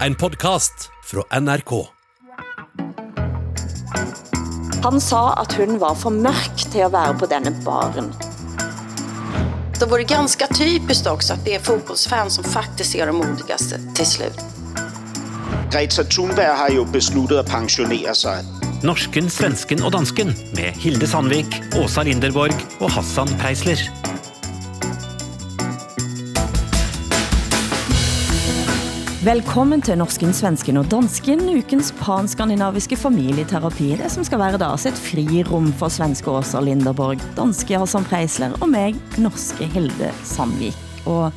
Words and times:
En 0.00 0.14
podkast 0.14 0.90
fra 1.04 1.40
NRK. 1.40 1.86
Han 4.82 5.00
sa 5.00 5.34
at 5.40 5.52
hun 5.52 5.78
var 5.80 5.94
for 5.94 6.10
mørk 6.10 6.64
til 6.72 6.82
at 6.86 6.92
være 6.92 7.14
på 7.18 7.26
denne 7.30 7.52
baren. 7.64 8.12
Då 9.80 9.86
var 9.86 9.98
det 9.98 10.04
ganska 10.04 10.46
typiskt 10.46 11.06
också 11.06 11.32
att 11.32 11.44
det 11.44 11.54
är 11.54 11.60
fotbollsfans 11.60 12.34
som 12.34 12.44
faktiskt 12.44 12.94
är 12.94 13.06
de 13.06 13.16
modigaste 13.16 13.80
till 13.94 14.06
slut. 14.06 14.38
Greta 15.70 16.04
Thunberg 16.04 16.56
har 16.56 16.68
jo 16.70 16.84
besluttet 16.84 17.38
at 17.38 17.46
pensionere 17.46 18.14
sig. 18.14 18.44
Norsken, 18.82 19.30
svensken 19.30 19.82
og 19.82 19.92
dansken 19.92 20.34
med 20.56 20.72
Hilde 20.76 21.06
Sandvik, 21.06 21.62
Åsa 21.76 22.02
Linderborg 22.02 22.54
og 22.80 22.90
Hassan 22.90 23.28
Preisler. 23.40 23.78
Velkommen 29.24 29.80
til 29.80 29.96
Norsken, 29.96 30.34
Svensken 30.36 30.76
og 30.76 30.90
Dansken, 30.92 31.46
ukens 31.48 31.94
panskandinaviske 31.96 32.98
familieterapi. 33.00 33.94
Det 33.96 34.10
som 34.12 34.24
skal 34.26 34.42
være 34.42 34.58
altså 34.66 34.90
et 34.90 34.98
frirum 35.00 35.70
for 35.80 35.88
svenske 35.88 36.28
Åsa 36.28 36.60
Linderborg, 36.60 37.22
danske 37.32 37.78
Hassan 37.80 38.04
Preisler 38.04 38.52
og 38.58 38.68
meg, 38.68 38.98
norske 39.16 39.64
Hilde 39.72 40.10
Sandvik. 40.28 40.76
Og 41.08 41.32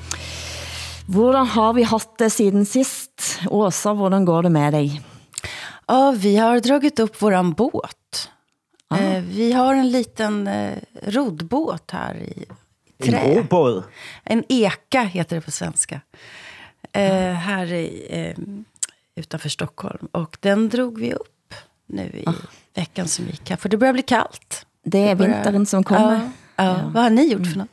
hvordan 1.08 1.48
har 1.54 1.78
vi 1.78 1.86
haft 1.88 2.12
det 2.20 2.28
siden 2.36 2.68
sist? 2.68 3.38
Åsa, 3.48 3.94
hvordan 3.96 4.28
går 4.28 4.50
det 4.50 4.52
med 4.58 4.76
dig? 4.76 4.98
Ja, 5.88 6.12
vi 6.12 6.34
har 6.36 6.60
dragit 6.60 7.00
upp 7.00 7.22
våran 7.22 7.54
båt. 7.54 8.28
Eh, 9.00 9.22
vi 9.24 9.54
har 9.56 9.76
en 9.76 9.92
liten 9.92 10.48
eh, 10.48 10.76
roddbåt 11.08 11.92
här 11.92 12.20
i 12.20 12.46
trä. 13.04 13.18
En 13.18 13.38
robåd. 13.38 13.84
En 14.24 14.44
eka 14.50 15.02
heter 15.02 15.36
det 15.36 15.42
på 15.42 15.52
svenska. 15.52 16.02
Eh, 16.94 17.34
här 17.34 17.74
i, 17.74 18.06
eh, 18.10 18.44
utanför 19.16 19.50
Stockholm. 19.50 20.08
Och 20.12 20.38
den 20.40 20.70
drog 20.70 21.00
vi 21.00 21.14
upp 21.14 21.54
nu 21.88 22.04
i 22.04 22.26
veckan 22.76 23.08
som 23.08 23.26
gick 23.26 23.50
här. 23.50 23.58
För 23.58 23.70
det 23.70 23.78
börjar 23.78 23.94
bli 23.94 24.02
kallt. 24.02 24.66
Det 24.84 25.00
er 25.00 25.16
börjar- 25.16 25.34
vinteren 25.36 25.66
som 25.66 25.84
kommer. 25.84 26.14
Ja, 26.56 26.64
ja. 26.64 26.92
Vad 26.94 27.04
har 27.04 27.10
ni 27.10 27.32
gjort 27.32 27.48
för 27.48 27.58
något? 27.58 27.68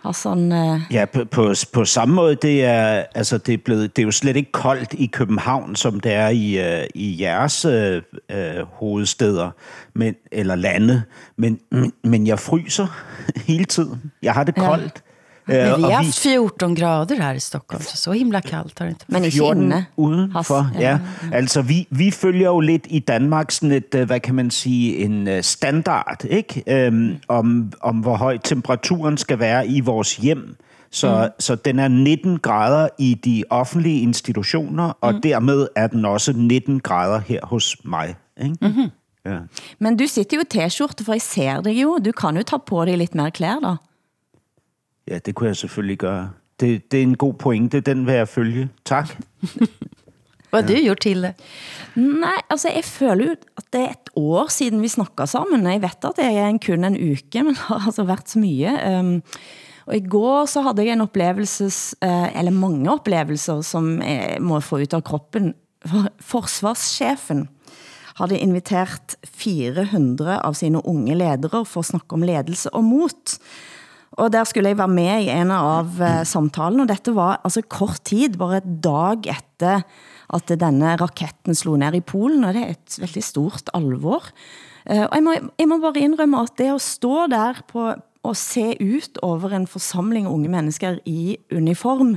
Hassan, 0.00 0.52
eh, 0.52 0.80
Ja, 0.90 1.06
på, 1.06 1.24
på, 1.26 1.54
på 1.72 1.84
samme 1.84 2.14
måde, 2.14 2.34
det 2.34 2.64
er, 2.64 3.06
altså, 3.14 3.38
det, 3.38 3.52
er 3.54 3.58
blevet, 3.58 3.96
det 3.96 4.02
er 4.02 4.06
jo 4.06 4.10
slet 4.10 4.36
ikke 4.36 4.52
koldt 4.52 4.92
i 4.94 5.06
København, 5.06 5.76
som 5.76 6.00
det 6.00 6.12
er 6.12 6.28
i, 6.28 6.58
øh, 6.82 6.86
i 6.94 7.22
jeres 7.22 7.64
øh, 7.64 8.02
øh, 8.28 8.62
hovedsteder 8.72 9.50
men, 9.94 10.14
eller 10.32 10.54
lande. 10.54 11.02
Men, 11.36 11.60
men, 12.04 12.26
jeg 12.26 12.38
fryser 12.38 12.86
hele 13.48 13.64
tiden. 13.64 14.12
Jeg 14.22 14.32
har 14.34 14.44
det 14.44 14.54
Ja. 14.56 14.66
koldt. 14.66 15.02
Men 15.46 15.56
Øh, 15.56 15.78
vi 15.78 15.82
har 15.82 15.90
haft 15.90 16.18
14 16.18 16.76
grader 16.76 17.14
här 17.14 17.32
i 17.32 17.40
Stockholm. 17.40 17.82
Så, 17.82 17.96
så 17.96 18.12
himla 18.12 18.40
kallt 18.40 18.78
har 18.78 18.86
det 18.86 18.92
inte 18.92 19.04
men 19.08 19.24
ikke 19.24 19.36
14 19.36 19.62
inne. 19.62 19.86
udenfor, 19.96 20.60
Has- 20.60 20.80
ja. 20.80 20.98
Altså, 21.32 21.62
vi, 21.62 21.86
vi 21.90 22.10
følger 22.10 22.46
jo 22.48 22.60
lidt 22.60 22.86
i 22.90 22.98
Danmark 22.98 23.50
sådan 23.50 23.72
et, 23.72 23.94
øh, 23.94 24.06
hvad 24.06 24.20
kan 24.20 24.34
man 24.34 24.50
sige, 24.50 24.98
en 24.98 25.28
øh, 25.28 25.42
standard, 25.42 26.24
ikke? 26.30 26.62
Øhm, 26.66 27.16
om, 27.28 27.72
om 27.80 27.96
hvor 27.96 28.16
høj 28.16 28.38
temperaturen 28.38 29.16
skal 29.16 29.38
være 29.38 29.66
i 29.66 29.80
vores 29.80 30.16
hjem. 30.16 30.56
Så, 30.90 31.22
mm. 31.24 31.40
så 31.40 31.54
den 31.54 31.78
er 31.78 31.88
19 31.88 32.38
grader 32.38 32.88
i 32.98 33.14
de 33.14 33.44
offentlige 33.50 34.00
institutioner, 34.00 34.98
og 35.00 35.14
mm. 35.14 35.20
dermed 35.20 35.68
er 35.76 35.86
den 35.86 36.04
også 36.04 36.32
19 36.32 36.80
grader 36.80 37.18
her 37.18 37.40
hos 37.42 37.76
mig. 37.84 38.14
Ikke? 38.42 38.56
Mm-hmm. 38.60 38.90
Ja. 39.26 39.38
Men 39.78 39.96
du 39.96 40.06
sitter 40.06 40.36
jo 40.36 40.40
i 40.40 40.68
t-skjorte, 40.68 41.04
for 41.04 41.12
jeg 41.12 41.22
ser 41.22 41.60
dig 41.60 41.82
jo. 41.82 41.98
Du 42.04 42.12
kan 42.12 42.36
jo 42.36 42.42
ta 42.42 42.56
på 42.66 42.84
dig 42.84 42.98
lidt 42.98 43.14
mere 43.14 43.30
klæder 43.30 43.60
da. 43.60 43.74
Ja, 45.08 45.18
det 45.18 45.34
kunne 45.34 45.48
jeg 45.48 45.56
selvfølgelig 45.56 45.98
gøre. 45.98 46.30
Det, 46.60 46.92
det 46.92 46.98
er 46.98 47.02
en 47.02 47.16
god 47.16 47.34
pointe, 47.34 47.80
den 47.80 48.06
vil 48.06 48.14
jeg 48.14 48.28
følge. 48.28 48.68
Tak. 48.84 49.08
Vad 50.54 50.62
har 50.62 50.70
du 50.70 50.84
gjort 50.86 51.00
till 51.02 51.22
det? 51.22 51.34
Nej, 51.98 52.38
altså 52.50 52.70
jeg 52.70 52.84
føler 52.84 53.24
jo 53.26 53.34
at 53.58 53.64
det 53.74 53.80
er 53.80 53.90
et 53.90 54.10
år 54.14 54.46
siden 54.50 54.82
vi 54.82 54.88
snakket 54.88 55.28
sammen. 55.28 55.66
Jeg 55.66 55.82
vet 55.82 56.06
at 56.06 56.14
det 56.16 56.28
er 56.30 56.46
en, 56.46 56.60
kun 56.62 56.84
en 56.86 56.94
uke, 56.94 57.42
men 57.42 57.56
det 57.56 57.64
har 57.66 57.86
altså 57.86 58.04
været 58.06 58.30
så 58.30 58.38
mye. 58.38 58.70
Um, 58.86 59.22
og 59.86 59.96
i 59.96 60.04
går 60.06 60.46
så 60.46 60.62
havde 60.62 60.86
jeg 60.86 60.94
en 60.94 61.00
oplevelse, 61.00 61.66
uh, 62.06 62.38
eller 62.38 62.54
mange 62.54 62.92
oplevelser, 62.92 63.60
som 63.66 63.98
jeg 64.02 64.38
må 64.40 64.60
få 64.60 64.78
ut 64.84 64.94
av 64.94 65.02
kroppen. 65.02 65.54
For 65.84 66.06
forsvarschefen 66.20 67.48
havde 68.16 68.38
inviteret 68.38 69.16
400 69.26 70.38
av 70.38 70.54
sine 70.54 70.86
unge 70.86 71.18
ledere 71.18 71.64
for 71.66 71.82
at 71.82 71.90
snakke 71.90 72.14
om 72.14 72.22
ledelse 72.22 72.70
og 72.70 72.84
mot. 72.84 73.38
Og 74.14 74.30
der 74.30 74.46
skulle 74.46 74.70
jeg 74.70 74.78
være 74.78 74.94
med 74.94 75.26
i 75.26 75.30
en 75.34 75.50
av 75.50 75.96
uh, 75.98 76.22
samtalen, 76.28 76.84
og 76.84 76.90
dette 76.90 77.14
var 77.16 77.40
altså 77.44 77.64
kort 77.66 78.04
tid, 78.06 78.36
bare 78.38 78.60
et 78.62 78.68
dag 78.84 79.26
efter 79.32 79.82
at 80.34 80.52
denne 80.60 80.94
raketten 81.00 81.56
slog 81.58 81.80
ned 81.82 81.98
i 81.98 82.04
Polen, 82.04 82.46
og 82.46 82.54
det 82.54 82.62
er 82.62 82.74
et 82.76 82.98
veldig 83.02 83.24
stort 83.26 83.70
alvor. 83.74 84.30
Uh, 84.86 85.06
og 85.08 85.16
jeg 85.18 85.24
må, 85.26 85.36
jeg 85.58 85.70
må 85.70 85.80
bare 85.82 86.04
indrømme 86.06 86.44
at 86.46 86.54
det 86.60 86.70
at 86.76 86.84
stå 86.84 87.26
der 87.32 87.58
på, 87.70 87.90
og 88.24 88.36
se 88.40 88.70
ut 88.80 89.18
over 89.22 89.52
en 89.52 89.66
forsamling 89.68 90.28
unge 90.30 90.48
mennesker 90.48 90.96
i 91.04 91.36
uniform, 91.52 92.14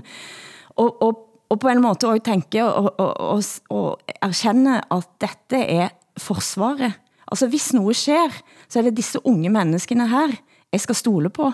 og, 0.78 1.02
og, 1.04 1.24
og 1.50 1.60
på 1.60 1.72
en 1.72 1.82
måte 1.84 2.08
også 2.08 2.24
tænke 2.30 2.64
og, 2.64 2.94
og, 3.00 3.12
og, 3.20 3.44
og 3.70 4.00
erkende 4.22 4.80
at 4.92 5.10
dette 5.20 5.60
er 5.82 5.90
forsvaret. 6.18 6.94
Altså 7.28 7.48
hvis 7.52 7.74
noget 7.74 7.96
sker, 7.96 8.32
så 8.70 8.80
er 8.80 8.88
det 8.88 8.98
disse 8.98 9.20
unge 9.26 9.50
menneskene 9.50 10.08
her, 10.08 10.32
jeg 10.72 10.82
skal 10.82 10.96
stole 10.96 11.30
på. 11.30 11.52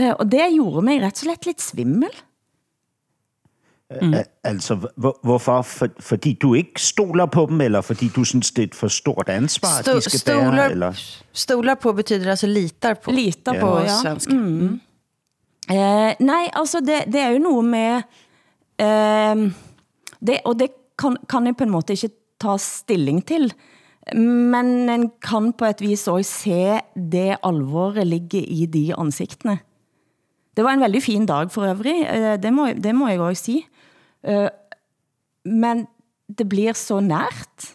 Uh, 0.00 0.12
og 0.18 0.32
det 0.32 0.52
gjorde 0.54 0.82
mig 0.82 1.02
ret 1.02 1.12
og 1.12 1.24
slett 1.26 1.46
lidt 1.46 1.62
svimmel. 1.62 2.22
Mm. 4.00 4.14
Altså, 4.44 4.74
hvor, 4.96 5.18
hvorfor? 5.22 5.62
For, 5.62 5.88
fordi 6.00 6.32
du 6.32 6.54
ikke 6.54 6.80
stoler 6.80 7.26
på 7.26 7.46
dem, 7.50 7.60
eller 7.60 7.80
fordi 7.80 8.08
du 8.08 8.24
synes, 8.24 8.50
det 8.50 8.62
er 8.62 8.66
et 8.66 8.74
for 8.74 8.88
stort 8.88 9.28
ansvar, 9.28 9.68
Sto- 9.68 9.96
de 9.96 10.00
skal 10.00 10.20
bære? 10.26 10.46
stolar, 10.46 10.68
Eller? 10.68 11.18
stolar 11.32 11.74
på 11.74 11.92
betyder 11.92 12.30
alltså 12.30 12.46
litar 12.46 12.94
på. 12.94 13.10
Litar 13.10 13.60
på, 13.60 13.66
på 13.66 13.78
ja. 13.78 13.96
svenska. 14.02 14.34
Mm. 14.34 14.80
Eh, 15.70 16.14
nej, 16.20 16.50
altså 16.52 16.80
det, 16.80 17.12
det 17.12 17.20
er 17.20 17.28
jo 17.28 17.38
noget 17.38 17.64
med... 17.64 18.02
Eh, 18.78 19.52
det, 20.26 20.38
og 20.44 20.58
det 20.58 20.68
kan, 20.98 21.16
kan 21.28 21.46
jeg 21.46 21.56
på 21.56 21.64
en 21.64 21.70
måte 21.70 21.92
ikke 21.92 22.10
ta 22.40 22.56
stilling 22.58 23.26
til. 23.26 23.52
Men 24.16 24.88
en 24.90 25.10
kan 25.22 25.52
på 25.52 25.64
et 25.64 25.80
vis 25.80 26.08
også 26.08 26.30
se 26.30 26.80
det 27.12 27.36
alvoret 27.42 28.06
ligge 28.06 28.40
i 28.42 28.66
de 28.66 28.94
ansigtene. 28.98 29.58
Det 30.52 30.64
var 30.64 30.76
en 30.76 30.84
veldig 30.84 31.02
fin 31.02 31.26
dag 31.28 31.50
for 31.52 31.64
øvrig, 31.68 32.02
eh, 32.04 32.36
det 32.40 32.52
må, 32.52 32.68
det 32.76 32.94
må 32.94 33.08
jeg 33.08 33.20
også 33.20 33.44
sige. 33.44 33.62
Eh, 34.24 34.48
men 35.44 35.86
det 36.28 36.46
blir 36.48 36.76
så 36.78 37.00
nært, 37.00 37.72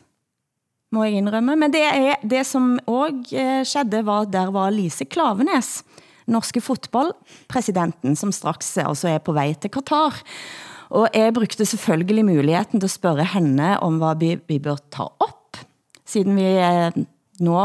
må 0.94 1.04
jeg 1.08 1.20
indrømme. 1.20 1.58
Men 1.60 1.74
det, 1.74 1.84
er, 1.84 2.22
det 2.24 2.46
som 2.48 2.78
også 2.86 3.38
eh, 3.38 3.64
skedde, 3.68 4.04
var, 4.08 4.30
der 4.32 4.52
var 4.54 4.72
Lise 4.74 5.06
Klavenes, 5.06 5.82
norske 6.28 6.62
fotballpresidenten, 6.62 8.16
som 8.20 8.32
straks 8.36 8.76
altså 8.84 9.12
er 9.14 9.24
på 9.24 9.36
vej 9.36 9.56
til 9.62 9.72
Katar. 9.74 10.22
Og 10.90 11.10
jeg 11.12 11.34
brugte 11.36 11.66
selvfølgelig 11.68 12.26
muligheden 12.26 12.80
til 12.80 12.88
at 12.88 12.96
spørge 12.96 13.26
henne 13.34 13.76
om 13.84 14.00
hvad 14.00 14.20
vi, 14.20 14.38
vi 14.48 14.60
bør 14.60 14.80
ta 14.92 15.10
op, 15.20 15.60
siden 16.08 16.38
vi 16.40 16.48
eh, 16.62 16.96
nå 17.44 17.64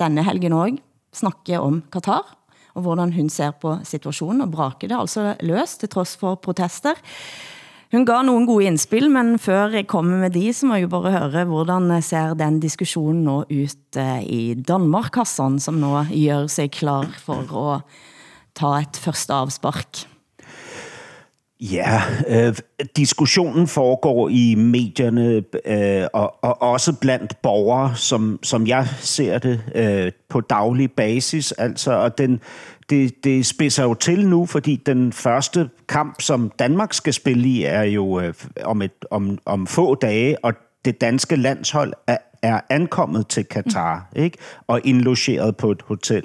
denne 0.00 0.24
helgen 0.26 0.56
også 0.56 0.82
snakker 1.22 1.62
om 1.62 1.82
Katar, 1.92 2.24
og 2.74 2.82
hvordan 2.82 3.12
hun 3.12 3.28
ser 3.32 3.50
på 3.50 3.76
situationen, 3.84 4.44
og 4.46 4.52
brake 4.52 4.88
det 4.88 4.98
altså 4.98 5.34
løs 5.40 5.76
til 5.80 5.88
trods 5.92 6.16
for 6.16 6.34
protester. 6.34 6.98
Hun 7.92 8.06
gav 8.08 8.22
nogle 8.24 8.46
gode 8.48 8.64
indspil, 8.70 9.10
men 9.12 9.34
før 9.38 9.74
jeg 9.74 9.86
kommer 9.86 10.16
med 10.22 10.32
de, 10.32 10.46
så 10.56 10.66
må 10.66 10.78
jeg 10.80 10.88
bare 10.88 11.12
høre, 11.12 11.44
hvordan 11.44 11.92
ser 12.02 12.32
den 12.34 12.56
diskussion 12.60 13.18
nå 13.26 13.42
ut 13.52 13.98
eh, 14.00 14.22
i 14.24 14.54
Danmark, 14.54 15.14
Hassan, 15.20 15.60
som 15.60 15.76
nå 15.76 16.06
gør 16.08 16.46
sig 16.48 16.70
klar 16.72 17.12
for 17.20 17.52
at 17.74 17.82
ta 18.56 18.78
et 18.80 18.96
første 18.96 19.36
avspark. 19.36 20.11
Ja, 21.62 22.02
øh, 22.28 22.54
diskussionen 22.96 23.66
foregår 23.66 24.28
i 24.28 24.54
medierne 24.54 25.44
øh, 25.64 26.06
og, 26.12 26.44
og 26.44 26.62
også 26.62 26.92
blandt 27.00 27.42
borgere, 27.42 27.96
som, 27.96 28.38
som 28.42 28.66
jeg 28.66 28.88
ser 29.00 29.38
det 29.38 29.62
øh, 29.74 30.12
på 30.28 30.40
daglig 30.40 30.92
basis. 30.92 31.52
Altså, 31.52 31.92
og 31.92 32.18
den, 32.18 32.40
det, 32.90 33.24
det 33.24 33.46
spidser 33.46 33.82
jo 33.82 33.94
til 33.94 34.28
nu, 34.28 34.46
fordi 34.46 34.76
den 34.76 35.12
første 35.12 35.70
kamp, 35.88 36.20
som 36.20 36.52
Danmark 36.58 36.92
skal 36.92 37.12
spille 37.12 37.48
i, 37.48 37.62
er 37.62 37.82
jo 37.82 38.20
øh, 38.20 38.34
om, 38.64 38.82
et, 38.82 39.04
om, 39.10 39.38
om 39.44 39.66
få 39.66 39.94
dage, 39.94 40.44
og 40.44 40.54
det 40.84 41.00
danske 41.00 41.36
landshold 41.36 41.92
er, 42.06 42.18
er 42.42 42.60
ankommet 42.70 43.28
til 43.28 43.44
Katar, 43.44 44.08
ikke? 44.16 44.38
og 44.66 44.80
indlogeret 44.84 45.56
på 45.56 45.70
et 45.70 45.82
hotel 45.82 46.24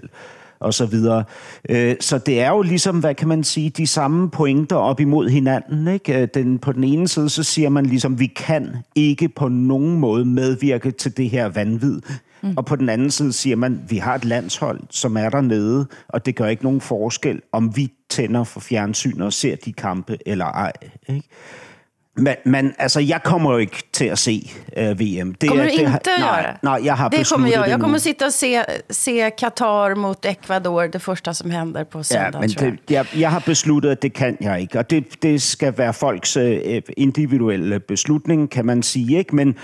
og 0.59 0.73
så 0.73 0.85
videre. 0.85 1.23
Øh, 1.69 1.95
Så 1.99 2.17
det 2.17 2.41
er 2.41 2.49
jo 2.49 2.61
ligesom, 2.61 2.99
hvad 2.99 3.15
kan 3.15 3.27
man 3.27 3.43
sige, 3.43 3.69
de 3.69 3.87
samme 3.87 4.29
pointer 4.29 4.75
op 4.75 4.99
imod 4.99 5.29
hinanden. 5.29 5.87
Ikke? 5.87 6.21
Øh, 6.21 6.27
Den, 6.33 6.59
på 6.59 6.71
den 6.71 6.83
ene 6.83 7.07
side, 7.07 7.29
så 7.29 7.43
siger 7.43 7.69
man 7.69 7.85
ligesom, 7.85 8.19
vi 8.19 8.25
kan 8.25 8.75
ikke 8.95 9.29
på 9.29 9.47
nogen 9.47 9.99
måde 9.99 10.25
medvirke 10.25 10.91
til 10.91 11.17
det 11.17 11.29
her 11.29 11.49
vanvid. 11.49 12.01
Mm. 12.43 12.53
Og 12.57 12.65
på 12.65 12.75
den 12.75 12.89
anden 12.89 13.11
side 13.11 13.33
siger 13.33 13.55
man, 13.55 13.81
vi 13.89 13.97
har 13.97 14.15
et 14.15 14.25
landshold, 14.25 14.79
som 14.89 15.17
er 15.17 15.29
dernede, 15.29 15.85
og 16.07 16.25
det 16.25 16.35
gør 16.35 16.47
ikke 16.47 16.63
nogen 16.63 16.81
forskel, 16.81 17.41
om 17.51 17.75
vi 17.75 17.91
tænder 18.09 18.43
for 18.43 18.59
fjernsyn 18.59 19.21
og 19.21 19.33
ser 19.33 19.55
de 19.55 19.73
kampe 19.73 20.17
eller 20.25 20.45
ej. 20.45 20.71
Ikke? 21.09 21.27
Men, 22.17 22.35
men 22.45 22.73
altså, 22.79 22.99
jeg 22.99 23.23
kommer 23.23 23.51
jo 23.51 23.57
ikke 23.57 23.83
til 23.93 24.05
at 24.05 24.19
se 24.19 24.51
uh, 24.77 24.99
VM. 24.99 25.33
Det 25.33 25.49
Kommer 25.49 25.63
du 25.63 25.69
det, 25.69 25.75
inte 25.75 25.91
att 25.93 26.05
nej, 26.05 26.27
göra? 26.27 26.57
Nej, 26.63 26.85
jeg 26.85 26.95
har 26.97 27.09
Det 27.09 27.29
kommer 27.33 27.49
jag. 27.49 27.63
det 27.65 27.71
Jag 27.71 27.79
kommer 27.81 27.97
sitta 27.97 28.25
och 28.25 28.33
se, 28.33 28.63
se 28.89 29.29
Qatar 29.29 29.95
mot 29.95 30.25
Ecuador, 30.25 30.87
det 30.87 30.99
första 30.99 31.33
som 31.33 31.51
händer 31.51 31.83
på 31.83 31.97
Ja, 31.99 32.03
söndag, 32.03 32.39
men 32.39 32.49
tror 32.49 32.67
jag. 32.67 32.77
det, 32.87 32.93
jeg, 32.93 33.05
jeg 33.15 33.31
har 33.31 33.39
besluttet, 33.45 33.89
at 33.89 34.01
det 34.01 34.13
kan 34.13 34.37
jeg 34.41 34.61
ikke. 34.61 34.79
Og 34.79 34.89
det, 34.89 35.23
det 35.23 35.41
skal 35.41 35.73
være 35.77 35.93
folks 35.93 36.37
øh, 36.37 36.81
individuelle 36.97 37.79
beslutning, 37.79 38.49
kan 38.49 38.65
man 38.65 38.83
sige. 38.83 39.17
ikke. 39.17 39.35
Men 39.35 39.55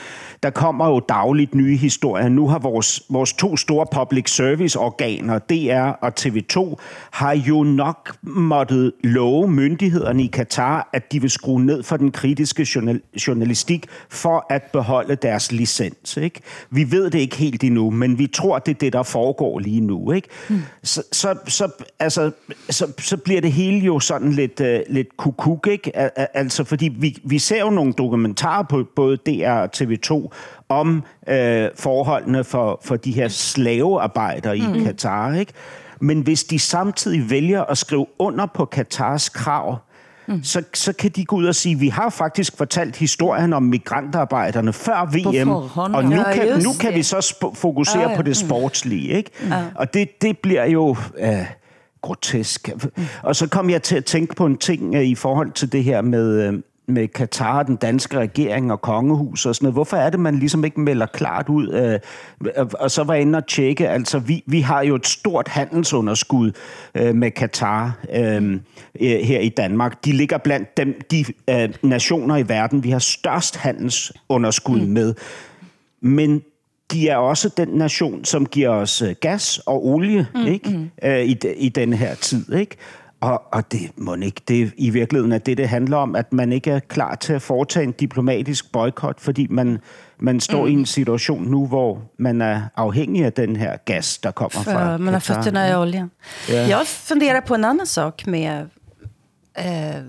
der 0.44 0.50
kommer 0.50 0.88
jo 0.90 1.00
dagligt 1.00 1.56
nye 1.56 1.78
historier. 1.78 2.30
Nu 2.30 2.48
har 2.48 2.60
vores, 2.60 3.02
vores 3.10 3.34
to 3.34 3.58
store 3.58 3.86
public 3.92 4.30
service 4.30 4.80
organer, 4.80 5.40
DR 5.40 6.06
og 6.06 6.14
TV2, 6.20 6.76
har 7.12 7.34
jo 7.36 7.64
nok 7.64 8.16
måttet 8.22 8.92
love 9.04 9.48
myndighederne 9.48 10.24
i 10.24 10.28
Katar, 10.28 10.90
at 10.94 11.12
de 11.12 11.22
vil 11.22 11.30
skrue 11.30 11.66
ned 11.66 11.84
for 11.84 11.98
den 11.98 12.12
kritiske 12.12 12.43
journal, 12.76 13.02
journalistik 13.28 13.86
for 14.10 14.46
at 14.50 14.64
beholde 14.64 15.16
deres 15.16 15.52
licens. 15.52 16.18
Ikke? 16.18 16.42
Vi 16.70 16.92
ved 16.92 17.10
det 17.10 17.20
ikke 17.20 17.36
helt 17.36 17.64
endnu, 17.64 17.90
men 17.90 18.20
vi 18.20 18.28
tror, 18.28 18.60
det 18.60 18.72
er 18.72 18.80
det, 18.80 18.94
der 18.94 19.04
foregår 19.04 19.60
lige 19.60 19.82
nu. 19.82 20.12
Ikke? 20.12 20.28
Mm. 20.50 20.62
Så, 20.84 21.04
så, 21.12 21.36
så, 21.48 21.72
altså, 22.00 22.32
så, 22.70 22.92
så 23.00 23.18
bliver 23.18 23.42
det 23.42 23.52
hele 23.52 23.78
jo 23.78 24.00
sådan 24.00 24.32
lidt, 24.32 24.60
uh, 24.60 24.94
lidt 24.94 25.18
kukuk, 25.18 25.68
ikke? 25.72 25.98
Al- 25.98 26.12
al- 26.16 26.28
Altså, 26.34 26.64
fordi 26.64 26.88
vi, 27.00 27.18
vi 27.24 27.40
ser 27.40 27.60
jo 27.60 27.70
nogle 27.70 27.94
dokumentarer 27.94 28.64
på 28.64 28.84
både 28.96 29.18
DR 29.18 29.50
og 29.50 29.70
TV2 29.76 30.30
om 30.70 31.04
øh, 31.28 31.70
forholdene 31.76 32.44
for, 32.44 32.80
for 32.84 32.96
de 32.96 33.12
her 33.12 33.28
slavearbejdere 33.28 34.58
i 34.58 34.68
mm. 34.68 34.84
Katar, 34.84 35.34
ikke? 35.34 35.54
Men 36.00 36.22
hvis 36.22 36.44
de 36.44 36.60
samtidig 36.60 37.30
vælger 37.30 37.64
at 37.64 37.78
skrive 37.78 38.06
under 38.20 38.46
på 38.46 38.66
Katars 38.66 39.30
krav, 39.30 39.78
mm. 40.28 40.44
så, 40.44 40.64
så 40.74 40.94
kan 40.94 41.12
de 41.12 41.26
gå 41.26 41.36
ud 41.36 41.46
og 41.46 41.56
sige, 41.56 41.80
vi 41.80 41.88
har 41.88 42.10
faktisk 42.10 42.58
fortalt 42.58 42.96
historien 42.96 43.54
om 43.54 43.64
migrantarbejderne 43.64 44.74
før 44.74 45.06
VM, 45.06 45.50
og 45.76 46.04
nu 46.04 46.24
kan, 46.34 46.60
nu 46.64 46.70
kan 46.80 46.94
vi 46.94 47.04
så 47.04 47.18
sp- 47.18 47.56
fokusere 47.56 48.02
ja, 48.02 48.10
ja. 48.10 48.16
på 48.16 48.22
det 48.22 48.38
sportslige. 48.38 49.10
Ikke? 49.10 49.32
Ja. 49.50 49.64
Og 49.76 49.94
det, 49.94 50.22
det 50.22 50.38
bliver 50.38 50.66
jo 50.66 50.96
øh, 51.18 51.46
grotesk. 52.02 52.70
Og 53.24 53.36
så 53.36 53.48
kom 53.48 53.70
jeg 53.70 53.84
til 53.84 53.96
at 53.96 54.06
tænke 54.06 54.36
på 54.36 54.46
en 54.46 54.58
ting 54.58 54.96
øh, 54.96 55.04
i 55.04 55.16
forhold 55.16 55.52
til 55.52 55.72
det 55.72 55.84
her 55.84 56.02
med... 56.02 56.48
Øh, 56.48 56.54
med 56.88 57.08
Katar, 57.08 57.64
den 57.64 57.76
danske 57.76 58.18
regering 58.18 58.72
og 58.72 58.82
kongehus 58.82 59.46
og 59.46 59.56
sådan 59.56 59.66
noget. 59.66 59.74
Hvorfor 59.74 59.98
er 59.98 60.10
det, 60.10 60.20
man 60.20 60.36
ligesom 60.36 60.66
ikke 60.66 60.80
melder 60.80 61.06
klart 61.06 61.50
ud? 61.50 61.70
Øh, 61.70 62.66
og 62.74 62.92
så 62.92 63.04
var 63.04 63.14
jeg 63.14 63.22
inde 63.22 63.38
og 63.38 63.48
tjekke, 63.48 63.90
altså 63.90 64.20
vi, 64.20 64.44
vi 64.46 64.62
har 64.62 64.82
jo 64.82 64.96
et 64.96 65.08
stort 65.08 65.48
handelsunderskud 65.48 66.52
øh, 66.96 67.16
med 67.16 67.32
Katar 67.32 68.00
øh, 68.14 68.54
øh, 69.02 69.20
her 69.20 69.40
i 69.40 69.50
Danmark. 69.50 70.06
De 70.06 70.12
ligger 70.12 70.38
blandt 70.38 70.78
dem, 70.78 71.02
de 71.12 71.26
øh, 71.50 71.70
nationer 71.82 72.38
i 72.38 72.50
verden, 72.50 72.84
vi 72.84 72.90
har 72.90 73.00
størst 73.00 73.56
handelsunderskud 73.56 74.82
mm. 74.82 74.88
med. 74.88 75.14
Men 76.02 76.42
de 76.92 77.10
er 77.10 77.18
også 77.18 77.50
den 77.58 77.68
nation, 77.68 78.26
som 78.26 78.46
giver 78.46 78.70
os 78.70 79.02
øh, 79.02 79.16
gas 79.22 79.60
og 79.66 79.86
olie 79.86 80.28
mm, 80.36 80.46
ikke? 80.46 80.70
Mm. 80.70 80.90
Øh, 81.04 81.26
i, 81.26 81.38
i 81.58 81.70
den 81.70 81.94
her 81.94 82.16
tid. 82.16 82.54
Ikke? 82.54 82.76
Og, 83.24 83.42
og 83.52 83.72
det 83.72 83.92
må 83.96 84.16
ikke. 84.16 84.42
Det 84.48 84.74
i 84.78 84.90
virkeligheden 84.90 85.32
er 85.32 85.38
det, 85.38 85.58
det 85.58 85.70
handler 85.70 85.98
om, 85.98 86.16
at 86.16 86.34
man 86.34 86.54
ikke 86.54 86.72
er 86.72 86.80
klar 86.80 87.16
til 87.16 87.34
at 87.34 87.42
foretage 87.42 87.84
en 87.84 87.92
diplomatisk 87.92 88.72
boykot, 88.72 89.20
fordi 89.20 89.48
man, 89.50 89.80
man 90.20 90.40
står 90.40 90.66
mm. 90.66 90.72
i 90.72 90.74
en 90.74 90.86
situation 90.86 91.44
nu, 91.44 91.68
hvor 91.68 92.02
man 92.18 92.42
er 92.42 92.62
afhængig 92.76 93.26
af 93.26 93.34
den 93.34 93.56
her 93.56 93.78
gas, 93.86 94.18
der 94.18 94.32
kommer 94.32 94.64
fra 94.64 94.74
För 94.74 94.98
man 94.98 95.14
har 95.14 95.20
fötterna 95.20 95.70
i 95.70 95.76
oljan. 95.76 96.10
Ja. 96.50 96.68
Jag 96.68 96.88
funderar 96.88 97.42
på 97.42 97.56
en 97.56 97.66
annan 97.66 97.88
sak 97.88 98.26
med, 98.26 98.70
eh, 99.58 100.04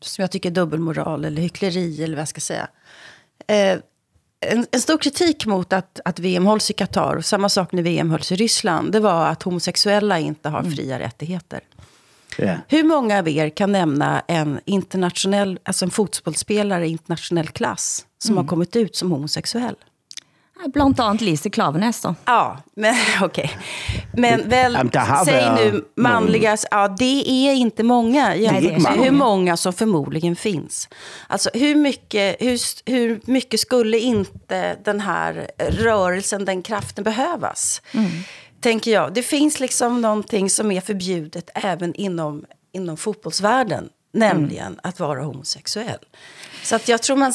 som 0.00 0.22
jag 0.22 0.30
tycker 0.30 0.50
är 0.50 0.54
dubbelmoral 0.54 1.24
eller 1.24 1.42
hyckleri 1.42 2.02
eller 2.02 2.16
vad 2.16 2.20
jag 2.20 2.28
ska 2.28 2.40
säga. 2.40 2.68
Eh, 3.46 3.78
en, 4.40 4.66
en 4.72 4.80
stor 4.80 4.98
kritik 4.98 5.46
mot 5.46 5.72
att, 5.72 6.00
att 6.04 6.18
VM 6.18 6.46
hålls 6.46 6.70
i 6.70 6.72
Qatar, 6.72 7.16
och 7.16 7.24
samma 7.24 7.48
sak 7.48 7.72
när 7.72 7.82
VM 7.82 8.10
hölls 8.10 8.32
i 8.32 8.36
Ryssland, 8.36 8.92
det 8.92 9.00
var 9.00 9.26
att 9.26 9.42
homosexuella 9.42 10.18
inte 10.18 10.48
har 10.48 10.62
fria 10.62 10.98
rättigheter. 10.98 11.60
Ja. 12.36 12.56
Hur 12.68 12.84
många 12.84 13.18
av 13.18 13.28
er 13.28 13.48
kan 13.48 13.72
nämna 13.72 14.22
en 14.28 14.60
internationell, 14.64 15.58
alltså 15.62 15.84
en 15.84 15.90
fotbollsspelare 15.90 16.86
i 16.86 16.90
internationell 16.90 17.48
klass 17.48 18.06
som 18.18 18.36
har 18.36 18.44
kommit 18.44 18.76
ut 18.76 18.96
som 18.96 19.10
homosexuell? 19.10 19.74
Blandt 20.66 21.00
andet 21.00 21.20
Lise 21.20 21.50
Klavenes, 21.50 22.00
da. 22.00 22.14
Ja, 22.24 22.58
men 22.74 22.94
okej. 23.22 23.50
Men 24.12 24.48
väl, 24.48 24.72
Ja, 24.72 24.84
men 24.84 25.06
har 25.06 25.24
säg 25.24 25.50
nu 25.54 25.84
manliga, 25.96 26.56
ja 26.70 26.88
det 26.98 27.48
är 27.48 27.54
inte 27.54 27.82
många. 27.82 28.34
Vet 28.34 28.62
inte 28.62 28.90
hur 28.90 29.10
många. 29.10 29.56
som 29.56 29.72
förmodligen 29.72 30.36
finns. 30.36 30.88
Alltså 31.26 31.50
hur 31.54 31.74
mycket, 31.74 32.36
hur, 32.40 32.58
hur 32.90 33.20
mycket 33.24 33.60
skulle 33.60 33.98
inte 33.98 34.76
den 34.84 35.00
här 35.00 35.50
rörelsen, 35.58 36.44
den 36.44 36.62
kraften 36.62 37.04
behövas? 37.04 37.82
Tänker 38.60 38.90
jag. 38.90 39.14
Det 39.14 39.22
finns 39.22 39.60
liksom 39.60 40.00
någonting 40.00 40.50
som 40.50 40.70
är 40.70 40.80
förbjudet 40.80 41.50
även 41.54 41.94
inom, 41.94 42.44
inom 42.72 42.96
fotbollsvärlden. 42.96 43.88
Nämligen 44.12 44.80
att 44.82 45.00
vara 45.00 45.22
homosexuell. 45.22 45.98
Så 46.62 46.76
att 46.76 46.88
jag 46.88 47.02
tror 47.02 47.16
man 47.16 47.32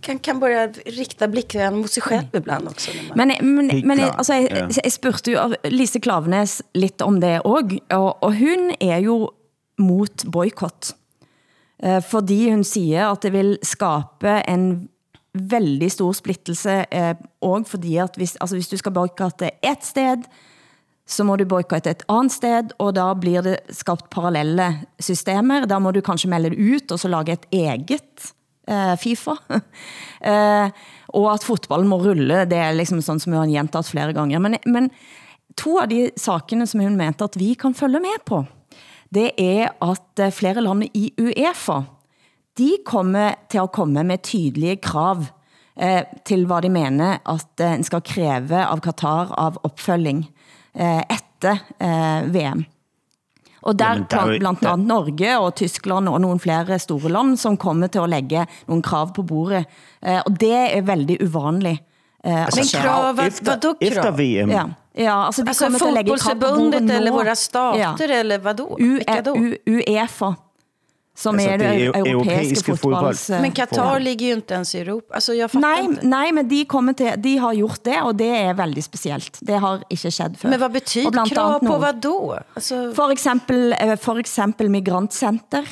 kan, 0.00 0.18
kan 0.18 0.40
börja 0.40 0.66
rikta 0.66 1.28
blicken 1.28 1.78
mot 1.78 1.90
sig 1.90 2.02
själv 2.02 2.26
ibland 2.32 2.68
också. 2.68 2.90
När 3.14 3.16
man, 3.16 3.28
Men, 3.28 3.56
men, 3.56 3.70
Helt 3.70 3.84
men 3.84 3.98
jeg, 3.98 4.06
klart, 4.06 4.18
altså, 4.18 4.34
jeg, 4.34 4.50
ja. 4.50 4.68
jeg 4.84 4.92
spurgte 4.92 5.30
jo 5.30 5.38
av 5.38 5.54
Lise 5.64 6.00
Klavenes 6.00 6.62
lidt 6.74 7.02
om 7.02 7.20
det 7.20 7.40
også, 7.44 7.78
og, 7.90 8.22
og 8.22 8.34
hun 8.34 8.70
er 8.80 8.98
jo 9.04 9.30
mot 9.78 10.24
boykott. 10.24 10.94
Eh, 11.82 12.02
fordi 12.02 12.50
hun 12.50 12.64
siger, 12.64 13.10
at 13.10 13.22
det 13.22 13.32
vil 13.32 13.58
skabe 13.62 14.42
en 14.48 14.88
veldig 15.34 15.92
stor 15.92 16.12
splittelse, 16.12 16.84
eh, 16.92 17.14
og 17.40 17.66
fordi 17.66 17.96
at 17.96 18.16
hvis, 18.16 18.36
altså, 18.36 18.56
hvis 18.56 18.68
du 18.68 18.76
skal 18.76 18.92
boykotte 18.92 19.50
et 19.62 19.84
sted, 19.84 20.22
så 21.04 21.24
må 21.26 21.36
du 21.36 21.44
boykotte 21.48 21.92
et 21.92 22.04
andet 22.08 22.32
sted, 22.32 22.72
og 22.80 22.94
da 22.96 23.10
blir 23.18 23.44
det 23.44 23.58
skabt 23.76 24.08
parallelle 24.12 24.70
systemer. 25.02 25.66
Da 25.68 25.78
må 25.82 25.92
du 25.92 26.00
kanskje 26.04 26.30
melde 26.32 26.54
det 26.54 26.60
ut, 26.60 26.94
og 26.94 27.00
så 27.00 27.10
lage 27.12 27.36
et 27.36 27.44
eget 27.52 28.30
eh, 28.68 28.94
FIFA. 29.00 29.36
eh, 30.32 30.86
og 31.14 31.28
at 31.34 31.44
fotballen 31.44 31.90
må 31.90 32.00
rulle, 32.00 32.44
det 32.48 32.58
er 32.58 32.72
liksom 32.76 33.02
sådan, 33.04 33.20
som 33.20 33.36
hun 33.36 33.42
har 33.42 33.52
gjentaget 33.52 33.92
flere 33.92 34.16
gange. 34.16 34.40
Men, 34.40 34.56
men 34.64 34.88
to 35.60 35.76
av 35.82 35.92
de 35.92 36.08
sakene, 36.16 36.66
som 36.66 36.80
hun 36.80 36.96
mente, 36.96 37.28
at 37.28 37.36
vi 37.38 37.52
kan 37.54 37.76
følge 37.76 38.00
med 38.00 38.24
på, 38.24 38.40
det 39.14 39.30
er 39.38 39.74
at 39.84 40.24
eh, 40.24 40.32
flere 40.32 40.64
lande 40.64 40.88
i 40.96 41.10
UEFA, 41.20 41.82
de 42.58 42.76
kommer 42.86 43.34
til 43.50 43.60
at 43.64 43.72
komme 43.74 44.04
med 44.06 44.22
tydelige 44.24 44.80
krav 44.82 45.26
eh, 45.76 46.02
til 46.24 46.46
hvad 46.46 46.64
de 46.64 46.72
mener, 46.72 47.20
at 47.28 47.60
eh, 47.60 47.76
en 47.76 47.84
skal 47.84 48.02
kræve 48.06 48.64
av 48.64 48.80
Qatar 48.80 49.34
av 49.38 49.60
opfølging 49.66 50.24
eh, 50.80 51.02
efter 51.10 51.56
eh, 51.80 52.34
VM. 52.34 52.64
Og 53.62 53.78
der, 53.78 53.88
Jamen, 53.88 54.04
der 54.10 54.16
er 54.20 54.32
jo- 54.32 54.38
blandt, 54.38 54.66
andet 54.66 54.86
Norge 54.86 55.38
og 55.38 55.54
Tyskland 55.54 56.08
og 56.08 56.20
nogle 56.20 56.40
flere 56.40 56.78
store 56.78 57.08
land, 57.08 57.36
som 57.36 57.56
kommer 57.56 57.86
til 57.86 57.98
at 57.98 58.08
lægge 58.08 58.46
nogle 58.68 58.82
krav 58.82 59.14
på 59.14 59.22
bordet. 59.22 59.64
Eh, 60.06 60.20
og 60.26 60.40
det 60.40 60.52
er 60.76 60.80
veldig 60.82 61.18
uvanligt. 61.24 61.80
Eh, 62.26 62.46
at 62.46 62.56
Men 62.56 62.64
krav, 62.82 63.16
vad, 63.16 63.26
efter, 63.26 63.60
krav? 63.60 63.74
efter 63.80 64.10
VM. 64.10 64.50
Ja, 64.50 64.62
ja 64.98 65.26
altså 65.26 65.42
de 65.42 65.48
Alltså 65.48 65.64
kommer 65.64 65.78
til 65.78 65.86
at 65.86 65.92
lægge 65.94 66.10
krav 66.18 66.34
på 66.34 66.40
bordet 66.40 66.54
fotbollsförbundet 66.56 66.96
eller 66.96 67.12
våra 67.12 67.34
stater 67.34 68.20
eller 68.20 68.38
vadå? 68.38 68.76
U 68.80 68.84
Vilka 68.84 69.20
då? 69.22 69.34
UEFA, 69.66 70.34
som 71.16 71.34
Altså, 71.34 71.50
er 71.50 71.56
det 71.58 71.68
det, 71.94 72.06
europæiske 72.10 72.76
fodbold. 72.76 72.94
fotbolls... 72.96 73.28
Men 73.30 73.52
Qatar 73.52 73.98
ligger 74.02 74.26
ju 74.26 74.32
inte 74.34 74.54
ens 74.54 74.74
i 74.74 74.78
Europa. 74.80 75.14
Alltså 75.14 75.34
jag 75.34 75.50
fattar 75.50 75.68
Nej, 75.68 75.84
inte. 75.84 76.06
nej, 76.06 76.32
men 76.32 76.48
de, 76.48 76.64
kommer 76.64 76.92
til, 76.92 77.12
de 77.22 77.36
har 77.38 77.52
gjort 77.54 77.84
det, 77.84 78.00
og 78.02 78.16
det 78.18 78.28
er 78.40 78.54
veldig 78.54 78.82
specielt. 78.84 79.38
Det 79.40 79.58
har 79.62 79.84
ikke 79.90 80.10
skjedd 80.10 80.36
før. 80.40 80.50
Men 80.50 80.60
vad 80.60 80.72
betyder 80.72 81.28
krav 81.30 81.58
på 81.60 81.64
nu- 81.72 81.78
vad 81.78 82.00
då? 82.02 82.38
Alltså, 82.54 82.92
For 82.94 83.10
eksempel, 83.12 83.72
eh, 83.80 83.96
for 83.96 84.18
eksempel 84.18 84.68
migrantcenter 84.70 85.64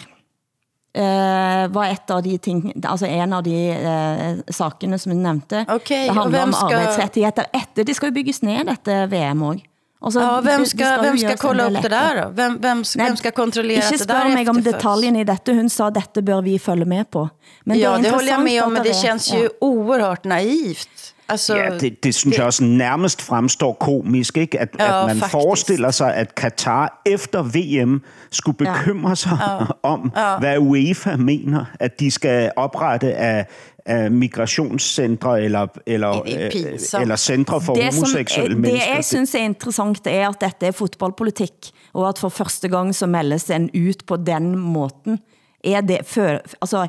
eh, 0.95 1.69
var 1.73 1.85
et 1.91 2.11
av 2.11 2.23
de 2.23 2.39
ting, 2.39 2.73
altså 2.85 3.07
en 3.07 3.33
av 3.33 3.43
de 3.43 3.57
eh, 3.73 4.37
sakene 4.51 4.99
som 4.99 5.13
du 5.13 5.19
nævnte. 5.19 5.65
Okej, 5.69 6.07
det 6.09 6.15
handler 6.17 6.43
om 6.43 6.53
skal- 6.53 6.73
arbeidsrettigheter 6.75 7.45
etter. 7.53 7.85
Det 7.85 7.95
skal 7.97 8.11
jo 8.13 8.15
bygges 8.21 8.43
ned 8.43 8.67
dette 8.67 9.07
VM 9.11 9.43
også. 9.43 9.65
Altså, 10.05 10.21
ja, 10.21 10.41
vem 10.41 10.61
det- 10.61 10.69
ska, 10.69 10.85
det 10.85 10.97
jo 10.97 11.03
vem 11.03 11.19
ska 11.19 11.37
kolla 11.37 11.65
upp 11.71 11.83
det 11.83 11.89
där 11.89 12.23
då? 12.23 12.29
Vem, 12.29 12.59
vem, 12.63 12.85
Nej, 12.97 13.07
vem 13.07 13.17
ska 13.17 13.31
kontrollera 13.31 13.81
det 13.81 13.91
där 13.91 14.05
spør 14.05 14.35
mig 14.35 14.49
om 14.49 14.63
detaljen 14.63 15.17
i 15.17 15.25
dette. 15.25 15.55
Hun 15.55 15.69
sa, 15.69 15.91
dette 15.91 16.23
bør 16.23 16.41
vi 16.43 16.59
følge 16.59 16.85
med 16.85 17.05
på. 17.13 17.29
Men 17.67 17.79
ja, 17.79 17.95
er 17.99 18.03
det 18.03 18.11
håller 18.11 18.33
jag 18.33 18.43
med 18.43 18.63
om, 18.63 18.73
men 18.73 18.83
det 18.83 18.91
er- 18.91 19.03
känns 19.07 19.33
ju 19.35 19.49
oerhört 19.61 20.25
naivt. 20.25 20.89
Alltså, 21.29 21.57
Ja, 21.57 21.71
det, 21.81 22.03
det 22.03 22.15
synes 22.15 22.37
jeg 22.37 22.47
også 22.47 22.65
nærmest 22.65 23.23
fremstår 23.23 23.73
komisk, 23.81 24.37
ikke? 24.37 24.61
At, 24.61 24.69
Ja, 24.79 25.01
at 25.01 25.07
man 25.07 25.17
faktisk. 25.17 25.31
forestiller 25.33 25.91
sig, 25.91 26.15
at 26.15 26.35
Katar 26.35 27.01
efter 27.07 27.43
VM 27.43 28.03
skulle 28.31 28.57
Ja. 28.61 28.73
bekymre 28.73 29.17
sig 29.17 29.39
om, 29.83 30.13
hvad 30.41 30.59
UEFA 30.59 31.17
mener, 31.17 31.65
at 31.81 32.01
de 32.01 32.11
skal 32.11 32.51
oprette 32.57 33.15
af, 33.15 33.47
af 33.87 34.11
migrationscentre 34.11 35.43
eller, 35.43 35.67
eller, 35.87 36.23
Det 36.23 36.43
er 36.43 36.51
øh, 36.95 37.03
eller 37.03 37.17
centre 37.17 37.61
for 37.61 37.75
det, 37.75 37.95
som, 37.95 38.03
homoseksuelle 38.03 38.55
det 38.55 38.61
mennesker. 38.61 38.95
jeg 38.95 39.05
synes 39.05 39.35
er 39.35 39.39
interessant 39.39 40.07
er 40.07 40.29
at 40.29 40.41
dette 40.41 40.67
er 40.67 40.73
fodboldpolitik, 40.73 41.73
og 41.93 42.09
at 42.09 42.19
for 42.19 42.29
første 42.29 42.69
gang 42.69 42.95
så 42.95 43.07
meldes 43.07 43.51
en 43.51 43.71
ut 43.75 44.07
på 44.07 44.17
den 44.17 44.59
måten. 44.59 45.19
Er 45.65 45.81
det, 45.81 45.99
for, 46.07 46.41
altså, 46.61 46.87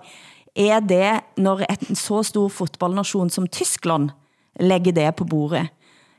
er 0.56 0.80
det, 0.80 1.20
når 1.38 1.66
en 1.90 1.96
så 1.96 2.24
stor 2.24 2.48
fotballnation 2.48 3.30
som 3.30 3.48
Tyskland 3.48 4.10
lægger 4.60 4.92
det 4.92 5.16
på 5.16 5.26
bordet? 5.26 5.68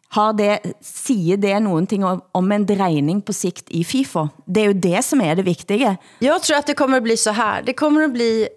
Har 0.08 0.32
det, 0.32 0.58
siger 0.80 1.36
det 1.36 1.62
nogen 1.62 1.86
ting 1.86 2.04
om, 2.04 2.22
om 2.32 2.52
en 2.52 2.66
drejning 2.66 3.24
på 3.24 3.32
sikt 3.32 3.70
i 3.70 3.84
FIFA? 3.84 4.28
Det 4.46 4.60
är 4.60 4.64
ju 4.64 4.72
det 4.72 5.04
som 5.04 5.20
är 5.20 5.34
det 5.34 5.42
viktiga. 5.42 5.96
Jag 6.18 6.42
tror 6.42 6.56
att 6.56 6.66
det 6.66 6.74
kommer 6.74 6.96
att 6.96 7.02
bli 7.02 7.16
så 7.16 7.30
här. 7.30 7.62
Det 7.62 7.72
kommer 7.72 8.04
att 8.04 8.12
bli 8.12 8.48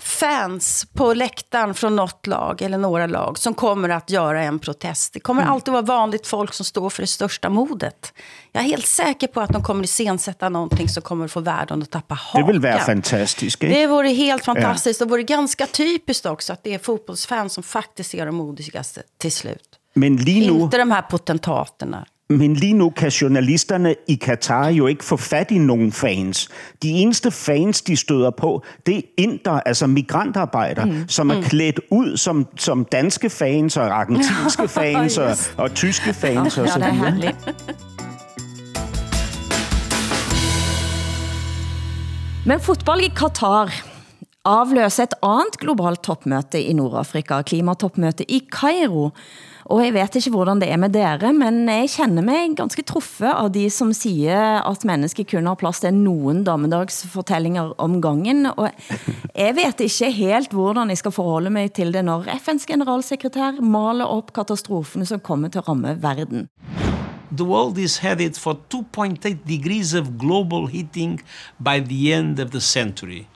fans 0.00 0.86
på 0.94 1.14
läktaren 1.14 1.74
från 1.74 1.96
något 1.96 2.26
lag 2.26 2.62
eller 2.62 2.78
några 2.78 3.06
lag 3.06 3.38
som 3.38 3.54
kommer 3.54 3.88
att 3.88 4.10
göra 4.10 4.42
en 4.42 4.58
protest. 4.58 5.12
Det 5.12 5.20
kommer 5.20 5.42
mm. 5.42 5.54
alltid 5.54 5.72
vara 5.72 5.82
vanligt 5.82 6.26
folk 6.26 6.54
som 6.54 6.64
står 6.64 6.90
för 6.90 7.02
det 7.02 7.06
största 7.06 7.48
modet. 7.48 8.12
Jag 8.52 8.64
är 8.64 8.68
helt 8.68 8.86
säker 8.86 9.26
på 9.26 9.40
att 9.40 9.52
de 9.52 9.62
kommer 9.62 9.84
iscensätta 9.84 10.48
någonting 10.48 10.88
som 10.88 11.02
kommer 11.02 11.28
få 11.28 11.40
världen 11.40 11.82
att 11.82 11.90
tappa 11.90 12.14
hakan. 12.14 12.46
Det 12.46 12.52
vill 12.52 12.60
vara 12.60 12.78
fantastiskt. 12.78 13.60
Det 13.60 13.86
vore 13.86 14.08
helt 14.08 14.44
fantastiskt. 14.44 15.00
Ja. 15.00 15.04
Och 15.04 15.10
vore 15.10 15.22
ganska 15.22 15.66
typiskt 15.66 16.26
också 16.26 16.52
att 16.52 16.64
det 16.64 16.74
är 16.74 16.78
fotbollsfans 16.78 17.52
som 17.52 17.62
faktiskt 17.62 18.14
är 18.14 18.26
de 18.26 18.34
modigaste 18.34 19.02
till 19.18 19.32
slut. 19.32 19.68
Men 19.94 20.16
lige 20.16 20.52
nu... 20.52 20.60
Inte 20.60 20.78
de 20.78 20.90
här 20.90 21.02
potentaterna. 21.02 22.06
Men 22.30 22.54
lige 22.54 22.72
nu 22.72 22.90
kan 22.90 23.08
journalisterne 23.08 23.94
i 24.08 24.14
Katar 24.14 24.68
jo 24.68 24.86
ikke 24.86 25.04
få 25.04 25.16
fat 25.16 25.50
i 25.50 25.58
nogen 25.58 25.92
fans. 25.92 26.48
De 26.82 26.90
eneste 26.90 27.30
fans, 27.30 27.82
de 27.82 27.96
støder 27.96 28.30
på, 28.30 28.64
det 28.86 28.96
er 28.96 29.02
inder, 29.16 29.60
altså 29.66 29.86
migrantarbejdere, 29.86 30.86
mm. 30.86 31.08
som 31.08 31.30
er 31.30 31.36
mm. 31.36 31.42
klædt 31.42 31.80
ud 31.90 32.16
som, 32.16 32.46
som 32.56 32.84
danske 32.84 33.30
fans 33.30 33.76
og 33.76 34.00
argentinske 34.00 34.68
fans 34.78 35.18
og, 35.18 35.30
yes. 35.30 35.54
og 35.56 35.74
tyske 35.74 36.14
fans. 36.14 36.58
Oh, 36.58 36.64
og 36.64 36.68
så 36.70 36.78
videre. 36.78 37.34
Men 42.46 42.60
fotboll 42.60 43.00
i 43.00 43.08
Katar 43.16 43.72
afløser 44.44 45.02
et 45.02 45.14
andet 45.22 45.58
globalt 45.60 46.02
topmøte 46.02 46.62
i 46.62 46.72
Nordafrika, 46.72 47.42
klimatopmøte 47.42 48.30
i 48.30 48.42
Kairo. 48.52 49.10
Og 49.68 49.82
jeg 49.84 49.92
vet 49.92 50.14
ikke 50.16 50.30
hvordan 50.32 50.62
det 50.62 50.70
er 50.72 50.78
med 50.80 50.94
dere, 50.94 51.28
men 51.36 51.66
jeg 51.68 51.90
kender 51.92 52.24
mig 52.24 52.54
ganske 52.56 52.80
truffet 52.88 53.28
av 53.28 53.50
de 53.52 53.66
som 53.68 53.90
siger, 53.92 54.62
at 54.64 54.86
mennesker 54.88 55.26
kun 55.28 55.44
har 55.50 55.58
plads 55.60 55.82
til 55.84 55.92
nogen 55.92 56.40
dommedagsfortællinger 56.46 57.74
om 57.76 57.98
gangen. 58.00 58.48
Og 58.54 58.70
jeg 59.36 59.56
vet 59.58 59.84
ikke 59.84 60.10
helt 60.16 60.56
hvordan 60.56 60.88
jeg 60.88 61.02
skal 61.02 61.12
forholde 61.12 61.52
mig 61.52 61.68
til 61.76 61.92
det, 61.92 62.04
når 62.04 62.24
FN's 62.40 62.64
generalsekretær 62.64 63.60
maler 63.60 64.08
op 64.08 64.32
katastrofen, 64.32 65.04
som 65.04 65.20
kommer 65.20 65.52
til 65.52 65.60
at 65.60 65.68
ramme 65.68 65.98
verden. 66.00 66.48
The 67.36 67.44
world 67.44 67.76
is 67.76 67.98
headed 67.98 68.40
for 68.40 68.56
2.8 68.72 69.36
degrees 69.44 69.94
of 69.94 70.16
global 70.18 70.66
heating 70.66 71.20
by 71.60 71.76
the 71.84 72.14
end 72.14 72.40
of 72.40 72.50
the 72.50 72.60
century. 72.60 73.26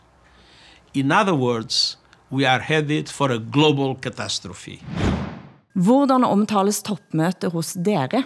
In 0.94 1.12
other 1.12 1.34
words, 1.34 1.98
we 2.30 2.48
are 2.48 2.60
headed 2.60 3.10
for 3.10 3.28
a 3.28 3.38
global 3.52 3.96
catastrophe. 4.00 4.80
Hvordan 5.72 6.24
omtales 6.24 6.82
topmøte 6.82 7.48
hos 7.52 7.72
dere? 7.74 8.22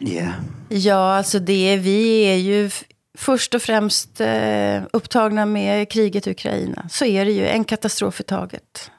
Yeah. 0.00 0.34
Ja, 0.68 1.16
alltså 1.16 1.38
det 1.38 1.76
vi 1.76 2.22
är 2.22 2.36
ju 2.36 2.70
först 3.18 3.54
och 3.54 3.62
främst 3.62 4.20
eh, 4.20 4.82
upptagna 4.92 5.46
med 5.46 5.90
kriget 5.90 6.26
i 6.26 6.30
Ukraina. 6.30 6.88
Så 6.90 7.04
är 7.04 7.24
det 7.24 7.32
ju 7.32 7.46
en 7.46 7.64
katastrof 7.64 8.20
i 8.20 8.22
taget. 8.22 8.90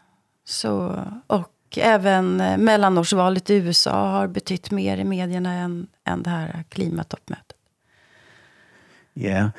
Så, 0.46 1.04
och 1.28 1.78
även 1.78 2.42
eh, 2.42 2.58
mellanårsvalet 2.58 3.50
i 3.50 3.54
USA 3.54 4.12
har 4.12 4.28
betytt 4.28 4.72
mer 4.72 4.98
i 4.98 5.04
medierna 5.04 5.54
än, 5.54 5.88
än 6.06 6.24
det 6.24 6.30
här 6.30 6.64
klimatoppmötet. 6.70 7.58
Ja, 9.14 9.52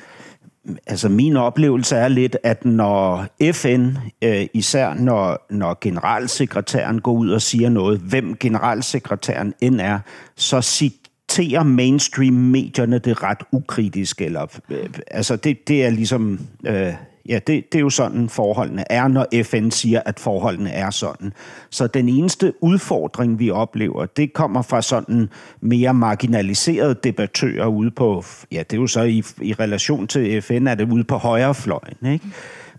altså 0.87 1.09
min 1.09 1.37
oplevelse 1.37 1.95
er 1.95 2.07
lidt, 2.07 2.37
at 2.43 2.65
når 2.65 3.25
FN, 3.51 3.89
øh, 4.21 4.47
især 4.53 4.93
når, 4.93 5.45
når 5.49 5.77
generalsekretæren 5.81 7.01
går 7.01 7.11
ud 7.13 7.29
og 7.29 7.41
siger 7.41 7.69
noget, 7.69 7.99
hvem 7.99 8.35
generalsekretæren 8.35 9.53
end 9.61 9.81
er, 9.81 9.99
så 10.35 10.61
citerer 10.61 11.63
mainstream-medierne 11.63 12.97
det 12.97 13.23
ret 13.23 13.43
ukritisk. 13.51 14.21
Eller, 14.21 14.59
øh, 14.69 14.89
altså 15.11 15.35
det, 15.35 15.67
det 15.67 15.85
er 15.85 15.89
ligesom... 15.89 16.39
Øh, 16.65 16.93
Ja, 17.29 17.39
det, 17.47 17.71
det 17.71 17.75
er 17.75 17.79
jo 17.79 17.89
sådan, 17.89 18.29
forholdene 18.29 18.91
er, 18.91 19.07
når 19.07 19.25
FN 19.43 19.69
siger, 19.69 20.01
at 20.05 20.19
forholdene 20.19 20.69
er 20.71 20.89
sådan. 20.89 21.33
Så 21.69 21.87
den 21.87 22.09
eneste 22.09 22.53
udfordring, 22.61 23.39
vi 23.39 23.49
oplever, 23.49 24.05
det 24.05 24.33
kommer 24.33 24.61
fra 24.61 24.81
sådan 24.81 25.29
mere 25.61 25.93
marginaliserede 25.93 26.95
debattører 27.03 27.65
ude 27.65 27.91
på, 27.91 28.23
ja, 28.51 28.59
det 28.59 28.73
er 28.73 28.81
jo 28.81 28.87
så 28.87 29.01
i, 29.01 29.23
i 29.41 29.53
relation 29.53 30.07
til 30.07 30.41
FN, 30.41 30.67
er 30.67 30.75
det 30.75 30.91
ude 30.91 31.03
på 31.03 31.17
højrefløjen, 31.17 32.13
ikke? 32.13 32.25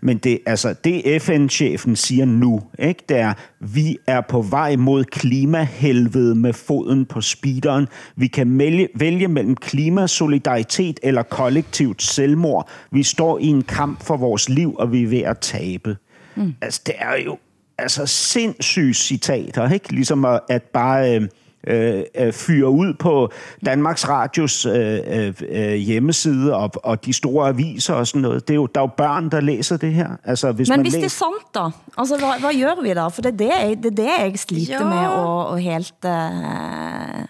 Men 0.01 0.17
det, 0.17 0.39
altså, 0.45 0.75
det 0.83 1.21
FN-chefen 1.21 1.95
siger 1.95 2.25
nu, 2.25 2.61
ikke, 2.79 3.03
det 3.09 3.17
er, 3.17 3.33
vi 3.59 3.97
er 4.07 4.21
på 4.21 4.41
vej 4.41 4.75
mod 4.75 5.03
klimahelvede 5.03 6.35
med 6.35 6.53
foden 6.53 7.05
på 7.05 7.21
speederen. 7.21 7.87
Vi 8.15 8.27
kan 8.27 8.57
vælge, 8.57 8.87
vælge 8.95 9.27
mellem 9.27 9.55
klimasolidaritet 9.55 10.99
eller 11.03 11.23
kollektivt 11.23 12.01
selvmord. 12.01 12.69
Vi 12.91 13.03
står 13.03 13.39
i 13.39 13.45
en 13.45 13.61
kamp 13.61 14.03
for 14.03 14.17
vores 14.17 14.49
liv, 14.49 14.75
og 14.75 14.91
vi 14.91 15.03
er 15.03 15.07
ved 15.07 15.21
at 15.21 15.39
tabe. 15.39 15.97
Mm. 16.35 16.53
Altså, 16.61 16.81
det 16.85 16.95
er 16.97 17.23
jo 17.25 17.37
altså 17.77 18.05
sindssyge 18.05 18.93
citater, 18.93 19.71
ikke? 19.71 19.91
Ligesom 19.93 20.25
at, 20.25 20.39
at 20.49 20.63
bare... 20.63 21.15
Øh, 21.15 21.27
øh, 21.67 22.03
øh, 22.17 22.33
fyre 22.33 22.69
ud 22.69 22.93
på 22.93 23.31
Danmarks 23.65 24.09
Radios 24.09 24.65
øh, 24.65 24.99
øh, 25.07 25.33
øh, 25.49 25.73
hjemmeside 25.73 26.55
og, 26.55 26.71
og 26.83 27.05
de 27.05 27.13
store 27.13 27.47
aviser 27.47 27.93
og 27.93 28.07
sådan 28.07 28.21
noget. 28.21 28.47
Det 28.47 28.53
er 28.53 28.55
jo, 28.55 28.65
der 28.65 28.81
er 28.81 28.83
jo 28.83 28.91
børn, 28.97 29.29
der 29.31 29.41
læser 29.41 29.77
det 29.77 29.93
her. 29.93 30.09
Altså, 30.23 30.51
hvis 30.51 30.69
Men 30.69 30.77
man 30.77 30.85
hvis 30.85 30.93
læser... 30.93 30.99
det 30.99 31.05
er 31.05 31.09
sandt 31.09 31.55
da, 31.55 31.79
altså, 31.97 32.17
hvad, 32.17 32.39
hvad 32.39 32.61
gør 32.61 32.81
vi 32.81 32.93
da? 32.93 33.07
For 33.07 33.21
det 33.21 33.33
er 33.33 33.37
det, 33.37 33.45
jeg, 33.45 33.77
det, 33.83 33.85
er 33.85 33.95
det 33.95 34.09
jeg 34.19 34.39
sliter 34.39 34.73
ja. 34.73 34.83
med 34.83 35.07
og, 35.07 35.47
og 35.47 35.59
helt... 35.59 36.05
Øh 36.05 37.25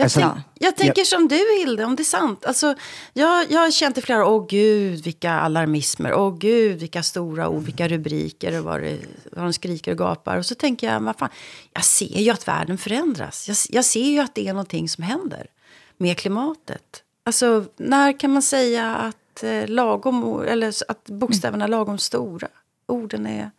jag, 0.00 0.04
alltså, 0.04 0.20
tänk, 0.20 0.44
jag 0.54 0.76
tänker 0.76 1.00
jag, 1.00 1.06
som 1.06 1.28
du, 1.28 1.58
Hilde, 1.58 1.84
om 1.84 1.96
det 1.96 2.02
är 2.02 2.04
sant. 2.04 2.46
Alltså, 2.46 2.74
jag, 3.12 3.50
jag 3.50 3.60
har 3.60 3.70
känt 3.70 3.98
i 3.98 4.02
flera 4.02 4.26
åh 4.26 4.46
gud, 4.48 5.04
vilka 5.04 5.32
alarmismer, 5.32 6.14
åh 6.14 6.38
gud, 6.38 6.78
vilka 6.78 7.02
stora 7.02 7.48
ord, 7.48 7.62
vilka 7.62 7.88
rubriker 7.88 8.58
och 8.58 8.64
vad, 8.64 8.80
det, 8.80 8.98
vad 9.32 9.44
de 9.44 9.52
skriker 9.52 9.90
och 9.90 9.98
gapar. 9.98 10.36
Och 10.36 10.46
så 10.46 10.54
tänker 10.54 10.92
jag, 10.92 11.00
vad 11.00 11.16
fan, 11.16 11.28
jag 11.72 11.84
ser 11.84 12.18
ju 12.18 12.30
att 12.30 12.48
världen 12.48 12.78
förändras. 12.78 13.48
Jag, 13.48 13.56
jag 13.76 13.84
ser 13.84 14.10
ju 14.10 14.18
att 14.18 14.34
det 14.34 14.48
är 14.48 14.52
någonting 14.52 14.88
som 14.88 15.04
händer 15.04 15.46
med 15.96 16.16
klimatet. 16.16 17.02
Alltså, 17.24 17.64
när 17.76 18.20
kan 18.20 18.32
man 18.32 18.42
säga 18.42 18.96
att 18.96 19.42
eh, 19.42 19.68
lagom, 19.68 20.42
eller 20.48 20.74
att 20.88 21.04
bokstäverna 21.04 21.64
är 21.64 21.68
lagom 21.68 21.98
stora? 21.98 22.48
Orden 22.86 23.26
är, 23.26 23.50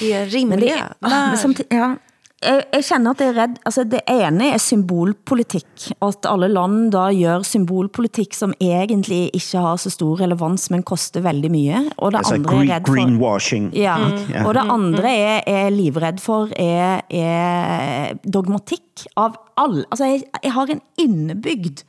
är 0.00 0.26
rimliga. 0.26 0.94
Men 0.98 1.10
det, 1.10 1.16
när? 1.16 1.28
Men 1.28 1.38
som, 1.38 1.54
ja, 1.68 1.96
jeg, 2.44 2.64
jeg 2.74 2.84
kender 2.86 3.14
at 3.14 3.22
jeg 3.22 3.32
er 3.32 3.36
redd, 3.38 3.56
altså 3.68 3.84
det 3.88 4.00
ene 4.10 4.48
er 4.54 4.60
symbolpolitik, 4.62 5.86
og 5.98 6.08
at 6.10 6.28
alle 6.30 6.48
land 6.52 6.90
da 6.94 7.06
gør 7.14 7.44
symbolpolitik, 7.46 8.36
som 8.36 8.54
egentlig 8.62 9.28
ikke 9.36 9.62
har 9.64 9.80
så 9.80 9.92
stor 9.92 10.20
relevans, 10.20 10.68
men 10.74 10.84
koster 10.86 11.24
veldig 11.24 11.50
mye. 11.52 11.82
Og 11.96 12.12
det 12.14 12.20
altså 12.22 12.38
andre 12.38 12.56
er 12.56 12.70
redd 12.74 12.88
for... 12.88 12.94
Greenwashing. 12.94 13.70
Ja, 13.78 13.96
mm. 13.98 14.44
og 14.44 14.54
det 14.58 14.66
andre 14.76 15.14
er, 15.14 15.40
er 15.50 15.72
livredd 15.74 16.20
for, 16.22 16.52
er, 16.60 17.02
er 17.08 18.20
dogmatik 18.24 19.06
av 19.20 19.38
all. 19.60 19.82
Altså 19.90 20.12
jeg, 20.12 20.24
jeg 20.42 20.54
har 20.54 20.74
en 20.74 20.84
innebygd 21.00 21.84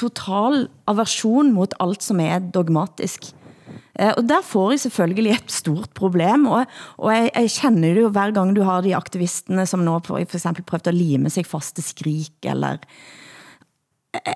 total 0.00 0.66
aversion 0.90 1.52
mot 1.54 1.74
alt 1.82 2.02
som 2.04 2.20
er 2.22 2.42
dogmatisk. 2.54 3.32
Eh, 3.94 4.12
og 4.16 4.24
der 4.28 4.42
får 4.42 4.70
jeg 4.72 4.84
selvfølgelig 4.86 5.34
et 5.34 5.50
stort 5.52 5.90
problem, 5.94 6.46
og, 6.46 6.70
og 6.98 7.12
jeg, 7.14 7.30
jeg 7.34 7.52
kender 7.58 7.94
det 7.94 8.06
jo 8.06 8.14
hver 8.14 8.34
gang 8.34 8.54
du 8.56 8.62
har 8.66 8.82
de 8.82 8.94
aktivisterne, 8.96 9.66
som 9.66 9.84
nå 9.86 9.98
for, 10.06 10.18
for 10.24 10.40
eksempel 10.40 10.66
prøvde 10.66 10.90
at 10.90 10.98
lime 10.98 11.30
sig 11.30 11.46
fast 11.46 11.76
til 11.78 11.86
skrik, 11.86 12.38
eller 12.42 12.82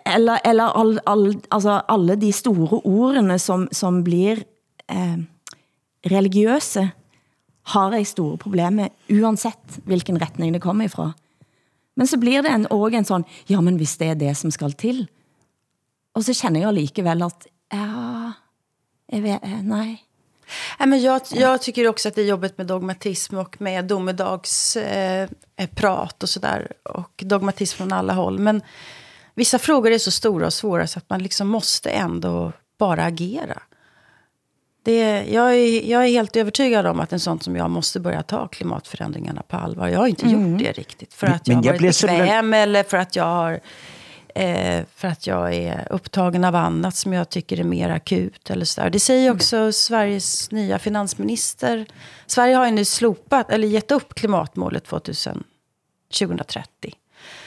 eller, 0.06 0.40
eller 0.44 0.74
all, 0.74 0.96
all, 1.06 1.28
altså 1.54 1.80
alle 1.88 2.16
de 2.18 2.32
store 2.32 2.80
ordene, 2.84 3.38
som, 3.38 3.68
som 3.72 4.00
blir 4.02 4.40
eh, 4.90 5.18
religiøse, 6.10 6.82
har 7.68 7.94
jeg 7.94 8.08
store 8.08 8.38
problemer, 8.40 8.90
uanset 9.12 9.78
hvilken 9.86 10.18
retning 10.18 10.54
det 10.54 10.62
kommer 10.64 10.88
ifra. 10.88 11.12
Men 11.98 12.06
så 12.06 12.18
blir 12.18 12.42
det 12.42 12.50
en, 12.50 12.66
også 12.70 12.96
en 12.96 13.08
sån, 13.08 13.24
ja, 13.50 13.60
men 13.60 13.76
hvis 13.78 13.96
det 14.00 14.12
er 14.12 14.18
det 14.18 14.34
som 14.38 14.50
skal 14.54 14.72
til. 14.78 15.04
Og 16.14 16.24
så 16.24 16.34
känner 16.34 16.60
jag 16.60 16.74
likevel 16.74 17.22
at, 17.22 17.46
ja, 17.70 18.32
nej. 19.62 20.04
Nej, 20.78 20.88
men 20.88 21.02
jag, 21.02 21.20
jag 21.30 21.62
tycker 21.62 21.88
också 21.88 22.08
att 22.08 22.14
det 22.14 22.22
är 22.22 22.26
jobbigt 22.26 22.58
med 22.58 22.66
dogmatism 22.66 23.38
och 23.38 23.60
med 23.60 23.84
domedagsprat 23.84 25.30
eh, 25.56 25.68
prat 25.74 26.22
och 26.22 26.28
sådär. 26.28 26.72
Och 26.82 27.22
dogmatism 27.26 27.76
från 27.76 27.92
alla 27.92 28.12
håll. 28.12 28.38
Men 28.38 28.62
vissa 29.34 29.58
frågor 29.58 29.90
är 29.90 29.98
så 29.98 30.10
stora 30.10 30.46
och 30.46 30.52
svåra 30.52 30.86
så 30.86 30.98
att 30.98 31.10
man 31.10 31.22
liksom 31.22 31.48
måste 31.48 31.90
ändå 31.90 32.52
bara 32.78 33.04
agera. 33.04 33.62
Det, 34.82 35.24
jag, 35.30 35.54
är, 35.54 35.90
jag 35.90 36.04
är 36.04 36.08
helt 36.08 36.36
övertygad 36.36 36.86
om 36.86 37.00
att 37.00 37.12
en 37.12 37.20
sån 37.20 37.40
som 37.40 37.56
jag 37.56 37.70
måste 37.70 38.00
börja 38.00 38.22
ta 38.22 38.48
klimatförändringarna 38.48 39.42
på 39.42 39.56
allvar. 39.56 39.88
Jag 39.88 39.98
har 39.98 40.06
inte 40.06 40.26
mm. 40.26 40.52
gjort 40.52 40.64
det 40.64 40.72
riktigt. 40.72 41.14
För 41.14 41.26
att 41.26 41.48
jag 41.48 41.56
har 41.56 41.62
varit 41.62 41.80
bekväm 41.80 42.54
eller 42.54 42.82
för 42.82 42.96
att 42.96 43.16
jag 43.16 43.24
har 43.24 43.60
eh, 44.38 44.85
för 44.95 45.09
att 45.09 45.26
jag 45.26 45.54
är 45.54 45.87
upptagen 45.90 46.45
av 46.45 46.54
annat 46.54 46.97
som 46.97 47.12
jag 47.12 47.28
tycker 47.28 47.61
är 47.61 47.64
mer 47.64 47.90
akut. 47.90 48.50
Eller 48.50 48.64
så 48.64 48.80
där. 48.80 48.90
Det 48.90 49.00
säger 49.00 49.35
också 49.35 49.73
Sveriges 49.73 50.50
nya 50.50 50.78
finansminister. 50.78 51.87
Sverige 52.26 52.54
har 52.54 52.66
ju 52.66 52.73
nu 52.73 52.85
slopat, 52.85 53.50
eller 53.50 53.68
gett 53.68 53.90
upp 53.90 54.14
klimatmålet 54.14 54.85
2000, 54.85 55.45
2030. 56.18 56.92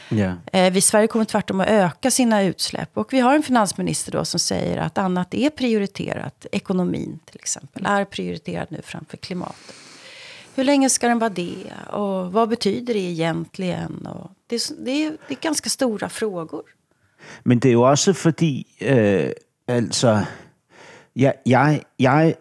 Ja. 0.09 0.33
Eh, 0.53 0.71
vi 0.71 0.77
i 0.77 0.81
Sverige 0.81 1.07
kommer 1.07 1.25
tvärtom 1.25 1.59
att 1.59 1.67
öka 1.67 2.11
sina 2.11 2.43
utsläpp. 2.43 2.89
Och 2.93 3.13
vi 3.13 3.19
har 3.19 3.35
en 3.35 3.43
finansminister 3.43 4.11
då 4.11 4.25
som 4.25 4.39
säger 4.39 4.77
att 4.77 4.97
annat 4.97 5.33
är 5.33 5.49
prioriterat. 5.49 6.45
Ekonomin 6.51 7.19
till 7.25 7.39
exempel 7.39 7.85
är 7.85 8.05
prioriterad 8.05 8.67
nu 8.69 8.81
framför 8.83 9.17
klimatet. 9.17 9.75
Hur 10.55 10.63
länge 10.63 10.89
ska 10.89 11.07
den 11.07 11.19
vara 11.19 11.29
det? 11.29 11.73
Och 11.91 12.31
vad 12.31 12.49
betyder 12.49 12.93
det 12.93 12.99
egentligen? 12.99 14.07
Og 14.07 14.29
det, 14.47 14.85
det, 14.85 14.91
er, 14.91 15.17
det 15.27 15.35
er 15.35 15.41
ganska 15.41 15.69
stora 15.69 16.09
frågor. 16.09 16.63
Men 17.43 17.59
det 17.59 17.69
er 17.69 17.73
jo 17.73 17.81
også 17.81 18.13
fordi, 18.13 18.77
øh, 18.81 19.29
altså, 19.67 20.25
jeg, 21.15 21.33
jeg, 21.45 21.81
jeg 21.99 22.35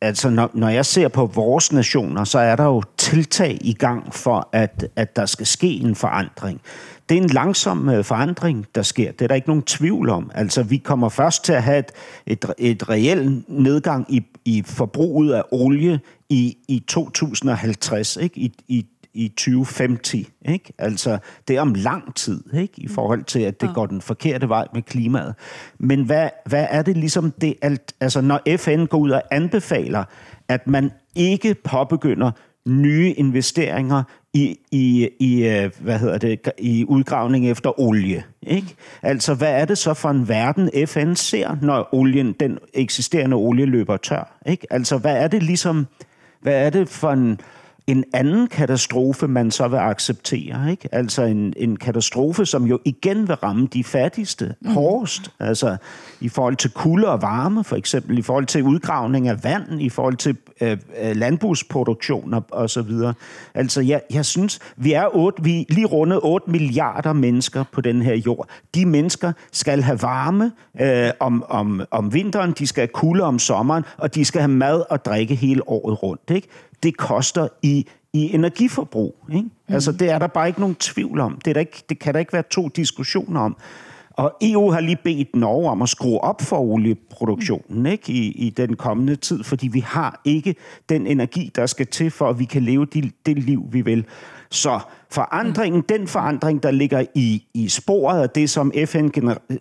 altså 0.00 0.30
når, 0.30 0.50
når 0.54 0.68
jeg 0.68 0.86
ser 0.86 1.08
på 1.08 1.26
vores 1.26 1.72
nationer, 1.72 2.24
så 2.24 2.38
er 2.38 2.56
der 2.56 2.64
jo 2.64 2.82
tiltag 2.98 3.58
i 3.60 3.72
gang 3.72 4.14
for, 4.14 4.48
at, 4.52 4.86
at 4.96 5.16
der 5.16 5.26
skal 5.26 5.46
ske 5.46 5.68
en 5.68 5.94
forandring. 5.94 6.60
Det 7.08 7.18
er 7.18 7.22
en 7.22 7.28
langsom 7.28 7.88
øh, 7.88 8.04
forandring, 8.04 8.66
der 8.74 8.82
sker. 8.82 9.12
Det 9.12 9.22
er 9.22 9.28
der 9.28 9.34
ikke 9.34 9.48
nogen 9.48 9.62
tvivl 9.62 10.08
om. 10.08 10.30
Altså, 10.34 10.62
vi 10.62 10.76
kommer 10.76 11.08
først 11.08 11.44
til 11.44 11.52
at 11.52 11.62
have 11.62 11.78
et, 11.78 11.92
et, 12.26 12.44
et 12.58 12.88
reelt 12.88 13.48
nedgang 13.48 14.14
i, 14.14 14.22
i 14.44 14.62
forbruget 14.66 15.34
af 15.34 15.42
olie 15.52 16.00
i, 16.28 16.56
i 16.68 16.84
2050, 16.88 18.16
ikke? 18.16 18.40
I, 18.40 18.52
i 18.68 18.86
i 19.14 19.28
2050. 19.28 20.14
Ikke? 20.48 20.72
Altså, 20.78 21.18
det 21.48 21.56
er 21.56 21.60
om 21.60 21.74
lang 21.74 22.14
tid, 22.14 22.42
ikke? 22.54 22.74
i 22.76 22.88
forhold 22.88 23.24
til, 23.24 23.40
at 23.40 23.60
det 23.60 23.70
går 23.74 23.86
den 23.86 24.00
forkerte 24.00 24.48
vej 24.48 24.66
med 24.74 24.82
klimaet. 24.82 25.34
Men 25.78 26.04
hvad, 26.04 26.28
hvad 26.46 26.66
er 26.70 26.82
det 26.82 26.96
ligesom 26.96 27.30
det 27.40 27.54
alt, 27.62 27.94
altså 28.00 28.20
når 28.20 28.40
FN 28.56 28.84
går 28.84 28.98
ud 28.98 29.10
og 29.10 29.22
anbefaler, 29.30 30.04
at 30.48 30.66
man 30.66 30.90
ikke 31.14 31.54
påbegynder 31.54 32.30
nye 32.66 33.12
investeringer 33.12 34.02
i, 34.34 34.56
i, 34.70 35.08
i, 35.20 35.46
øh, 35.46 35.70
hvad 35.80 35.98
hedder 35.98 36.18
det, 36.18 36.52
i 36.58 36.84
udgravning 36.88 37.50
efter 37.50 37.80
olie. 37.80 38.24
Ikke? 38.42 38.74
Altså, 39.02 39.34
hvad 39.34 39.60
er 39.60 39.64
det 39.64 39.78
så 39.78 39.94
for 39.94 40.10
en 40.10 40.28
verden, 40.28 40.70
FN 40.86 41.14
ser, 41.14 41.56
når 41.62 41.88
olien, 41.92 42.32
den 42.40 42.58
eksisterende 42.74 43.36
olie 43.36 43.66
løber 43.66 43.96
tør? 43.96 44.38
Ikke? 44.46 44.66
Altså, 44.70 44.98
hvad 44.98 45.16
er 45.16 45.28
det 45.28 45.42
ligesom, 45.42 45.86
hvad 46.40 46.66
er 46.66 46.70
det 46.70 46.88
for 46.88 47.10
en, 47.10 47.40
en 47.90 48.04
anden 48.12 48.46
katastrofe, 48.46 49.28
man 49.28 49.50
så 49.50 49.68
vil 49.68 49.76
acceptere. 49.76 50.70
Ikke? 50.70 50.88
Altså 50.92 51.22
en, 51.22 51.54
en 51.56 51.76
katastrofe, 51.76 52.46
som 52.46 52.64
jo 52.64 52.78
igen 52.84 53.28
vil 53.28 53.36
ramme 53.36 53.66
de 53.66 53.84
fattigste 53.84 54.54
mm. 54.60 54.72
hårdest. 54.72 55.30
Altså 55.40 55.76
i 56.20 56.28
forhold 56.28 56.56
til 56.56 56.70
kulde 56.70 57.08
og 57.08 57.22
varme, 57.22 57.64
for 57.64 57.76
eksempel. 57.76 58.18
I 58.18 58.22
forhold 58.22 58.46
til 58.46 58.62
udgravning 58.62 59.28
af 59.28 59.44
vand, 59.44 59.82
i 59.82 59.88
forhold 59.88 60.16
til 60.16 60.36
øh, 60.60 60.78
øh 61.02 61.16
landbrugsproduktion 61.16 62.34
og, 62.34 62.44
og 62.50 62.70
så 62.70 62.82
videre. 62.82 63.14
Altså 63.54 63.80
jeg, 63.80 64.00
jeg 64.12 64.24
synes, 64.24 64.58
vi 64.76 64.92
er, 64.92 65.06
8, 65.12 65.42
vi 65.44 65.60
er 65.60 65.64
lige 65.68 65.86
rundet 65.86 66.20
8 66.22 66.50
milliarder 66.50 67.12
mennesker 67.12 67.64
på 67.72 67.80
den 67.80 68.02
her 68.02 68.14
jord. 68.14 68.48
De 68.74 68.86
mennesker 68.86 69.32
skal 69.52 69.82
have 69.82 70.02
varme 70.02 70.52
øh, 70.80 71.10
om, 71.20 71.44
om, 71.48 71.82
om 71.90 72.14
vinteren, 72.14 72.52
de 72.58 72.66
skal 72.66 72.80
have 72.80 72.88
kulde 72.88 73.24
om 73.24 73.38
sommeren, 73.38 73.84
og 73.96 74.14
de 74.14 74.24
skal 74.24 74.40
have 74.40 74.52
mad 74.52 74.82
og 74.90 75.04
drikke 75.04 75.34
hele 75.34 75.68
året 75.68 76.02
rundt. 76.02 76.30
Ikke? 76.30 76.48
Det 76.82 76.96
koster 76.96 77.48
i, 77.62 77.86
i 78.12 78.34
energiforbrug. 78.34 79.16
Ikke? 79.28 79.42
Mm. 79.42 79.74
Altså, 79.74 79.92
det 79.92 80.10
er 80.10 80.18
der 80.18 80.26
bare 80.26 80.48
ikke 80.48 80.60
nogen 80.60 80.74
tvivl 80.74 81.20
om. 81.20 81.38
Det, 81.44 81.50
er 81.50 81.52
der 81.52 81.60
ikke, 81.60 81.82
det 81.88 81.98
kan 81.98 82.14
der 82.14 82.20
ikke 82.20 82.32
være 82.32 82.42
to 82.50 82.68
diskussioner 82.68 83.40
om. 83.40 83.56
Og 84.10 84.36
EU 84.42 84.70
har 84.70 84.80
lige 84.80 84.98
bedt 85.04 85.36
Norge 85.36 85.70
om 85.70 85.82
at 85.82 85.88
skrue 85.88 86.20
op 86.20 86.42
for 86.42 86.58
olieproduktionen 86.58 87.86
ikke? 87.86 88.12
I, 88.12 88.30
i 88.30 88.50
den 88.50 88.76
kommende 88.76 89.16
tid, 89.16 89.44
fordi 89.44 89.68
vi 89.68 89.80
har 89.80 90.20
ikke 90.24 90.54
den 90.88 91.06
energi, 91.06 91.50
der 91.56 91.66
skal 91.66 91.86
til, 91.86 92.10
for 92.10 92.28
at 92.28 92.38
vi 92.38 92.44
kan 92.44 92.62
leve 92.62 92.86
det, 92.86 93.12
det 93.26 93.38
liv, 93.38 93.68
vi 93.70 93.80
vil. 93.80 94.04
Så 94.52 94.80
forandringen, 95.10 95.82
den 95.88 96.08
forandring, 96.08 96.62
der 96.62 96.70
ligger 96.70 97.04
i, 97.14 97.46
i 97.54 97.68
sporet 97.68 98.22
af 98.22 98.30
det, 98.30 98.50
som 98.50 98.72
FN, 98.86 99.08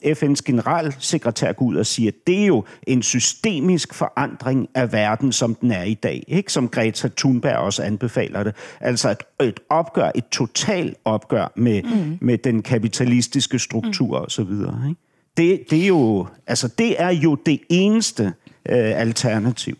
FN's 0.05 0.41
generalsekretær 0.45 1.51
går 1.51 1.65
ud 1.65 1.75
og 1.75 1.85
siger, 1.85 2.11
det 2.27 2.41
er 2.41 2.45
jo 2.45 2.63
en 2.87 3.01
systemisk 3.01 3.93
forandring 3.93 4.69
af 4.75 4.91
verden, 4.93 5.31
som 5.31 5.55
den 5.55 5.71
er 5.71 5.83
i 5.83 5.93
dag. 5.93 6.23
Ikke? 6.27 6.51
Som 6.51 6.69
Greta 6.69 7.09
Thunberg 7.17 7.57
også 7.57 7.83
anbefaler 7.83 8.43
det. 8.43 8.55
Altså 8.79 9.09
et, 9.09 9.47
et 9.47 9.59
opgør, 9.69 10.11
et 10.15 10.27
totalt 10.31 10.97
opgør 11.05 11.51
med, 11.55 11.83
mm. 11.83 12.17
med 12.21 12.37
den 12.37 12.61
kapitalistiske 12.61 13.59
struktur 13.59 14.19
mm. 14.19 14.25
osv. 14.25 14.51
Ikke? 14.51 14.95
Det, 15.37 15.63
det, 15.69 15.83
er 15.83 15.87
jo, 15.87 16.27
altså, 16.47 16.67
det 16.67 17.01
er 17.01 17.09
jo 17.09 17.35
det 17.35 17.59
eneste 17.69 18.23
øh, 18.69 19.01
alternativ 19.01 19.77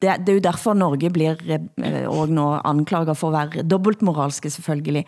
det, 0.00 0.16
det 0.24 0.32
er 0.32 0.38
jo 0.38 0.46
derfor 0.48 0.76
Norge 0.76 1.10
blir 1.12 1.40
eh, 1.52 2.06
og 2.08 2.32
nå 2.32 2.46
anklaget 2.64 3.18
for 3.20 3.34
at 3.34 3.52
være 3.52 3.66
dobbeltmoralske 3.68 4.50
selvfølgelig. 4.50 5.04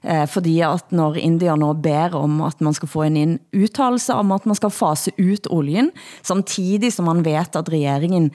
Eh, 0.00 0.24
fordi 0.32 0.54
at 0.64 0.94
når 0.96 1.18
India 1.20 1.56
nå 1.60 1.74
ber 1.84 2.16
om 2.16 2.40
at 2.46 2.60
man 2.64 2.76
skal 2.76 2.88
få 2.88 3.04
en 3.04 3.18
ind 3.20 3.34
uttalelse 3.52 4.16
om 4.16 4.32
at 4.32 4.46
man 4.48 4.56
skal 4.56 4.72
fase 4.72 5.12
ut 5.18 5.50
oljen, 5.52 5.90
samtidig 6.22 6.92
som 6.92 7.10
man 7.10 7.20
vet 7.24 7.56
at 7.56 7.68
regeringen 7.68 8.30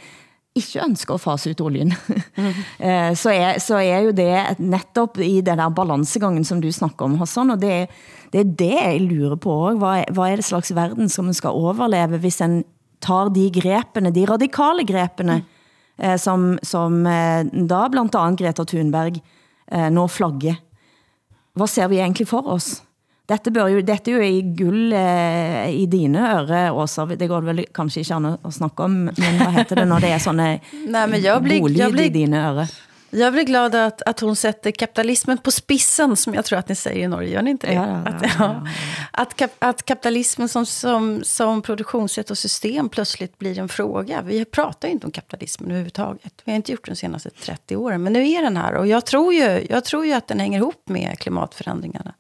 ikke 0.56 0.86
ønsker 0.86 1.18
at 1.18 1.24
fase 1.24 1.52
ut 1.52 1.62
oljen, 1.66 1.90
mm. 2.38 2.54
så, 3.22 3.34
er, 3.34 3.58
så 3.60 3.82
er 3.82 4.06
jo 4.06 4.14
det 4.16 4.60
netop 4.62 5.18
i 5.20 5.42
den 5.42 5.60
der 5.60 5.74
balancegangen, 5.74 6.46
som 6.48 6.62
du 6.62 6.70
snakker 6.72 7.10
om, 7.10 7.18
Hassan, 7.20 7.52
og 7.52 7.60
det, 7.60 7.90
det 8.32 8.40
er 8.40 8.54
det 8.62 8.72
jeg 8.78 9.02
lurer 9.02 9.36
på 9.36 9.52
også. 9.52 9.82
Hvad, 9.82 10.14
hvad 10.14 10.32
er 10.32 10.40
det 10.40 10.46
slags 10.46 10.72
verden, 10.76 11.10
som 11.10 11.26
man 11.26 11.36
skal 11.36 11.50
overleve, 11.50 12.22
hvis 12.24 12.40
en 12.46 12.62
tar 13.04 13.34
de 13.36 13.50
grepene, 13.52 14.14
de 14.16 14.24
radikale 14.30 14.86
grepene, 14.88 15.42
mm 15.42 15.55
eh, 15.98 16.18
som, 16.22 16.56
som 16.62 17.06
eh, 17.08 17.46
da 17.46 17.86
blandt 17.90 18.16
andet 18.16 18.40
Greta 18.40 18.66
Thunberg 18.66 19.22
eh, 19.72 19.90
nå 19.90 20.08
flagger. 20.08 20.60
Hvad 21.56 21.72
ser 21.72 21.88
vi 21.88 22.02
egentlig 22.02 22.28
for 22.28 22.48
oss? 22.48 22.82
Dette, 23.26 23.50
bør 23.50 23.72
jo, 23.74 23.82
dette 23.82 24.12
er 24.12 24.20
jo 24.20 24.26
i 24.26 24.42
gull 24.54 24.94
eh, 24.94 25.72
i 25.74 25.88
dine 25.90 26.22
ører, 26.22 26.76
Åsa. 26.78 27.08
Det 27.10 27.26
går 27.30 27.48
vel 27.48 27.64
kanskje 27.74 28.04
ikke 28.04 28.20
an 28.20 28.28
at 28.36 28.54
snakke 28.54 28.86
om, 28.86 29.00
men 29.08 29.40
hvad 29.40 29.56
heter 29.56 29.82
det 29.82 29.86
når 29.90 30.06
det 30.06 30.12
er 30.14 30.22
sånne 30.22 30.50
Nej, 30.96 31.08
men 31.10 31.22
jag 31.24 31.42
blir, 31.44 31.64
jag 31.74 31.96
blir, 31.96 32.12
i 32.12 32.14
dine 32.14 32.44
ører? 32.52 32.70
Jag 33.16 33.34
blir 33.34 33.44
glad 33.44 33.76
att, 33.76 34.02
att 34.02 34.20
hon 34.20 34.36
sätter 34.36 34.72
kapitalismen 34.72 35.38
på 35.38 35.52
spissen, 35.52 36.16
som 36.16 36.34
jag 36.34 36.46
tror 36.46 36.60
att 36.60 36.70
ni 36.70 36.76
säger 36.76 37.04
i 37.04 37.08
Norge. 37.08 37.30
Gör 37.30 37.42
ni 37.42 37.52
inte 37.52 37.68
det? 37.68 37.74
Ja, 37.74 37.88
ja, 37.88 38.04
ja, 38.06 38.12
att, 38.12 38.36
ja, 38.40 38.68
att, 39.12 39.36
kap, 39.36 39.52
att 39.60 39.86
kapitalismen 39.86 40.50
som, 40.50 40.66
som, 40.66 41.24
som 41.24 41.62
produktionssätt 41.62 42.32
och 42.32 42.38
system 42.38 42.90
plötsligt 42.90 43.38
blir 43.38 43.60
en 43.60 43.70
fråga. 43.70 44.22
Vi 44.22 44.46
pratar 44.46 44.88
ju 44.88 44.94
inte 44.94 45.06
om 45.08 45.12
kapitalismen 45.12 45.70
överhuvudtaget. 45.70 46.34
Vi 46.44 46.52
har 46.52 46.56
inte 46.56 46.72
gjort 46.72 46.88
de 46.88 46.96
senaste 46.96 47.30
30 47.30 47.76
åren. 47.76 48.04
Men 48.04 48.14
nu 48.14 48.30
är 48.30 48.42
den 48.42 48.58
här. 48.58 48.74
Och 48.74 48.88
jag 48.88 49.06
tror 49.06 49.34
ju, 49.34 49.66
jag 49.70 49.86
tror 49.86 50.06
ju 50.06 50.14
att 50.14 50.28
den 50.28 50.40
hänger 50.40 50.58
ihop 50.58 50.90
med 50.90 51.20
klimatförändringarna. 51.20 52.14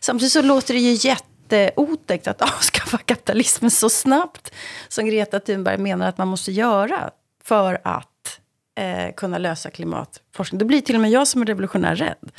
Samtidigt 0.00 0.32
så 0.32 0.42
låter 0.42 0.74
det 0.74 0.80
ju 0.80 1.08
jätteotäckt 1.08 2.28
att 2.28 2.42
avskaffa 2.56 2.98
kapitalismen 2.98 3.70
så 3.70 3.90
snabbt 3.90 4.54
som 4.88 5.06
Greta 5.06 5.40
Thunberg 5.40 5.78
menar 5.78 6.08
att 6.08 6.18
man 6.18 6.28
måste 6.28 6.52
göra 6.52 7.10
för 7.44 7.80
att 7.84 8.17
eh, 8.78 9.14
kunna 9.16 9.38
lösa 9.38 9.70
klimatforskning. 9.70 10.58
Då 10.58 10.64
blir 10.64 10.80
till 10.80 10.94
och 10.94 11.00
med 11.00 11.10
jag 11.10 11.28
som 11.28 11.42
är 11.42 11.46
revolutionär 11.46 11.96
rädd. 11.96 12.30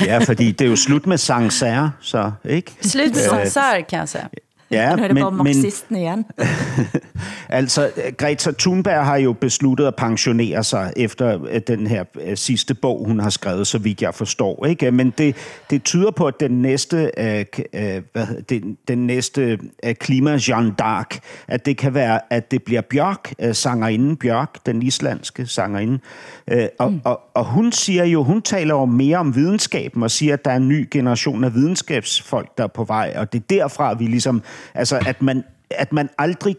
ja, 0.06 0.20
fordi 0.20 0.52
det 0.52 0.64
er 0.64 0.68
jo 0.68 0.76
slut 0.76 1.06
med 1.06 1.20
Sancerre, 1.20 1.92
så 2.00 2.32
ikke? 2.44 2.72
Slut 2.88 3.14
med 3.14 3.22
Sancerre, 3.22 3.82
kan 3.82 3.98
jeg 3.98 4.08
sige. 4.08 4.28
Ja, 4.70 4.96
nu 4.96 5.02
er 5.02 5.06
det 5.06 5.14
men, 5.14 5.22
bare 5.22 5.32
marxisten 5.32 5.96
igen. 5.96 6.24
altså, 7.48 7.90
Greta 8.16 8.50
Thunberg 8.58 9.04
har 9.04 9.16
jo 9.16 9.32
besluttet 9.32 9.86
at 9.86 9.96
pensionere 9.96 10.64
sig 10.64 10.92
efter 10.96 11.44
øh, 11.50 11.60
den 11.66 11.86
her 11.86 12.04
øh, 12.20 12.36
sidste 12.36 12.74
bog, 12.74 13.04
hun 13.06 13.20
har 13.20 13.30
skrevet, 13.30 13.66
så 13.66 13.78
vidt 13.78 14.02
jeg 14.02 14.14
forstår. 14.14 14.66
Ikke? 14.66 14.90
Men 14.90 15.14
det, 15.18 15.36
det 15.70 15.82
tyder 15.84 16.10
på, 16.10 16.26
at 16.26 16.40
den 16.40 16.62
næste, 16.62 17.10
øh, 17.18 17.44
øh, 17.74 18.02
hvad, 18.12 18.26
den, 18.48 18.78
den 18.88 19.06
næste 19.06 19.58
øh, 19.84 19.94
klima 19.94 20.38
Jean 20.48 20.74
d'Arc, 20.82 21.18
at 21.48 21.66
det 21.66 21.76
kan 21.76 21.94
være, 21.94 22.20
at 22.30 22.50
det 22.50 22.62
bliver 22.62 22.80
Bjørk, 22.80 23.34
øh, 23.38 23.54
sangerinden 23.54 24.16
Bjørk, 24.16 24.66
den 24.66 24.82
islandske 24.82 25.46
sangerinde. 25.46 25.98
Øh, 26.48 26.66
og, 26.78 26.92
mm. 26.92 27.00
og, 27.04 27.20
og 27.34 27.44
hun 27.44 27.72
siger 27.72 28.04
jo, 28.04 28.22
hun 28.22 28.42
taler 28.42 28.74
jo 28.74 28.84
mere 28.84 29.18
om 29.18 29.34
videnskaben 29.34 30.02
og 30.02 30.10
siger, 30.10 30.34
at 30.34 30.44
der 30.44 30.50
er 30.50 30.56
en 30.56 30.68
ny 30.68 30.88
generation 30.90 31.44
af 31.44 31.54
videnskabsfolk, 31.54 32.58
der 32.58 32.64
er 32.64 32.68
på 32.68 32.84
vej, 32.84 33.14
og 33.16 33.32
det 33.32 33.38
er 33.38 33.44
derfra, 33.50 33.94
vi 33.94 34.06
ligesom 34.06 34.42
Altså, 34.74 35.02
at 35.06 35.22
man, 35.22 35.44
at 35.70 35.92
man 35.92 36.08
aldrig 36.18 36.56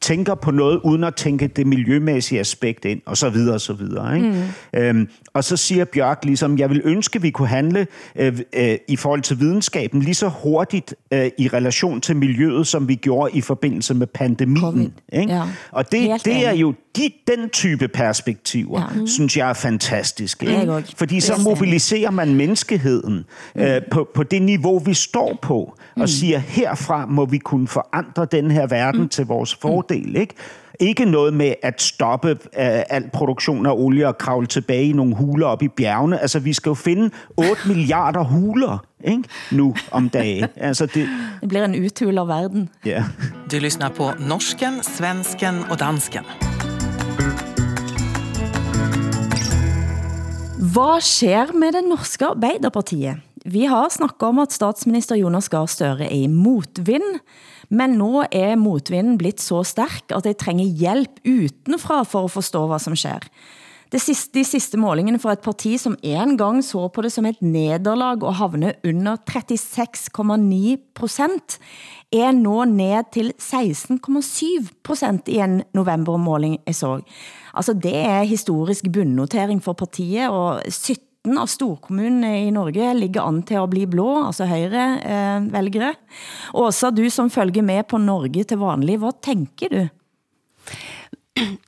tænker 0.00 0.34
på 0.34 0.50
noget, 0.50 0.80
uden 0.84 1.04
at 1.04 1.14
tænke 1.14 1.46
det 1.46 1.66
miljømæssige 1.66 2.40
aspekt 2.40 2.84
ind, 2.84 3.00
og 3.06 3.16
så 3.16 3.30
videre, 3.30 3.54
og 3.54 3.60
så 3.60 3.72
videre. 3.72 4.16
Ikke? 4.16 4.28
Mm. 4.74 4.80
Øhm, 4.80 5.08
og 5.32 5.44
så 5.44 5.56
siger 5.56 5.84
Bjørk 5.84 6.24
ligesom, 6.24 6.58
jeg 6.58 6.70
vil 6.70 6.80
ønske, 6.84 7.22
vi 7.22 7.30
kunne 7.30 7.48
handle 7.48 7.86
øh, 8.16 8.38
øh, 8.52 8.76
i 8.88 8.96
forhold 8.96 9.22
til 9.22 9.40
videnskaben 9.40 10.02
lige 10.02 10.14
så 10.14 10.28
hurtigt 10.28 10.94
øh, 11.12 11.30
i 11.38 11.48
relation 11.48 12.00
til 12.00 12.16
miljøet, 12.16 12.66
som 12.66 12.88
vi 12.88 12.94
gjorde 12.94 13.36
i 13.36 13.40
forbindelse 13.40 13.94
med 13.94 14.06
pandemien. 14.06 14.92
Ikke? 15.12 15.32
Ja. 15.32 15.42
Og 15.70 15.92
det, 15.92 16.24
det, 16.24 16.46
er 16.46 16.52
jo, 16.52 16.74
de, 16.96 17.10
den 17.26 17.50
type 17.50 17.88
perspektiver, 17.88 18.80
ja. 18.80 19.06
synes 19.06 19.36
jeg 19.36 19.48
er 19.48 19.54
fantastisk. 19.54 20.42
Ikke? 20.42 20.54
Jeg 20.54 20.68
også. 20.68 20.96
Fordi 20.96 21.20
så 21.20 21.40
mobiliserer 21.44 22.10
man 22.10 22.34
menneskeheden 22.34 23.24
mm. 23.54 23.60
øh, 23.60 23.82
på, 23.90 24.08
på 24.14 24.22
det 24.22 24.42
niveau, 24.42 24.78
vi 24.78 24.94
står 24.94 25.38
på, 25.42 25.56
og 25.56 25.76
mm. 25.96 26.06
siger, 26.06 26.38
herfra 26.38 27.06
må 27.06 27.24
vi 27.24 27.38
kunne 27.38 27.68
forandre 27.68 28.26
den 28.32 28.50
her 28.50 28.66
verden 28.66 29.00
mm. 29.00 29.08
til 29.08 29.26
vores 29.26 29.54
fordel. 29.54 30.16
Ikke? 30.16 30.34
Ikke 30.80 31.04
noget 31.04 31.34
med 31.34 31.54
at 31.62 31.82
stoppe 31.82 32.30
uh, 32.30 32.38
al 32.54 33.10
produktion 33.12 33.66
af 33.66 33.72
olie 33.74 34.08
og 34.08 34.18
kravle 34.18 34.46
tilbage 34.46 34.84
i 34.84 34.92
nogle 34.92 35.14
huler 35.14 35.46
op 35.46 35.62
i 35.62 35.68
bjergene. 35.68 36.20
Altså, 36.20 36.38
vi 36.38 36.52
skal 36.52 36.70
jo 36.70 36.74
finde 36.74 37.10
8 37.36 37.52
milliarder 37.68 38.24
huler 38.24 38.84
ikke? 39.04 39.22
nu 39.50 39.74
om 39.90 40.08
dagen. 40.08 40.46
Altså, 40.56 40.86
det... 40.86 41.08
det 41.40 41.48
bliver 41.48 41.64
en 41.64 41.84
uthul 41.84 42.18
av 42.18 42.28
verden. 42.28 42.68
Ja. 42.84 43.04
Du 43.52 43.56
lyssnar 43.56 43.88
på 43.88 44.10
norsken, 44.18 44.82
svensken 44.82 45.54
och 45.70 45.78
dansken. 45.78 46.59
Hvad 50.60 51.00
sker 51.00 51.54
med 51.56 51.72
det 51.72 51.80
norske 51.88 52.26
Arbeiderpartiet? 52.28 53.22
Vi 53.48 53.62
har 53.64 53.88
snakket 53.88 54.26
om, 54.28 54.42
at 54.42 54.52
statsminister 54.52 55.16
Jonas 55.16 55.48
Gahr 55.48 55.64
Støre 55.64 56.04
er 56.04 56.18
i 56.20 56.26
motvind, 56.28 57.16
men 57.70 57.96
nu 57.96 58.20
er 58.28 58.58
motvinden 58.60 59.16
blitt 59.16 59.40
så 59.40 59.62
stærk, 59.64 60.12
at 60.12 60.26
det 60.26 60.36
trænger 60.36 60.66
hjælp 60.68 61.24
utenfra 61.24 62.02
for 62.04 62.28
at 62.28 62.34
forstå, 62.36 62.66
hvad 62.68 62.78
som 62.78 62.96
sker. 62.96 63.24
Det 63.90 64.02
sidste, 64.04 64.36
de 64.36 64.44
sidste 64.44 64.78
målingene 64.78 65.18
for 65.18 65.32
et 65.32 65.40
parti, 65.40 65.78
som 65.80 65.96
en 66.02 66.36
gang 66.38 66.60
så 66.64 66.88
på 66.92 67.02
det 67.02 67.12
som 67.12 67.26
et 67.26 67.40
nederlag 67.40 68.22
og 68.22 68.36
havne 68.36 68.74
under 68.84 69.16
36,9 69.16 70.92
procent, 70.94 71.58
er 72.10 72.32
nå 72.34 72.64
ned 72.66 73.10
til 73.14 73.30
16,7 73.38 74.70
procent 74.86 75.28
i 75.30 75.38
en 75.42 75.60
novembermåling 75.76 76.58
jeg 76.66 76.74
så. 76.74 76.96
Altså 77.54 77.74
det 77.74 77.94
er 77.94 78.26
historisk 78.26 78.90
bundnotering 78.92 79.62
for 79.62 79.78
partiet, 79.78 80.30
og 80.30 80.62
17 80.66 81.38
av 81.38 81.50
storkommunene 81.50 82.46
i 82.46 82.50
Norge 82.54 82.92
ligger 82.98 83.26
an 83.26 83.42
til 83.46 83.60
at 83.60 83.70
bli 83.70 83.86
blå, 83.90 84.08
altså 84.26 84.48
højre 84.50 84.84
eh, 85.04 85.48
vælgere. 85.52 85.94
Åsa, 86.54 86.90
du 86.90 87.04
som 87.10 87.30
følger 87.30 87.62
med 87.62 87.86
på 87.86 87.98
Norge 87.98 88.44
til 88.44 88.58
vanlig, 88.58 88.98
hvad 88.98 89.22
tænker 89.22 89.74
du? 89.74 89.88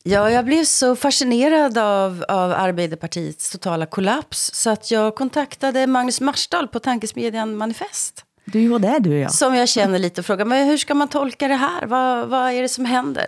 Ja, 0.05 0.31
jag 0.31 0.45
blev 0.45 0.65
så 0.65 0.97
fascinerad 0.97 1.79
av, 1.79 2.25
av 2.29 2.53
Arbeiderpartiets 2.53 3.51
totala 3.51 3.87
kollaps 3.87 4.51
så 4.55 4.71
att 4.71 4.91
jag 4.91 5.15
kontaktade 5.15 5.87
Magnus 5.87 6.21
Marsdal 6.21 6.69
på 6.69 6.79
tankesmedjan 6.79 7.57
Manifest. 7.57 8.25
Du 8.45 8.61
gjorde 8.61 8.89
det 8.89 8.99
du, 8.99 9.19
ja. 9.19 9.29
Som 9.29 9.55
jag 9.55 9.69
känner 9.69 9.99
lite 9.99 10.21
och 10.21 10.27
frågar, 10.27 10.45
men 10.45 10.67
hur 10.67 10.77
ska 10.77 10.95
man 10.95 11.09
tolka 11.09 11.49
det 11.49 11.55
här? 11.55 11.87
Vad, 11.87 12.29
vad 12.29 12.53
är 12.53 12.63
det 12.63 12.69
som 12.69 12.85
händer? 12.85 13.27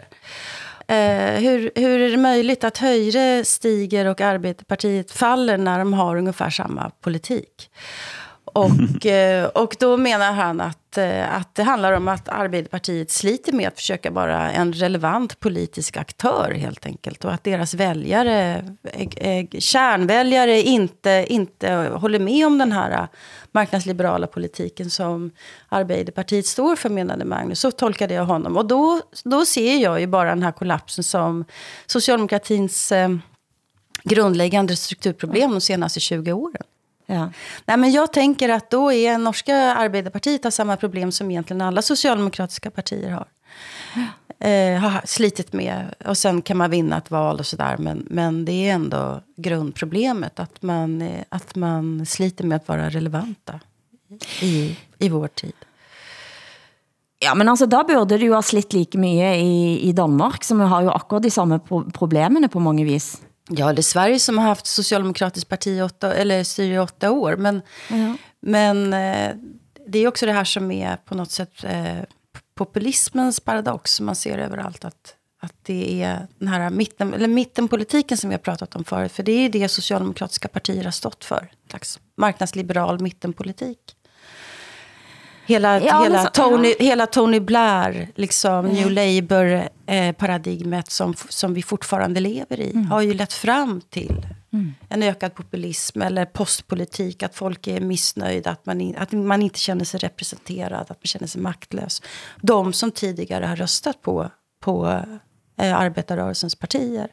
Eh, 0.89 1.41
hur, 1.41 1.71
hur 1.75 2.01
är 2.01 2.11
det 2.11 2.17
möjligt 2.17 2.65
att 2.65 2.79
höjre 2.79 3.45
stiger 3.45 4.07
och 4.07 4.21
Arbetarpartiet 4.21 5.11
faller 5.13 5.59
när 5.59 5.79
de 5.79 5.93
har 5.93 6.17
ungefär 6.17 6.51
samma 6.51 6.91
politik? 7.01 7.71
Och, 8.55 9.07
eh, 9.07 9.47
och 9.47 9.77
då 9.79 9.97
menar 9.97 10.33
han 10.33 10.61
att, 10.61 10.99
eh, 10.99 11.37
att 11.37 11.55
det 11.55 11.63
handlar 11.63 11.93
om 11.93 12.09
att 12.09 12.29
Arbeiderpartiet 12.29 13.11
sliter 13.11 13.53
med 13.53 13.69
att 13.69 13.77
försöka 13.77 14.11
vara 14.11 14.51
en 14.51 14.73
relevant 14.73 15.41
politisk 15.41 15.97
aktör 15.97 16.55
helt 16.57 16.87
enkelt. 16.87 17.25
Och 17.25 17.33
att 17.33 17.45
deras 17.45 17.75
väljare, 17.75 18.65
eh, 19.17 19.47
kärnväljare 19.59 20.63
inte, 20.63 21.27
inte 21.29 21.73
håller 21.73 22.19
med 22.19 22.47
om 22.47 22.59
den 22.59 22.73
här 22.73 23.09
marknadsliberala 23.53 24.27
politiken 24.27 24.91
som 24.91 25.31
Arbeiderpartiet 25.69 26.47
står 26.47 26.77
för, 26.77 26.89
menade 26.89 27.25
Magnus. 27.25 27.61
Så 27.61 27.71
tolkade 27.71 28.15
jag 28.15 28.25
honom. 28.25 28.57
Och 28.57 28.67
då, 28.67 29.01
då 29.25 29.45
ser 29.45 29.77
jag 29.77 30.01
ju 30.01 30.07
bara 30.07 30.29
den 30.29 30.43
här 30.43 30.53
kollapsen 30.53 31.05
som 31.05 31.45
socialdemokratins 31.87 32.93
grundläggande 34.03 34.77
strukturproblem 34.77 35.51
de 35.51 35.61
senaste 35.61 36.01
20 36.01 36.33
åren. 36.33 36.63
Ja. 37.07 37.31
Nej, 37.67 37.77
men 37.77 37.93
jag 37.93 38.13
tänker 38.13 38.49
att 38.49 38.71
då 38.71 38.93
är 38.93 39.19
norska 39.19 39.57
Arbeiderpartiet 39.57 40.45
har 40.45 40.51
samma 40.51 40.77
problem 40.77 41.13
som 41.13 41.31
egentligen 41.31 41.61
alla 41.61 41.83
socialdemokratiska 41.83 42.71
partier 42.71 43.11
har. 43.11 43.27
Eh, 44.39 44.81
har 44.81 45.07
slitit 45.07 45.53
med. 45.53 45.95
Och 46.05 46.19
sen 46.19 46.43
kan 46.43 46.57
man 46.57 46.71
vinna 46.71 46.99
ett 46.99 47.11
val 47.11 47.39
och 47.39 47.47
sådär. 47.47 47.77
Men, 47.79 48.07
men 48.11 48.45
det 48.45 48.53
är 48.53 48.75
ändå 48.75 49.21
grundproblemet. 49.37 50.41
Att 50.41 50.63
man, 50.63 51.03
eh, 51.03 51.25
att 51.29 51.55
man 51.55 52.07
sliter 52.07 52.45
med 52.45 52.57
att 52.57 52.69
vara 52.69 52.91
relevanta 52.91 53.61
i, 54.41 54.77
i 54.99 55.09
vår 55.09 55.29
tid. 55.29 55.55
Ja, 57.19 57.35
men 57.35 57.49
altså, 57.49 57.67
da 57.67 57.85
burde 57.85 58.19
det 58.19 58.27
jo 58.27 58.35
ha 58.35 58.43
slitt 58.43 58.73
like 58.73 58.99
mye 58.99 59.35
i, 59.37 59.89
i 59.89 59.93
Danmark, 59.93 60.45
som 60.45 60.61
har 60.61 60.83
jo 60.83 60.91
akkurat 60.91 61.23
de 61.23 61.31
samme 61.31 61.59
pro 61.59 61.85
problemene 61.91 62.49
på 62.49 62.61
mange 62.61 62.85
vis. 62.85 63.23
Ja, 63.51 63.73
det 63.73 63.81
är 63.81 63.83
Sverige 63.83 64.19
som 64.19 64.39
har 64.39 64.45
haft 64.45 64.67
socialdemokratiskt 64.67 65.49
parti 65.51 65.83
åtta, 65.83 66.15
eller 66.15 66.45
styr 66.45 66.73
i 66.73 66.79
åtta 66.79 67.11
år. 67.11 67.37
Men, 67.37 67.63
Ja. 67.91 68.17
men 68.41 68.93
eh, 68.93 69.35
det 69.87 69.99
är 69.99 70.09
också 70.09 70.27
det 70.27 70.33
här 70.33 70.45
som 70.45 70.71
är 70.71 70.97
på 70.97 71.15
något 71.15 71.31
sätt 71.31 71.65
eh, 71.65 71.99
populismens 72.55 73.41
paradox 73.41 74.01
man 74.01 74.17
ser 74.17 74.39
överallt. 74.39 74.85
Att, 74.85 75.15
att 75.43 75.55
det 75.63 76.03
är 76.03 76.27
den 76.39 76.49
här 76.49 76.71
mitten, 76.71 77.15
eller 77.15 77.29
mittenpolitiken 77.29 78.19
som 78.19 78.31
vi 78.31 78.35
har 78.35 78.41
pratat 78.41 78.77
om 78.77 78.85
förut. 78.85 79.13
För 79.13 79.23
det 79.23 79.33
är 79.33 79.49
det 79.49 79.69
socialdemokratiska 79.69 80.49
partier 80.49 80.85
har 80.85 80.91
stått 80.91 81.25
för. 81.25 81.51
En 81.63 81.71
slags 81.71 82.01
marknadsliberal 82.17 83.01
mittenpolitik. 83.01 83.79
Hela, 85.47 85.81
Ja, 85.81 86.03
hela, 86.03 86.23
så- 86.25 86.31
Tony, 86.31 86.75
hela 86.79 87.07
Tony 87.07 87.41
Blair, 87.41 88.09
liksom 88.15 88.67
New 88.67 88.91
Labour-paradigmet 88.91 90.91
som, 90.91 91.15
som 91.29 91.55
vi 91.55 91.63
fortfarande 91.63 92.21
lever 92.21 92.61
i, 92.61 92.87
har 92.91 93.01
ju 93.01 93.15
lett 93.15 93.33
fram 93.33 93.81
till 93.91 94.27
en 94.89 95.03
ökad 95.03 95.35
populism 95.35 96.03
eller 96.03 96.25
postpolitik, 96.27 97.23
att 97.23 97.35
folk 97.35 97.67
är 97.67 97.81
missnöjda, 97.81 98.51
att 98.51 98.67
man, 98.67 98.81
in, 98.81 98.97
att 98.97 99.13
man 99.13 99.43
inte 99.43 99.59
känner 99.59 99.85
sig 99.85 100.01
representerad, 100.01 100.81
att 100.81 100.89
man 100.89 100.97
känner 101.03 101.27
sig 101.27 101.41
maktlös. 101.41 102.03
De 102.41 102.73
som 102.73 102.91
tidigare 102.91 103.47
har 103.47 103.57
röstat 103.57 104.03
på, 104.03 104.31
på 104.61 105.01
eh, 105.61 105.77
arbetarrörelsens 105.79 106.55
partier. 106.55 107.09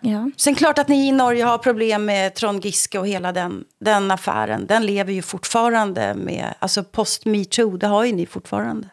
Ja. 0.00 0.30
Sen 0.36 0.54
klart 0.54 0.78
att 0.78 0.88
ni 0.88 1.08
i 1.08 1.12
Norge 1.12 1.44
har 1.44 1.58
problem 1.58 2.04
med 2.04 2.34
Trond 2.34 2.64
Giske 2.64 2.98
och 2.98 3.08
hela 3.08 3.32
den, 3.32 3.64
den 3.80 4.10
affären. 4.10 4.66
Den 4.66 4.86
lever 4.86 5.12
ju 5.12 5.22
fortfarande 5.22 6.14
med, 6.14 6.54
alltså 6.58 6.84
post 6.84 7.26
metoo, 7.26 7.76
det 7.76 7.86
har 7.86 8.04
ju 8.04 8.12
ni 8.12 8.26
fortfarande. 8.26 8.88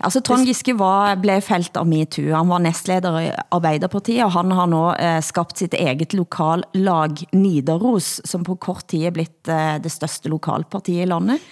Altså 0.00 0.20
Trond 0.20 0.46
Giske 0.48 0.72
var, 0.72 1.16
blev 1.20 1.40
fældt 1.44 1.76
av 1.76 1.88
MeToo. 1.88 2.32
Han 2.32 2.48
var 2.48 2.62
næstleder 2.64 3.18
i 3.20 3.26
Arbeiderpartiet, 3.52 4.24
og 4.24 4.32
han 4.32 4.52
har 4.56 4.70
nå 4.72 4.84
eh, 4.94 5.18
skabt 5.20 5.60
sitt 5.60 5.76
eget 5.76 6.14
lokallag 6.16 7.20
Nidaros, 7.36 8.20
som 8.24 8.46
på 8.46 8.56
kort 8.56 8.86
tid 8.88 9.10
er 9.10 9.12
blitt 9.18 9.50
eh, 9.52 9.76
det 9.82 9.92
største 9.92 10.32
lokalpartiet 10.32 11.04
i 11.04 11.10
landet. 11.10 11.44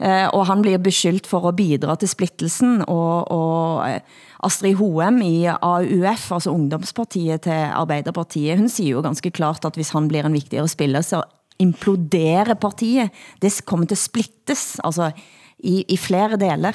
Eh, 0.00 0.28
og 0.32 0.46
han 0.46 0.62
bliver 0.62 0.78
beskyldt 0.82 1.26
for 1.26 1.48
at 1.48 1.56
bidra 1.56 1.94
til 1.96 2.08
splittelsen, 2.08 2.84
og, 2.88 3.30
og 3.30 4.00
Astrid 4.42 4.74
Hoem 4.80 5.20
i 5.22 5.46
AUF, 5.46 6.32
altså 6.32 6.50
ungdomspartiet 6.50 7.44
til 7.46 7.68
Arbeiderpartiet, 7.74 8.58
hun 8.58 8.68
siger 8.68 8.96
jo 8.96 9.04
ganske 9.04 9.30
klart, 9.30 9.64
at 9.64 9.74
hvis 9.78 9.92
han 9.94 10.08
bliver 10.08 10.26
en 10.26 10.32
vigtigere 10.32 10.68
spiller, 10.68 11.00
så 11.00 11.22
imploderer 11.62 12.54
partiet. 12.54 13.10
Det 13.42 13.54
kommer 13.66 13.86
til 13.86 13.94
at 13.94 14.06
splittes, 14.06 14.80
altså 14.84 15.10
i, 15.58 15.84
i 15.88 15.96
flere 15.96 16.36
deler. 16.40 16.74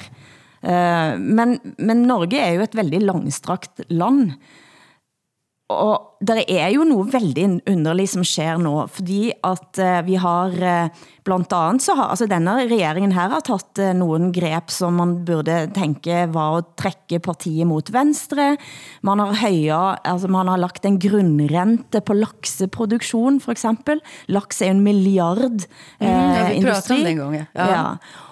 Uh, 0.57 1.19
men, 1.21 1.59
men 1.77 2.07
Norge 2.09 2.39
er 2.39 2.55
jo 2.57 2.63
et 2.65 2.75
veldig 2.75 3.01
langstrakt 3.05 3.83
land, 3.89 4.31
og 5.67 6.23
der 6.23 6.39
er 6.47 6.69
jo 6.71 6.85
noget 6.87 7.11
veldig 7.11 7.45
underligt 7.67 8.13
som 8.13 8.23
sker 8.23 8.55
nu, 8.57 8.85
fordi 8.87 9.33
at 9.43 9.79
uh, 9.83 10.07
vi 10.07 10.15
har 10.15 10.53
uh, 10.55 11.07
blandt 11.27 11.51
andet 11.53 11.83
så 11.83 11.95
har, 11.97 12.07
altså 12.13 12.25
denne 12.31 12.53
regeringen 12.55 13.11
her 13.11 13.27
har 13.33 13.43
taget 13.43 13.81
uh, 13.83 13.91
nogle 13.99 14.31
grep, 14.31 14.71
som 14.71 14.95
man 14.95 15.25
burde 15.27 15.67
tænke 15.75 16.23
var 16.31 16.57
at 16.57 16.71
trække 16.79 17.19
partiet 17.19 17.67
mot 17.67 17.91
venstre. 17.93 18.55
Man 19.03 19.19
har 19.19 19.35
høja, 19.43 19.97
altså 20.07 20.31
man 20.31 20.47
har 20.47 20.57
lagt 20.57 20.87
en 20.87 20.99
grundrente 21.03 22.01
på 22.01 22.15
lakseproduktion 22.15 23.41
for 23.43 23.51
eksempel. 23.51 23.99
Laks 24.27 24.61
er 24.61 24.71
en 24.71 24.81
milliard 24.87 25.67
uh, 25.99 26.07
ja, 26.07 26.47
vi 26.47 26.61
industri. 26.61 26.95
om 26.95 27.03
det 27.03 27.11
en 27.11 27.17
gang. 27.17 27.35
Ja. 27.35 27.67
ja. 27.67 27.83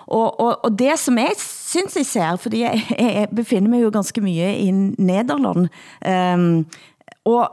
Og, 0.07 0.39
og, 0.39 0.65
og 0.65 0.79
det 0.79 0.99
som 1.01 1.17
jeg 1.17 1.33
synes 1.37 1.95
jeg 1.97 2.05
ser, 2.05 2.35
fordi 2.35 2.61
jeg, 2.61 2.81
jeg 2.99 3.27
befinder 3.35 3.69
mig 3.69 3.83
jo 3.83 3.89
ganske 3.93 4.21
mye 4.21 4.51
i 4.57 4.71
Nederland, 4.71 5.67
um, 6.05 6.65
og 7.25 7.49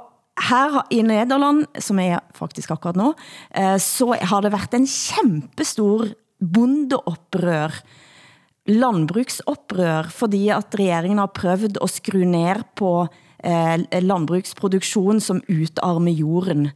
her 0.48 0.80
i 0.90 1.02
Nederland, 1.04 1.66
som 1.80 1.98
er 1.98 2.22
faktisk 2.34 2.70
akkurat 2.70 2.96
nu, 2.96 3.12
eh, 3.56 3.78
så 3.78 4.16
har 4.20 4.40
det 4.40 4.52
været 4.52 4.74
en 4.74 4.86
kæmpestor 4.86 6.06
bondeoprør 6.54 7.82
landbruksopprør, 8.66 10.10
fordi 10.10 10.48
at 10.54 10.74
regeringen 10.78 11.18
har 11.18 11.32
prøvet 11.34 11.78
at 11.82 11.90
skrue 11.90 12.24
ned 12.24 12.62
på 12.76 13.06
eh, 13.44 14.02
landbruksproduktion 14.02 15.20
som 15.20 15.42
utarmer 15.50 16.12
jorden. 16.12 16.70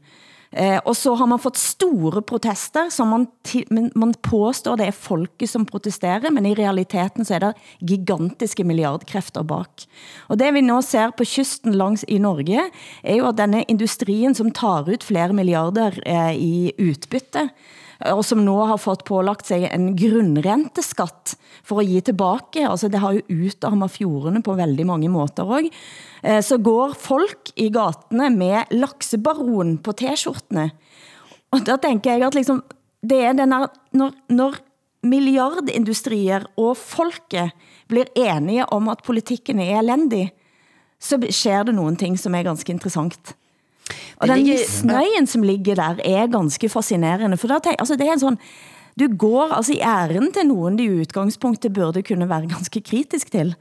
Eh, 0.50 0.78
og 0.84 0.94
så 0.96 1.14
har 1.18 1.28
man 1.30 1.40
fått 1.42 1.58
store 1.60 2.22
protester, 2.26 2.90
som 2.94 3.10
man, 3.12 3.26
men 3.70 3.90
man 3.98 4.14
påstår 4.24 4.78
det 4.78 4.90
er 4.90 4.98
folket 4.98 5.50
som 5.50 5.66
protesterer, 5.68 6.30
men 6.34 6.46
i 6.46 6.54
realiteten 6.58 7.26
så 7.26 7.36
er 7.36 7.44
det 7.46 7.52
gigantiske 7.92 8.66
milliardkræfter 8.66 9.46
bak. 9.46 9.86
Og 10.30 10.38
det 10.40 10.52
vi 10.56 10.64
nå 10.64 10.78
ser 10.86 11.14
på 11.16 11.26
kysten 11.28 11.76
langs 11.76 12.06
i 12.08 12.20
Norge, 12.22 12.68
er 13.02 13.18
jo 13.18 13.30
at 13.30 13.40
denne 13.40 13.64
industrien 13.70 14.36
som 14.36 14.52
tar 14.54 14.88
ut 14.88 15.06
flere 15.06 15.34
milliarder 15.36 15.98
eh, 16.06 16.32
i 16.36 16.54
utbytte, 16.78 17.48
og 18.04 18.22
som 18.28 18.42
nu 18.44 18.54
har 18.68 18.78
fått 18.80 19.04
pålagt 19.08 19.48
sig 19.48 19.64
en 19.70 19.94
grundrenteskatt 19.96 21.36
for 21.64 21.80
at 21.80 21.88
give 21.88 22.04
tilbage. 22.10 22.66
Altså 22.68 22.90
det 22.92 23.00
har 23.00 23.16
jo 23.16 23.46
utarmet 23.46 23.94
fjordene 23.94 24.42
på 24.44 24.56
veldig 24.58 24.86
mange 24.88 25.10
måter 25.12 25.48
også. 25.48 25.72
Eh, 26.22 26.42
så 26.44 26.58
går 26.58 26.96
folk 27.00 27.52
i 27.56 27.70
gatene 27.72 28.28
med 28.34 28.76
laksebaron 28.76 29.78
på 29.78 29.96
t-skjortene. 29.96 30.70
Og 31.54 31.64
der 31.66 31.80
tænker 31.80 32.12
jeg 32.12 32.26
at 32.26 32.36
liksom, 32.36 32.62
det 33.06 33.22
er 33.24 33.36
den 33.38 33.52
her, 33.54 33.70
når, 33.96 34.12
når 34.28 34.60
milliardindustrier 35.06 36.46
og 36.58 36.74
folket 36.76 37.54
blir 37.88 38.10
enige 38.18 38.66
om 38.74 38.90
at 38.92 39.04
politikken 39.06 39.60
er 39.62 39.78
elendig, 39.80 40.30
så 41.00 41.18
sker 41.30 41.68
det 41.68 41.74
nogle 41.76 41.96
ting, 41.96 42.16
som 42.18 42.34
er 42.34 42.46
ganske 42.46 42.72
interessant. 42.72 43.36
Og 44.16 44.28
den 44.28 44.36
ligger- 44.38 44.58
misnøjen, 44.58 45.26
som 45.26 45.42
ligger 45.42 45.74
der, 45.74 45.94
er 46.04 46.26
ganske 46.26 46.68
fascinerende. 46.68 47.36
For 47.36 47.48
der, 47.48 47.58
altså 47.78 47.94
det 47.96 48.08
er 48.08 48.12
en 48.12 48.20
sådan, 48.20 48.38
du 49.00 49.16
går 49.18 49.52
altså 49.52 49.72
i 49.72 49.78
æren 49.78 50.32
til 50.32 50.46
nogen, 50.46 50.78
de 50.78 50.84
i 50.84 50.90
udgangspunktet 50.90 51.72
burde 51.72 52.02
kunne 52.02 52.28
være 52.28 52.48
ganske 52.48 52.80
kritisk 52.80 53.32
til. 53.32 53.54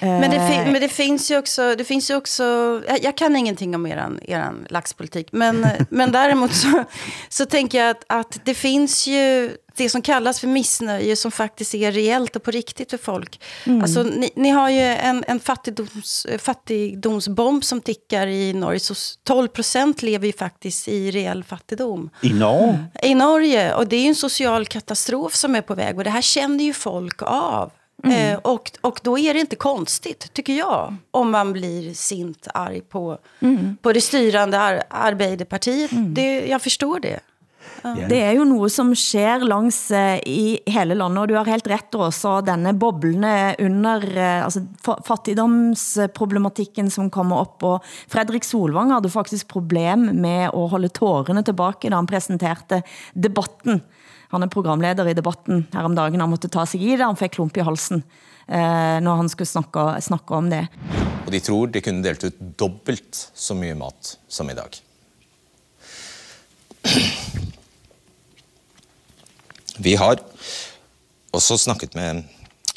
Men 0.00 0.30
det, 0.30 0.36
Eh. 0.36 0.48
fin- 0.50 0.72
men 0.72 0.80
det 0.80 0.88
finns 0.88 1.30
ju 1.30 1.38
också, 1.38 1.74
det 1.74 1.84
finns 1.84 2.10
ju 2.10 2.16
också 2.16 2.42
jag, 2.88 3.02
jag 3.04 3.16
kan 3.16 3.36
ingenting 3.36 3.74
om 3.74 3.86
eran, 3.86 4.20
eran 4.22 4.66
laxpolitik, 4.70 5.28
men, 5.32 5.66
men 5.90 6.12
däremot 6.12 6.54
så, 6.54 6.84
så 7.28 7.46
tänker 7.46 7.78
jag 7.78 7.90
att, 7.90 8.04
att 8.06 8.40
det 8.44 8.54
finns 8.54 9.06
ju 9.06 9.56
det 9.76 9.88
som 9.88 10.02
kallas 10.02 10.40
för 10.40 10.46
missnöje 10.48 11.16
som 11.16 11.30
faktiskt 11.30 11.74
är 11.74 11.92
reellt 11.92 12.36
och 12.36 12.42
på 12.42 12.50
riktigt 12.50 12.90
för 12.90 12.98
folk. 12.98 13.40
Alltså, 13.82 14.02
ni, 14.02 14.30
ni 14.36 14.50
har 14.50 14.70
ju 14.70 14.80
en, 14.80 15.24
en 15.28 15.40
fattigdoms, 15.40 16.26
fattigdomsbomb 16.38 17.64
som 17.64 17.80
tickar 17.80 18.26
i 18.26 18.52
Norge, 18.52 18.80
så 18.80 18.94
12 19.24 19.48
procent 19.48 20.02
lever 20.02 20.26
ju 20.26 20.32
faktiskt 20.32 20.88
i 20.88 21.10
reell 21.10 21.44
fattigdom. 21.44 22.10
I 22.22 22.32
Norge? 22.32 22.84
I 23.02 23.14
Norge, 23.14 23.74
och 23.74 23.86
det 23.88 23.96
är 23.96 24.00
ju 24.00 24.08
en 24.08 24.14
social 24.14 24.66
katastrof 24.66 25.34
som 25.34 25.54
är 25.54 25.62
på 25.62 25.74
väg. 25.74 25.98
Och 25.98 26.04
det 26.04 26.10
här 26.10 26.22
känner 26.22 26.64
ju 26.64 26.72
folk 26.72 27.22
av. 27.22 27.72
Eh, 28.04 28.38
och, 28.38 28.70
och 28.80 29.00
då 29.02 29.18
är 29.18 29.34
det 29.34 29.40
inte 29.40 29.56
konstigt, 29.56 30.32
tycker 30.32 30.52
jag, 30.52 30.96
om 31.10 31.30
man 31.30 31.52
blir 31.52 31.94
sint 31.94 32.48
arg 32.54 32.80
på, 32.80 33.18
på 33.82 33.92
det 33.92 34.00
styrande 34.00 34.60
ar 34.60 34.82
Arbeiderpartiet. 34.90 35.90
Det, 36.14 36.46
jeg 36.46 36.62
forstår 36.62 37.00
det. 37.00 37.20
Det 38.10 38.18
er 38.18 38.32
jo 38.36 38.44
noget, 38.44 38.72
som 38.74 38.94
sker 38.98 39.44
langs 39.46 39.90
eh, 39.94 40.18
i 40.26 40.58
hele 40.68 40.94
landet, 40.98 41.18
og 41.22 41.28
du 41.30 41.34
har 41.38 41.44
helt 41.48 41.68
ret 41.70 41.94
også, 41.94 42.40
denne 42.46 42.72
boblende 42.78 43.54
under 43.62 44.02
eh, 44.02 44.44
altså, 44.44 44.64
fa- 44.86 45.00
fattigdomsproblematikken, 45.06 46.90
som 46.90 47.10
kommer 47.10 47.36
op, 47.44 47.62
og 47.62 47.84
Fredrik 48.08 48.44
Solvang 48.44 48.92
havde 48.92 49.10
faktisk 49.10 49.48
problem 49.48 49.98
med 50.18 50.48
at 50.50 50.68
holde 50.72 50.88
tårerne 50.88 51.42
tilbage, 51.46 51.90
da 51.90 51.96
han 51.96 52.06
præsenterede 52.10 52.82
debatten. 53.14 53.82
Han 54.32 54.42
er 54.42 54.50
programleder 54.50 55.06
i 55.06 55.14
debatten 55.14 55.66
her 55.72 55.86
om 55.86 55.94
dagen, 55.94 56.20
han 56.20 56.30
måtte 56.30 56.48
ta 56.50 56.64
sig 56.66 56.82
i 56.82 56.96
det, 56.96 57.04
han 57.06 57.16
fik 57.16 57.36
klump 57.38 57.56
i 57.56 57.62
halsen, 57.66 58.02
eh, 58.48 58.98
når 59.00 59.22
han 59.22 59.28
skulle 59.30 59.48
snakke, 59.48 60.02
snakke 60.02 60.34
om 60.34 60.50
det. 60.50 60.66
Og 61.26 61.32
de 61.34 61.40
tror 61.42 61.70
de 61.70 61.80
kunne 61.82 62.02
delt 62.02 62.24
ut 62.26 62.42
dobbelt 62.58 63.30
så 63.34 63.54
mye 63.58 63.74
mat 63.78 64.16
som 64.28 64.50
i 64.50 64.54
dag. 64.58 64.82
Vi 69.78 69.94
har 69.98 70.20
også 71.36 71.58
snakket 71.60 71.94
med 71.94 72.24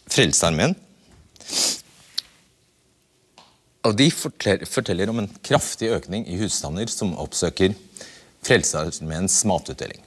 Frelsesarmeen. 0.09 0.75
Og 3.87 3.95
de 3.97 4.09
fortel- 4.11 4.65
forteller 4.67 5.09
om 5.09 5.19
en 5.19 5.29
kraftig 5.43 5.89
økning 5.95 6.27
i 6.27 6.37
husstander 6.41 6.89
som 6.91 7.15
oppsøker 7.17 7.73
Frelsesarmeens 8.43 9.45
matutdeling. 9.47 10.01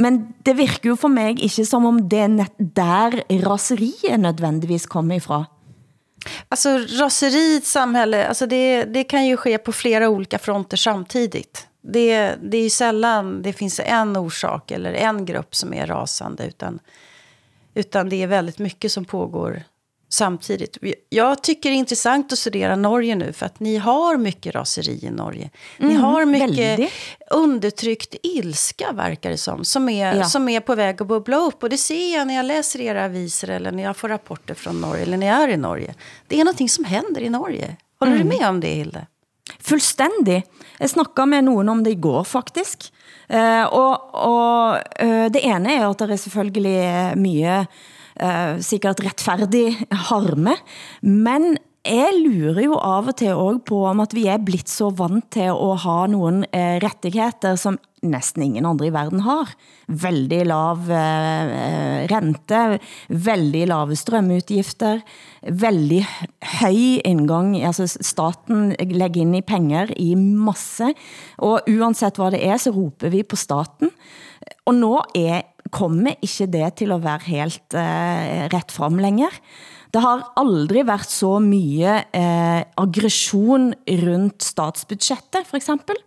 Men 0.00 0.20
det 0.46 0.54
virker 0.56 0.92
jo 0.92 0.96
for 0.96 1.12
mig 1.12 1.36
ikke 1.44 1.66
som 1.66 1.84
om 1.84 1.98
det 2.08 2.20
er 2.24 2.30
net 2.32 2.54
der 2.76 3.18
raseriet 3.44 4.20
nødvendigvis 4.20 4.86
kommer 4.86 5.16
ifra. 5.20 5.44
Alltså 6.50 6.78
raseri 7.00 7.54
i 7.54 7.56
ett 7.56 7.66
samhälle, 7.66 8.26
alltså 8.28 8.46
det, 8.46 8.84
det 8.94 9.04
kan 9.08 9.26
ju 9.26 9.36
ske 9.36 9.58
på 9.58 9.72
flera 9.72 10.08
olika 10.08 10.38
fronter 10.38 10.76
samtidigt. 10.76 11.66
Det, 11.82 12.34
det 12.42 12.56
är 12.56 12.62
ju 12.62 12.70
sällan 12.70 13.42
det 13.42 13.52
finns 13.52 13.80
en 13.84 14.16
orsak 14.16 14.70
eller 14.70 14.92
en 14.92 15.24
grupp 15.26 15.54
som 15.54 15.74
är 15.74 15.86
rasande, 15.86 16.46
utan, 16.46 16.78
utan 17.74 18.08
det 18.08 18.22
är 18.22 18.26
väldigt 18.26 18.58
mycket 18.58 18.92
som 18.92 19.04
pågår 19.04 19.62
samtidigt. 20.08 20.78
Jag 21.08 21.42
tycker 21.42 21.70
det 21.70 21.74
är 21.74 21.78
intressant 21.78 22.32
att 22.32 22.38
studera 22.38 22.76
Norge 22.76 23.14
nu, 23.14 23.32
för 23.32 23.46
att 23.46 23.60
ni 23.60 23.76
har 23.76 24.16
mycket 24.16 24.54
raseri 24.54 25.04
i 25.06 25.10
Norge. 25.10 25.50
Ni 25.78 25.94
har 25.94 26.24
mycket 26.24 26.58
väldigt. 26.58 26.92
undertryckt 27.30 28.14
ilska, 28.22 28.92
verkar 28.92 29.30
det 29.30 29.36
som, 29.38 29.64
som 29.64 29.88
är, 29.88 30.14
Ja. 30.16 30.24
som 30.24 30.48
är 30.48 30.60
på 30.60 30.74
väg 30.74 31.02
att 31.02 31.08
bubbla 31.08 31.36
upp. 31.36 31.62
Och 31.62 31.70
det 31.70 31.78
ser 31.78 32.16
jag 32.16 32.26
när 32.26 32.34
jag 32.34 32.46
läser 32.46 32.80
era 32.80 33.04
aviser 33.04 33.48
eller 33.48 33.72
när 33.72 33.82
jag 33.82 33.96
får 33.96 34.08
rapporter 34.08 34.54
från 34.54 34.80
Norge, 34.80 35.02
eller 35.02 35.16
när 35.16 35.26
jag 35.26 35.42
är 35.42 35.48
i 35.48 35.56
Norge. 35.56 35.94
Det 36.28 36.40
är 36.40 36.44
någonting 36.44 36.68
som 36.68 36.84
händer 36.84 37.20
i 37.20 37.28
Norge. 37.28 37.76
Håller 38.00 38.18
du 38.18 38.24
med 38.24 38.48
om 38.48 38.60
det, 38.60 38.68
Hilde? 38.68 39.06
Fuldstændig. 39.60 40.44
Jeg 40.80 40.90
snakkede 40.90 41.26
med 41.26 41.42
nogen 41.42 41.68
om 41.68 41.84
det 41.84 41.96
i 41.96 42.00
går 42.00 42.22
faktisk. 42.22 42.90
Uh, 43.30 43.66
og 43.72 44.14
og 44.14 44.80
uh, 45.02 45.26
det 45.30 45.42
ene 45.46 45.74
er 45.74 45.88
at 45.88 45.98
der 45.98 46.10
er 46.10 46.16
selvfølgelig 46.16 47.14
mye 47.16 47.66
uh, 48.22 48.60
sikkert 48.60 49.00
retfærdig 49.04 49.76
harme, 49.92 50.56
men 51.02 51.56
jeg 51.80 52.16
lurer 52.20 52.66
jo 52.66 52.74
av 52.76 53.06
og 53.08 53.16
til 53.16 53.32
også 53.32 53.62
på 53.70 53.78
om 53.88 54.02
at 54.04 54.12
vi 54.12 54.26
er 54.28 54.42
blitt 54.44 54.68
så 54.68 54.90
vant 54.92 55.24
til 55.32 55.48
å 55.48 55.72
ha 55.80 56.02
nogle 56.12 56.44
eh, 56.52 56.76
rettigheter, 56.82 57.56
som 57.56 57.78
næsten 58.04 58.44
ingen 58.44 58.68
andre 58.68 58.90
i 58.90 58.92
verden 58.92 59.22
har. 59.24 59.48
Veldig 59.88 60.42
lav 60.48 60.90
eh, 60.92 61.54
eh 61.54 62.04
rente, 62.10 62.78
veldig 63.08 63.64
lave 63.72 63.96
strømutgifter, 63.96 65.00
veldig 65.64 66.02
høj 66.60 67.00
indgang, 67.08 67.54
altså 67.64 67.88
staten 67.88 68.74
lægger 68.76 69.24
ind 69.24 69.40
i 69.40 69.44
penger 69.44 69.92
i 69.96 70.14
masse, 70.16 70.92
og 71.38 71.64
uanset 71.68 72.20
hvad 72.20 72.36
det 72.36 72.44
er, 72.44 72.60
så 72.60 72.74
roper 72.76 73.08
vi 73.08 73.24
på 73.24 73.40
staten. 73.40 73.92
Og 74.68 74.76
nå 74.76 74.94
er, 75.16 75.48
kommer 75.72 76.16
ikke 76.20 76.48
det 76.52 76.74
til 76.80 76.92
at 76.92 77.04
være 77.04 77.28
helt 77.32 77.76
eh, 77.76 78.48
ret 78.52 78.72
frem 78.72 79.00
længere. 79.00 79.32
Det 79.90 80.02
har 80.02 80.32
aldrig 80.38 80.86
været 80.86 81.10
så 81.10 81.38
mye 81.42 81.96
eh, 82.14 82.62
aggression 82.78 83.72
rundt 83.88 84.44
statsbudgettet, 84.44 85.46
for 85.46 85.58
eksempel. 85.58 85.98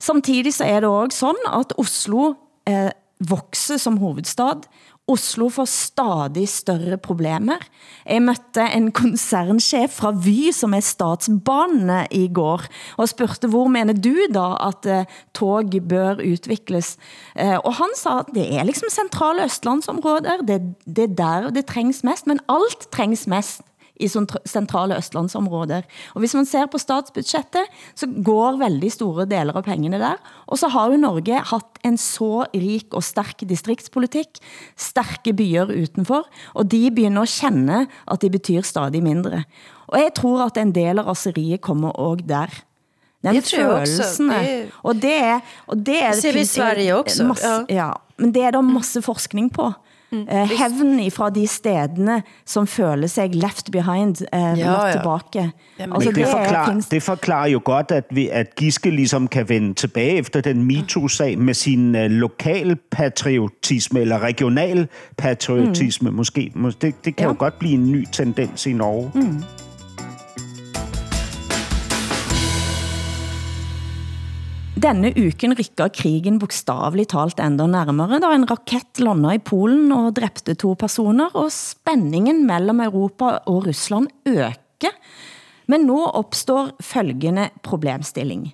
Samtidig 0.00 0.52
så 0.54 0.64
er 0.64 0.80
det 0.84 0.88
også 0.88 1.18
sådan, 1.18 1.46
at 1.60 1.72
Oslo 1.80 2.34
eh, 2.68 2.90
vokser 3.20 3.80
som 3.80 3.96
hovedstad. 3.96 4.68
Oslo 5.06 5.46
får 5.54 5.68
stadig 5.70 6.48
større 6.50 6.96
problemer. 6.98 7.62
Jeg 8.02 8.24
mødte 8.26 8.64
en 8.74 8.88
koncernchef 8.90 10.00
fra 10.00 10.10
Vy, 10.10 10.50
som 10.50 10.74
er 10.74 10.82
statsbanene 10.82 12.00
i 12.10 12.24
går, 12.34 12.64
og 12.98 13.10
spurgte, 13.12 13.46
hvor 13.52 13.70
mener 13.70 13.94
du 13.94 14.26
da 14.34 14.48
at 14.66 14.88
eh, 14.90 15.06
tog 15.30 15.76
bør 15.86 16.24
utvikles? 16.26 16.96
Eh, 17.38 17.54
og 17.54 17.78
han 17.78 17.94
sa, 17.94 18.18
at 18.24 18.34
det 18.34 18.48
er 18.50 18.66
liksom 18.66 18.90
centrale 18.90 19.46
Østlandsområder, 19.46 20.42
det, 20.42 20.58
det 20.86 21.06
er 21.06 21.16
der 21.22 21.50
det 21.54 21.68
trængs 21.70 22.02
mest, 22.02 22.26
men 22.26 22.42
alt 22.50 22.90
trængs 22.90 23.28
mest 23.30 23.62
i 24.00 24.08
centrale 24.08 24.96
Østlandsområder. 24.98 25.86
Og 26.14 26.20
hvis 26.22 26.34
man 26.36 26.46
ser 26.48 26.66
på 26.72 26.80
statsbudgettet, 26.80 27.70
så 27.96 28.06
går 28.06 28.58
veldig 28.60 28.90
store 28.92 29.26
deler 29.30 29.56
av 29.56 29.64
pengene 29.66 30.00
der. 30.02 30.20
Og 30.48 30.60
så 30.60 30.68
har 30.72 30.92
jo 30.92 31.00
Norge 31.00 31.40
haft 31.52 31.80
en 31.86 31.96
så 32.00 32.44
rik 32.54 32.94
og 32.96 33.04
stærk 33.06 33.44
distriktspolitik, 33.48 34.40
stærke 34.76 35.32
byer 35.36 35.72
utenfor, 35.72 36.26
og 36.54 36.68
de 36.72 36.90
begynder 36.90 37.26
at 37.26 37.36
kende, 37.40 37.86
at 38.10 38.20
de 38.22 38.30
betyr 38.30 38.62
stadig 38.66 39.02
mindre. 39.02 39.44
Og 39.88 40.00
jeg 40.00 40.14
tror, 40.18 40.46
at 40.48 40.56
en 40.58 40.72
del 40.74 40.98
av 40.98 41.06
raseriet 41.12 41.60
kommer 41.62 41.94
også 41.94 42.26
der. 42.26 42.62
Den 43.26 43.34
Det 43.34 43.44
følelsen 43.44 44.28
Det- 44.30 44.72
Og 44.82 44.94
det. 45.02 45.40
Og 45.66 45.86
det, 45.86 46.02
er, 46.02 46.12
Det 46.12 46.22
ser 46.22 46.32
vi 46.32 46.40
i 46.40 46.44
Sverige 46.44 46.94
også, 46.94 47.24
Masse, 47.26 47.66
ja. 47.68 47.74
ja. 47.74 47.92
Men 48.18 48.32
det 48.32 48.42
er 48.42 48.50
der 48.50 48.60
masse 48.62 49.02
forskning 49.02 49.50
på. 49.52 49.72
Mm. 50.12 50.18
Eh, 50.30 50.48
hevn 50.48 51.10
fra 51.10 51.30
de 51.30 51.46
stedene, 51.46 52.22
som 52.46 52.66
føler 52.66 53.06
sig 53.06 53.34
left 53.34 53.70
behind, 53.72 54.16
eh, 54.32 54.40
ja, 54.40 54.86
ja. 54.86 54.92
tilbake. 54.92 55.50
Jamen, 55.78 55.94
altså, 55.94 56.10
Men 56.10 56.14
det, 56.14 56.26
forklarer, 56.26 56.66
findes- 56.66 56.86
det 56.86 57.02
forklarer 57.02 57.46
jo 57.48 57.60
godt, 57.64 57.90
at, 57.90 58.04
vi, 58.10 58.28
at 58.28 58.54
Giske 58.56 58.90
ligesom 58.90 59.28
kan 59.28 59.48
vende 59.48 59.74
tilbage 59.74 60.10
efter 60.10 60.40
den 60.40 60.64
MeToo-sag 60.64 61.38
med 61.38 61.54
sin 61.54 61.94
uh, 61.94 62.00
lokal 62.00 62.76
patriotisme, 62.90 64.00
eller 64.00 64.18
regional 64.18 64.88
patriotisme 65.18 66.10
mm. 66.10 66.16
måske. 66.16 66.52
Mås- 66.56 66.78
Det, 66.80 67.04
det 67.04 67.16
kan. 67.16 67.24
Ja. 67.26 67.30
jo 67.30 67.36
godt 67.38 67.58
blive 67.58 67.74
en 67.74 67.92
ny 67.92 68.06
tendens 68.12 68.66
i 68.66 68.72
Norge. 68.72 69.10
Mm. 69.14 69.42
Denne 74.76 75.08
uken 75.16 75.54
rykker 75.56 75.88
krigen 75.88 76.36
bokstavligt 76.36 77.08
talt 77.14 77.38
enda 77.40 77.64
nærmere, 77.64 78.18
da 78.20 78.28
en 78.36 78.44
raket 78.44 79.00
landede 79.00 79.38
i 79.38 79.40
Polen 79.40 79.88
og 79.94 80.10
dræbte 80.18 80.52
to 80.52 80.74
personer, 80.76 81.30
og 81.32 81.48
spændingen 81.48 82.42
mellem 82.44 82.82
Europa 82.84 83.38
og 83.48 83.64
Rusland 83.64 84.10
øker. 84.28 84.92
Men 85.64 85.88
nu 85.88 85.96
opstår 86.04 86.74
følgende 86.84 87.48
problemstilling. 87.64 88.50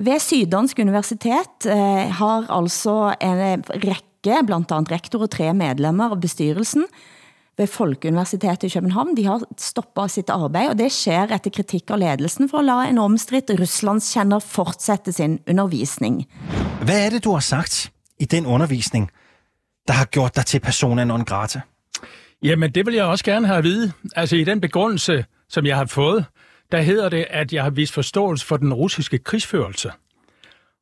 Ved 0.00 0.24
Syddansk 0.24 0.80
Universitet 0.80 1.68
eh, 1.68 2.08
har 2.08 2.48
altså 2.48 3.12
en 3.20 3.60
række, 3.68 4.40
blandt 4.48 4.72
andet 4.72 4.96
rektor 4.96 5.28
og 5.28 5.30
tre 5.30 5.52
medlemmer 5.52 6.16
av 6.16 6.22
bestyrelsen, 6.24 6.88
ved 7.60 7.66
Folkeuniversitetet 7.66 8.64
i 8.64 8.72
København, 8.72 9.16
de 9.16 9.24
har 9.26 9.42
stoppet 9.58 10.10
sitt 10.10 10.30
arbejde, 10.30 10.70
og 10.72 10.78
det 10.78 10.92
sker 10.92 11.28
efter 11.34 11.50
kritik 11.50 11.90
av 11.90 11.98
ledelsen 12.00 12.48
for 12.48 12.58
at 12.58 12.64
lade 12.64 12.88
en 12.88 12.98
omstridt 12.98 13.50
Ruslandskender 13.60 14.38
fortsætte 14.38 15.12
sin 15.12 15.38
undervisning. 15.48 16.26
Hvad 16.84 17.06
er 17.06 17.10
det, 17.10 17.24
du 17.24 17.32
har 17.32 17.40
sagt 17.40 17.92
i 18.18 18.24
den 18.24 18.46
undervisning, 18.46 19.10
der 19.88 19.94
har 19.94 20.04
gjort 20.04 20.36
dig 20.36 20.46
til 20.46 20.60
persona 20.60 21.04
non 21.04 21.24
grata? 21.24 21.60
Jamen, 22.42 22.72
det 22.72 22.86
vil 22.86 22.94
jeg 22.94 23.04
også 23.04 23.24
gerne 23.24 23.46
have 23.46 23.58
at 23.58 23.64
vide. 23.64 23.92
Altså, 24.16 24.36
i 24.36 24.44
den 24.44 24.60
begrundelse, 24.60 25.24
som 25.48 25.66
jeg 25.66 25.76
har 25.76 25.86
fået, 25.86 26.24
der 26.72 26.80
hedder 26.80 27.08
det, 27.08 27.26
at 27.30 27.52
jeg 27.52 27.62
har 27.62 27.70
vist 27.70 27.92
forståelse 27.92 28.46
for 28.46 28.56
den 28.56 28.74
russiske 28.74 29.18
krigsførelse. 29.18 29.90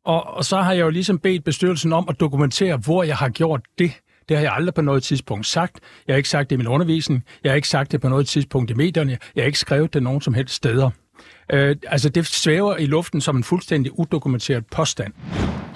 Og, 0.05 0.27
og 0.27 0.45
så 0.45 0.57
har 0.57 0.73
jeg 0.73 0.81
jo 0.81 0.91
ligesom 0.91 1.19
bedt 1.19 1.45
bestyrelsen 1.45 1.93
om 1.93 2.09
at 2.09 2.21
dokumentere, 2.21 2.77
hvor 2.77 3.03
jeg 3.03 3.17
har 3.17 3.29
gjort 3.29 3.61
det. 3.79 3.93
Det 4.29 4.37
har 4.37 4.45
jeg 4.45 4.53
aldrig 4.53 4.75
på 4.75 4.83
noget 4.83 5.03
tidspunkt 5.03 5.47
sagt. 5.47 5.81
Jeg 6.07 6.15
har 6.15 6.17
ikke 6.17 6.29
sagt 6.29 6.51
det 6.51 6.57
i 6.57 6.59
min 6.59 6.67
undervisning. 6.67 7.25
Jeg 7.45 7.51
har 7.51 7.57
ikke 7.57 7.69
sagt 7.69 7.93
det 7.93 8.01
på 8.01 8.09
noget 8.09 8.27
tidspunkt 8.29 8.71
i 8.71 8.75
medierne. 8.75 9.19
Jeg 9.35 9.43
har 9.43 9.47
ikke 9.47 9.59
skrevet 9.59 9.95
det 9.95 10.03
nogen 10.03 10.21
som 10.21 10.35
helst 10.35 10.55
steder. 10.55 10.91
Øh, 11.53 11.77
altså, 11.87 12.09
det 12.09 12.27
svæver 12.27 12.77
i 12.77 12.87
luften 12.87 13.21
som 13.21 13.37
en 13.37 13.45
fuldstændig 13.45 13.99
udokumenteret 13.99 14.67
påstand. 14.67 15.13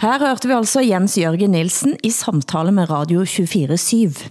Her 0.00 0.18
hørte 0.18 0.48
vi 0.48 0.54
altså 0.54 0.80
Jens 0.80 1.18
Jørgen 1.18 1.50
Nielsen 1.50 1.96
i 2.04 2.10
samtale 2.10 2.72
med 2.72 2.90
Radio 2.90 3.24
24-7. 3.24 4.28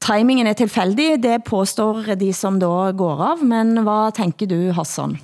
Timingen 0.00 0.46
er 0.46 0.52
tilfældig, 0.52 1.22
det 1.22 1.44
påstår 1.46 2.02
de 2.20 2.32
som 2.32 2.60
da 2.60 2.90
går 2.90 3.22
av, 3.22 3.44
men 3.44 3.82
hvad 3.82 4.12
tænker 4.12 4.46
du, 4.46 4.72
Hassan? 4.72 5.18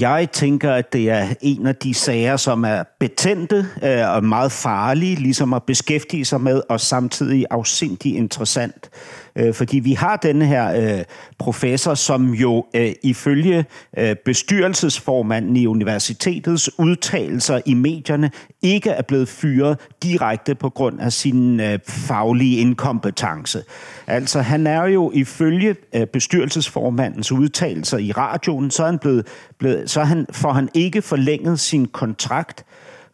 Jeg 0.00 0.28
tænker, 0.32 0.72
at 0.72 0.92
det 0.92 1.10
er 1.10 1.34
en 1.40 1.66
af 1.66 1.76
de 1.76 1.94
sager, 1.94 2.36
som 2.36 2.64
er 2.64 2.82
betændte 3.00 3.66
øh, 3.82 4.14
og 4.14 4.24
meget 4.24 4.52
farlige, 4.52 5.16
ligesom 5.16 5.52
at 5.52 5.62
beskæftige 5.62 6.24
sig 6.24 6.40
med, 6.40 6.62
og 6.68 6.80
samtidig 6.80 7.46
afsindig 7.50 8.16
interessant. 8.16 8.90
Øh, 9.38 9.54
fordi 9.54 9.78
vi 9.78 9.92
har 9.92 10.16
denne 10.16 10.46
her 10.46 10.98
øh, 10.98 11.04
professor, 11.38 11.94
som 11.94 12.34
jo 12.34 12.66
øh, 12.74 12.92
ifølge 13.02 13.64
øh, 13.98 14.16
bestyrelsesformanden 14.24 15.56
i 15.56 15.66
universitetets 15.66 16.70
udtalelser 16.78 17.60
i 17.66 17.74
medierne 17.74 18.30
ikke 18.62 18.90
er 18.90 19.02
blevet 19.02 19.28
fyret 19.28 19.78
direkte 20.02 20.54
på 20.54 20.70
grund 20.70 21.00
af 21.00 21.12
sin 21.12 21.60
øh, 21.60 21.78
faglige 21.86 22.56
inkompetence. 22.56 23.62
Altså 24.06 24.40
han 24.40 24.66
er 24.66 24.84
jo 24.84 25.10
ifølge 25.14 25.76
øh, 25.94 26.06
bestyrelsesformandens 26.06 27.32
udtalelser 27.32 27.98
i 27.98 28.12
radioen, 28.12 28.70
så, 28.70 28.82
er 28.82 28.86
han 28.86 28.98
blevet, 28.98 29.26
blevet, 29.58 29.90
så 29.90 30.04
han, 30.04 30.26
får 30.32 30.52
han 30.52 30.68
ikke 30.74 31.02
forlænget 31.02 31.60
sin 31.60 31.86
kontrakt, 31.86 32.64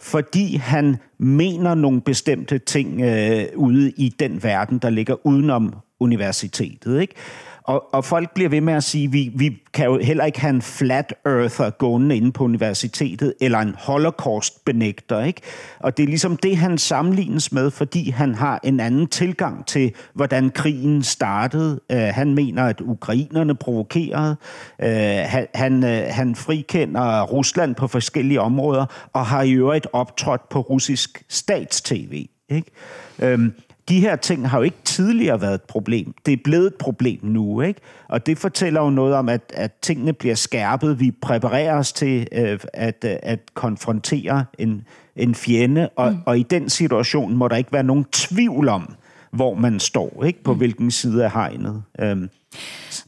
fordi 0.01 0.57
han 0.57 0.97
mener 1.19 1.75
nogle 1.75 2.01
bestemte 2.01 2.59
ting 2.59 3.01
øh, 3.01 3.47
ude 3.57 3.91
i 3.91 4.09
den 4.09 4.43
verden, 4.43 4.79
der 4.79 4.91
ligger 4.91 5.27
udenom 5.27 5.75
universitetet. 6.01 7.01
Ikke? 7.01 7.15
Og, 7.63 7.95
og 7.95 8.05
folk 8.05 8.35
bliver 8.35 8.51
ved 8.51 8.61
med 8.61 8.75
at 8.75 8.85
sige, 8.85 9.11
vi, 9.13 9.33
vi 9.35 9.63
kan 9.75 9.87
jo 9.87 9.99
heller 9.99 10.25
ikke 10.25 10.41
have 10.41 10.55
en 10.55 10.63
flat 10.63 11.15
earther 11.27 11.71
gående 11.71 12.17
inde 12.17 12.33
på 12.33 12.45
universitetet, 12.45 13.35
eller 13.41 13.59
en 13.59 13.75
holocaust-benægter. 13.79 15.25
Ikke? 15.25 15.41
Og 15.79 15.97
det 15.97 16.03
er 16.03 16.07
ligesom 16.07 16.37
det, 16.37 16.57
han 16.57 16.79
sammenlignes 16.79 17.53
med, 17.53 17.71
fordi 17.71 18.11
han 18.11 18.35
har 18.35 18.61
en 18.65 18.81
anden 18.81 19.07
tilgang 19.07 19.67
til, 19.67 19.93
hvordan 20.15 20.51
krigen 20.51 21.03
startede. 21.03 21.81
Uh, 21.93 21.99
han 21.99 22.35
mener, 22.35 22.65
at 22.65 22.81
ukrainerne 22.81 23.55
provokerede. 23.55 24.37
Uh, 24.79 24.89
han, 25.25 25.47
han, 25.55 25.85
uh, 25.85 26.15
han 26.15 26.35
frikender 26.35 27.23
Rusland 27.23 27.75
på 27.75 27.87
forskellige 27.87 28.41
områder, 28.41 28.87
og 29.13 29.27
har 29.27 29.43
i 29.43 29.53
øvrigt 29.53 29.87
optrådt 29.93 30.49
på 30.49 30.61
russisk 30.61 31.23
statstv. 31.29 32.25
Ikke? 32.49 33.35
Um, 33.35 33.53
de 33.91 34.01
her 34.01 34.17
ting 34.17 34.49
har 34.49 34.59
jo 34.59 34.63
ikke 34.65 34.83
tidligere 34.85 35.41
været 35.41 35.55
et 35.55 35.63
problem. 35.63 36.15
Det 36.27 36.33
er 36.33 36.37
blevet 36.45 36.67
et 36.67 36.75
problem 36.75 37.21
nu, 37.23 37.61
ikke? 37.61 37.81
Og 38.09 38.27
det 38.27 38.39
fortæller 38.39 38.81
jo 38.81 38.91
noget 38.91 39.15
om, 39.15 39.29
at, 39.29 39.41
at 39.55 39.73
tingene 39.83 40.13
bliver 40.13 40.35
skærpet. 40.35 41.01
Vi 41.01 41.11
præparerer 41.11 41.79
os 41.79 41.93
til 41.93 42.29
øh, 42.33 42.59
at, 42.75 43.05
at 43.05 43.41
konfrontere 43.55 44.45
en, 44.59 44.85
en 45.17 45.35
fjende, 45.35 45.89
og, 45.97 46.13
mm. 46.13 46.19
og 46.27 46.39
i 46.39 46.43
den 46.43 46.69
situation 46.69 47.37
må 47.37 47.49
der 47.49 47.57
ikke 47.57 47.73
være 47.73 47.83
nogen 47.83 48.05
tvivl 48.13 48.69
om, 48.69 48.95
hvor 49.33 49.55
man 49.55 49.81
står, 49.81 50.25
ikke? 50.25 50.43
På 50.43 50.53
mm. 50.53 50.59
hvilken 50.59 50.91
side 50.91 51.25
af 51.25 51.33
hegnet. 51.33 51.83
Um, 52.03 52.31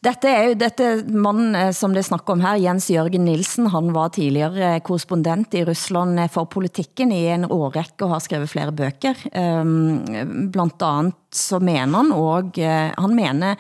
dette 0.03 0.31
er 0.31 0.49
jo 0.51 0.55
dette 0.59 0.87
mannen, 1.15 1.55
eh, 1.55 1.71
som 1.75 1.93
det 1.95 2.03
snakker 2.07 2.35
om 2.35 2.43
her, 2.43 2.59
Jens 2.59 2.89
Jørgen 2.91 3.23
Nielsen, 3.27 3.69
han 3.71 3.93
var 3.95 4.13
tidligere 4.15 4.77
eh, 4.77 4.83
korrespondent 4.83 5.55
i 5.55 5.65
Rusland 5.67 6.19
eh, 6.19 6.31
for 6.33 6.49
politikken 6.51 7.13
i 7.15 7.25
en 7.31 7.47
årrække 7.47 8.07
og 8.07 8.17
har 8.17 8.25
skrevet 8.25 8.51
flere 8.51 8.75
bøger. 8.75 9.19
Ehm, 9.31 10.51
Blandt 10.53 10.83
andet 10.83 11.19
så 11.33 11.61
mener 11.63 11.95
han 11.97 12.11
og 12.13 12.59
han 12.59 13.15
mener 13.17 13.57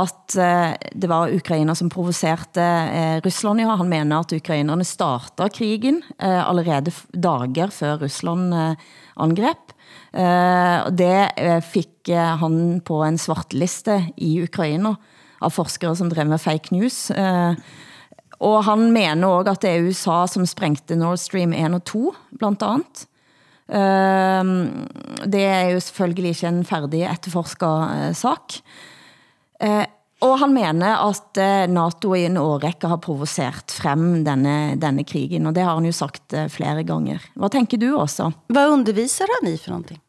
at 0.00 0.34
det 0.34 1.06
var 1.06 1.30
Ukraina 1.30 1.76
som 1.78 1.90
provocerede 1.92 3.20
Rusland. 3.22 3.60
Ja, 3.62 3.76
han 3.76 3.90
mener 3.92 4.24
at 4.24 4.32
ukrainerne 4.34 4.82
startede 4.88 5.52
krigen 5.54 6.00
allerede 6.18 6.90
dager 7.14 7.70
før 7.70 8.00
Rusland 8.02 8.50
angreb. 9.14 9.76
Det 10.10 11.62
fik 11.68 12.10
han 12.10 12.80
på 12.82 13.02
en 13.06 13.20
svartliste 13.22 14.00
i 14.16 14.40
Ukraina 14.42 14.96
av 15.42 15.54
forskere 15.54 15.94
som 15.98 16.10
drev 16.12 16.30
med 16.30 16.42
fake 16.42 16.74
news. 16.74 17.10
Eh, 17.10 17.54
og 18.42 18.58
han 18.66 18.88
mener 18.94 19.28
også, 19.28 19.54
at 19.54 19.64
det 19.64 19.72
er 19.72 19.88
USA 19.88 20.22
som 20.30 20.46
sprængte 20.48 20.98
Nord 20.98 21.20
Stream 21.22 21.54
1 21.54 21.78
og 21.78 21.84
2, 21.90 22.04
blandt 22.40 22.66
andet. 22.66 23.06
Eh, 23.70 24.52
det 25.26 25.46
er 25.46 25.72
jo 25.74 25.80
selvfølgelig 25.80 26.36
ikke 26.36 26.52
en 26.52 26.62
færdig 26.68 27.04
etterforsket 27.06 27.98
eh, 27.98 28.14
sak. 28.18 28.62
Eh, 29.62 29.84
og 30.22 30.36
han 30.38 30.54
mener 30.54 31.00
at 31.02 31.38
eh, 31.40 31.66
NATO 31.70 32.14
i 32.14 32.26
en 32.28 32.38
årrække 32.38 32.90
har 32.90 33.00
provoceret 33.02 33.74
frem 33.74 34.22
denne, 34.26 34.76
denne 34.78 35.04
krigen, 35.06 35.48
og 35.50 35.56
det 35.56 35.64
har 35.66 35.74
han 35.74 35.88
jo 35.88 35.94
sagt 35.94 36.34
eh, 36.36 36.48
flere 36.50 36.84
ganger. 36.86 37.22
Hvad 37.34 37.50
tænker 37.54 37.80
du 37.82 37.88
også? 37.98 38.30
Hvad 38.52 38.70
underviser 38.70 39.26
han 39.38 39.50
i 39.50 39.56
for 39.58 39.74
någonting? 39.74 40.02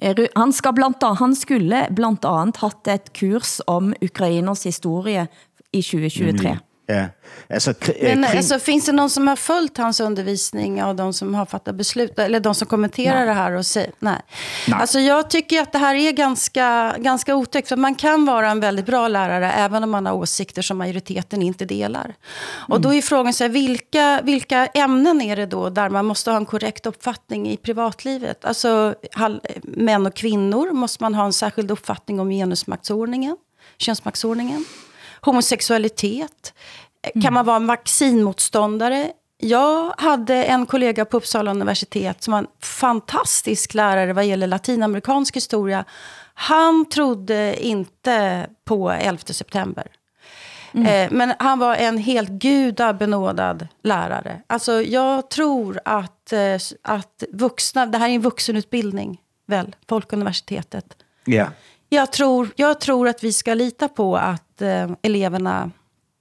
Han, 0.00 0.52
skal 0.52 0.74
blandt 0.76 1.02
andet, 1.02 1.18
han 1.18 1.34
skulle 1.34 1.86
blandt 1.96 2.24
andet 2.28 2.60
haft 2.60 2.88
et 2.88 3.12
kurs 3.16 3.60
om 3.66 3.94
Ukrainers 4.02 4.64
historie 4.64 5.26
i 5.72 5.82
2023. 5.82 6.52
Mm. 6.52 6.65
Ja, 6.88 7.04
alltså, 7.50 7.74
Men 7.86 8.24
kring... 8.24 8.24
alltså, 8.24 8.58
finns 8.58 8.86
det 8.86 8.92
någon 8.92 9.10
som 9.10 9.28
har 9.28 9.36
följt 9.36 9.78
hans 9.78 10.00
undervisning 10.00 10.82
av 10.82 10.96
de 10.96 11.12
som 11.12 11.34
har 11.34 11.46
fattat 11.46 11.74
beslut? 11.74 12.18
Eller 12.18 12.40
de 12.40 12.54
som 12.54 12.68
kommenterar 12.68 13.16
Nej. 13.16 13.26
det 13.26 13.32
här 13.32 13.52
och 13.52 13.66
säger 13.66 13.90
nej. 13.98 14.20
nej. 14.68 14.80
Alltså, 14.80 15.00
jag 15.00 15.30
tycker 15.30 15.62
att 15.62 15.72
det 15.72 15.78
här 15.78 15.94
är 15.94 16.12
ganska, 16.12 16.96
ganska 16.98 17.34
otäckt. 17.34 17.68
För 17.68 17.76
man 17.76 17.94
kan 17.94 18.24
vara 18.24 18.50
en 18.50 18.60
väldigt 18.60 18.86
bra 18.86 19.08
lärare 19.08 19.52
även 19.52 19.84
om 19.84 19.90
man 19.90 20.06
har 20.06 20.12
åsikter 20.12 20.62
som 20.62 20.78
majoriteten 20.78 21.42
inte 21.42 21.64
delar. 21.64 22.14
Och 22.68 22.80
då 22.80 22.94
är 22.94 23.02
frågan 23.02 23.32
så 23.32 23.44
här, 23.44 23.48
vilka, 23.48 24.20
vilka 24.22 24.66
ämnen 24.66 25.20
är 25.20 25.36
det 25.36 25.46
då 25.46 25.70
där 25.70 25.90
man 25.90 26.04
måste 26.04 26.30
ha 26.30 26.36
en 26.36 26.46
korrekt 26.46 26.86
uppfattning 26.86 27.48
i 27.48 27.56
privatlivet? 27.56 28.44
Alltså 28.44 28.94
män 29.62 30.06
och 30.06 30.14
kvinnor, 30.14 30.72
måste 30.72 31.02
man 31.02 31.14
ha 31.14 31.24
en 31.24 31.32
särskild 31.32 31.70
uppfattning 31.70 32.20
om 32.20 32.30
genusmaktsordningen? 32.30 33.36
Könsmaktsordningen? 33.78 34.64
Homosexualitet? 35.26 36.54
Mm. 37.02 37.22
Kan 37.22 37.34
man 37.34 37.44
vara 37.46 37.58
vaccinmotståndare? 37.58 39.12
Jag 39.38 39.94
hade 39.98 40.44
en 40.44 40.66
kollega 40.66 41.04
på 41.04 41.16
Uppsala 41.16 41.50
universitet 41.50 42.22
som 42.22 42.32
var 42.32 42.38
en 42.38 42.46
fantastisk 42.62 43.74
lärare 43.74 44.12
vad 44.12 44.26
gäller 44.26 44.46
latinamerikansk 44.46 45.36
historia. 45.36 45.84
Han 46.34 46.88
trodde 46.88 47.64
inte 47.66 48.46
på 48.64 48.90
11 48.90 49.18
september. 49.26 49.86
Mm. 50.72 50.86
Eh, 50.86 51.16
men 51.16 51.32
han 51.38 51.58
var 51.58 51.74
en 51.74 51.98
helt 51.98 52.28
gudabenådad 52.28 53.68
lärare. 53.82 54.42
Alltså 54.46 54.82
jag 54.82 55.30
tror 55.30 55.80
att, 55.84 56.32
eh, 56.32 56.58
att 56.82 57.22
vuxna, 57.32 57.86
det 57.86 57.98
här 57.98 58.08
är 58.08 58.14
en 58.14 58.20
vuxenutbildning, 58.20 59.20
väl, 59.46 59.76
Folkuniversitetet. 59.88 60.96
Yeah. 61.26 61.48
Jag 61.88 62.12
tror, 62.12 62.48
jag 62.56 62.80
tror 62.80 63.08
att 63.08 63.24
vi 63.24 63.32
ska 63.32 63.54
lita 63.54 63.88
på 63.88 64.16
att 64.16 64.45
eh, 64.62 64.90
eleverna, 65.02 65.70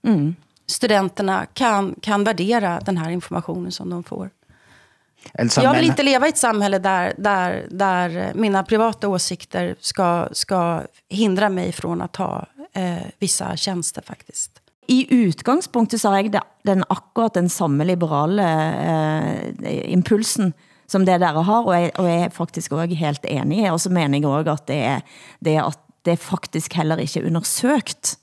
mm. 0.03 0.35
studenterna, 0.67 1.45
kan, 1.45 1.95
kan 2.01 2.23
värdera 2.23 2.79
den 2.79 2.97
här 2.97 3.09
informationen 3.09 3.71
som 3.71 3.89
de 3.89 4.03
får. 4.03 4.29
Alltså, 5.39 5.61
jag 5.61 5.71
vill 5.73 5.81
men... 5.81 5.89
inte 5.89 6.03
leva 6.03 6.25
i 6.25 6.29
ett 6.29 6.37
samhälle 6.37 6.79
där, 6.79 7.13
där, 7.17 7.67
där 7.69 8.31
mina 8.35 8.63
privata 8.63 9.07
åsikter 9.07 9.75
ska, 9.79 10.27
ska 10.31 10.81
hindra 11.09 11.49
mig 11.49 11.71
från 11.71 12.01
att 12.01 12.15
ha 12.15 12.45
eh, 12.73 12.97
vissa 13.19 13.57
tjänster 13.57 14.01
faktiskt. 14.01 14.51
I 14.87 15.07
udgangspunktet 15.15 16.01
så 16.01 16.09
har 16.09 16.17
jeg 16.17 16.31
det- 16.31 16.41
den 16.63 16.83
akkurat 16.89 17.33
den 17.33 17.49
samme 17.49 17.83
liberale 17.83 18.43
eh, 19.63 19.91
impulsen 19.93 20.53
som 20.87 21.05
det 21.05 21.17
dere 21.17 21.41
har, 21.41 21.65
og 21.65 21.73
jeg, 21.73 21.91
og 21.97 22.05
jeg 22.05 22.21
er 22.21 22.29
faktisk 22.29 22.71
også 22.71 22.95
helt 22.95 23.25
enig, 23.25 23.71
og 23.71 23.81
så 23.81 23.89
mener 23.89 24.19
jeg 24.19 24.25
også 24.25 24.51
at 24.51 24.67
det 24.67 24.77
er, 24.77 25.01
det 25.39 25.55
er 25.55 25.63
at 25.63 25.79
det 26.05 26.19
faktisk 26.19 26.73
heller 26.73 26.97
ikke 27.01 27.19
er 27.19 27.27
undersøgt, 27.27 28.17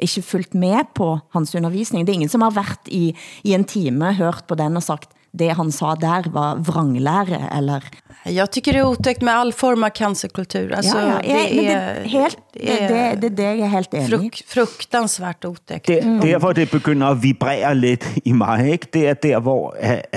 ikke 0.00 0.22
fulgt 0.22 0.54
med 0.54 0.88
på 0.94 1.18
hans 1.34 1.54
undervisning. 1.54 2.06
Det 2.06 2.12
er 2.12 2.20
ingen 2.20 2.32
som 2.32 2.42
har 2.42 2.54
været 2.54 2.88
i, 2.90 3.14
i 3.44 3.54
en 3.54 3.64
time, 3.64 4.14
hørt 4.14 4.44
på 4.48 4.54
den 4.58 4.76
og 4.76 4.82
sagt, 4.82 5.12
det 5.34 5.54
han 5.54 5.70
sa 5.74 5.94
der 5.98 6.30
var 6.30 6.62
vranglære, 6.62 7.48
eller... 7.56 7.86
Jag 8.22 8.50
tycker 8.50 8.72
det 8.72 8.78
är 8.78 8.86
otäckt 8.86 9.22
med 9.22 9.34
all 9.34 9.52
form 9.52 9.84
av 9.84 9.90
cancerkultur. 9.90 10.72
Alltså, 10.72 10.98
ja, 10.98 11.20
ja, 11.24 11.34
det 11.34 11.60
det, 11.60 11.72
är, 11.72 12.04
helt, 12.04 12.38
det, 12.54 12.88
det, 12.88 13.22
det, 13.22 13.36
det 13.36 13.44
er 13.44 13.54
jeg 13.54 13.70
helt 13.70 13.94
enig 13.94 14.06
i. 14.06 14.10
fruk, 14.10 14.42
fruktansvärt 14.46 15.44
otäckt. 15.44 15.86
Der, 15.88 16.20
der, 16.20 16.38
hvor 16.38 16.52
det 16.52 16.70
begynder 16.70 17.06
at 17.06 17.22
vibrere 17.22 17.74
lidt 17.74 18.08
i 18.24 18.32
mig, 18.32 18.70
ikke? 18.72 18.86
det 18.92 19.08
er 19.08 19.14
der, 19.14 19.38
hvor 19.40 19.76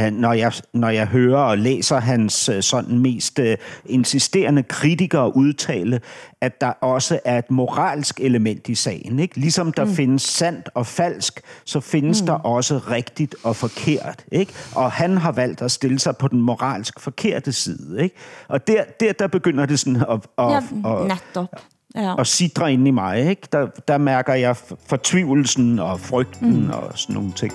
når, 0.10 0.34
jeg, 0.34 0.52
når 0.74 0.90
jeg 0.90 1.08
hører 1.08 1.40
og 1.40 1.58
læser 1.58 2.00
hans 2.00 2.50
øh, 2.50 2.64
sådan 2.64 3.00
mest 3.00 3.40
øh, 3.40 3.58
insisterende 3.86 4.64
kritikere 4.64 5.36
udtale, 5.36 6.02
at 6.42 6.62
der 6.62 6.68
også 6.82 7.20
er 7.26 7.38
et 7.38 7.52
moralsk 7.52 8.20
element 8.20 8.70
i 8.70 8.76
sagen. 8.76 9.20
Ikke? 9.20 9.40
Ligesom 9.40 9.74
der 9.74 9.86
mm. 9.86 9.94
findes 9.94 10.22
sandt 10.22 10.70
og 10.74 10.88
falsk, 10.88 11.42
så 11.66 11.80
findes 11.80 12.22
mm. 12.22 12.26
der 12.26 12.34
også 12.34 12.78
rigtigt 12.78 13.36
og 13.44 13.56
forkert. 13.56 14.26
Ikke? 14.32 14.54
Og 14.76 14.92
han 14.92 15.18
har 15.18 15.32
valgt 15.32 15.62
at 15.62 15.72
stille 15.72 16.00
sig 16.00 16.18
på 16.18 16.28
den 16.28 16.42
moralsk 16.42 17.00
forkerte 17.00 17.52
side. 17.52 17.87
Ikke? 17.96 18.16
Og 18.48 18.68
der, 18.68 18.84
der, 19.00 19.14
der 19.14 19.28
begynder 19.28 19.66
det 19.66 19.80
sådan 19.80 19.96
at, 19.96 20.20
at, 20.38 20.50
Ja, 20.50 20.58
at, 20.58 21.08
netop. 21.08 21.48
Ja. 21.96 22.14
og 22.14 22.28
sidre 22.28 22.74
ind 22.74 22.88
i 22.88 22.92
mig. 22.92 23.30
Ikke? 23.30 23.48
Der, 23.52 23.68
der 23.88 23.98
mærker 23.98 24.34
jeg 24.34 24.56
fortvivlelsen 24.88 25.80
og 25.80 26.00
frygten 26.00 26.64
mm. 26.64 26.70
og 26.70 26.92
sådan 26.96 27.16
nogle 27.16 27.32
ting. 27.32 27.54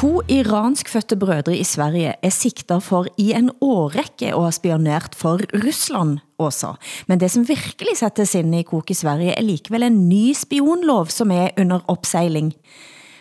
To 0.00 0.22
iranskfødte 0.32 1.16
brødre 1.16 1.56
i 1.60 1.64
Sverige 1.64 2.14
er 2.22 2.32
sigtet 2.32 2.82
for 2.82 3.04
i 3.20 3.32
en 3.36 3.50
årrække 3.60 4.30
og 4.32 4.46
har 4.46 4.54
spionert 4.56 5.12
for 5.12 5.36
Rusland 5.52 6.18
også. 6.38 6.72
Men 7.06 7.20
det 7.20 7.30
som 7.30 7.44
virkelig 7.48 7.98
sættes 8.00 8.34
ind 8.34 8.54
i 8.54 8.62
kok 8.62 8.90
i 8.90 8.96
Sverige 8.96 9.36
er 9.36 9.44
likvel 9.44 9.82
en 9.82 10.08
ny 10.08 10.32
spionlov 10.32 11.12
som 11.12 11.30
er 11.30 11.52
under 11.60 11.84
opseiling. 11.88 12.54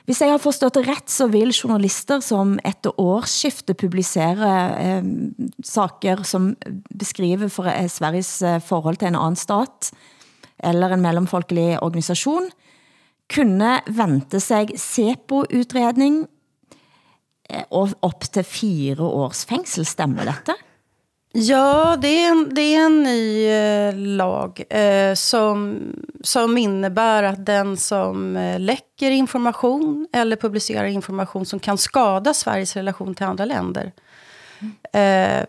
Hvis 0.09 0.23
jeg 0.25 0.31
har 0.33 0.41
forstået 0.41 0.73
det 0.73 0.87
ret, 0.87 1.05
så 1.13 1.27
vil 1.29 1.51
journalister 1.53 2.17
som 2.25 2.55
efter 2.65 2.95
årsskiftet 2.97 3.77
publicerer 3.77 4.39
eh, 4.81 5.09
saker 5.61 6.23
som 6.25 6.55
beskriver 6.97 7.51
for, 7.53 7.69
eh, 7.69 7.85
Sveriges 7.85 8.41
eh, 8.41 8.57
forhold 8.57 8.97
til 8.97 9.11
en 9.11 9.19
anden 9.19 9.37
stat 9.37 9.91
eller 10.63 10.95
en 10.95 11.05
mellemfolkelig 11.05 11.77
organisation, 11.83 12.49
kunne 13.29 13.75
vente 13.85 14.39
sig 14.41 14.73
SEPO-utredning 14.75 16.25
eh, 17.45 17.63
og 17.69 17.93
op 18.01 18.25
til 18.33 18.43
fire 18.43 19.05
års 19.05 19.45
fængsel. 19.45 19.85
Stemmer 19.85 20.25
dette? 20.25 20.57
Ja, 21.31 21.97
det 22.01 22.07
är 22.07 22.31
en, 22.31 22.49
det 22.53 22.61
är 22.61 22.85
en 22.85 23.03
ny 23.03 23.47
eh, 23.47 23.95
lag 23.95 24.63
eh, 24.69 25.13
som, 25.13 25.79
som 26.23 26.57
innebär 26.57 27.23
att 27.23 27.45
den 27.45 27.77
som 27.77 28.37
eh, 28.37 28.59
läcker 28.59 29.11
information 29.11 30.07
eller 30.13 30.35
publicerar 30.35 30.85
information 30.85 31.45
som 31.45 31.59
kan 31.59 31.77
skada 31.77 32.33
Sveriges 32.33 32.75
relation 32.75 33.15
till 33.15 33.25
andra 33.25 33.45
länder, 33.45 33.91
eh, 34.93 35.39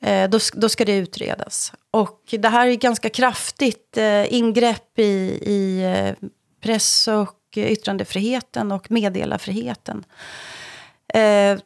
eh, 0.00 0.30
då, 0.30 0.38
då 0.54 0.68
ska 0.68 0.84
det 0.84 0.96
utredas. 0.96 1.72
Och 1.90 2.20
det 2.30 2.48
här 2.48 2.66
är 2.66 2.74
ganska 2.74 3.08
kraftigt 3.08 3.96
eh, 3.96 4.34
ingrepp 4.34 4.98
i, 4.98 5.38
i 5.42 5.82
eh, 5.96 6.28
press 6.60 7.08
och 7.08 7.32
yttrandefriheten 7.56 8.72
och 8.72 8.90
meddelarfriheten. 8.90 10.04
Eh, 10.04 10.55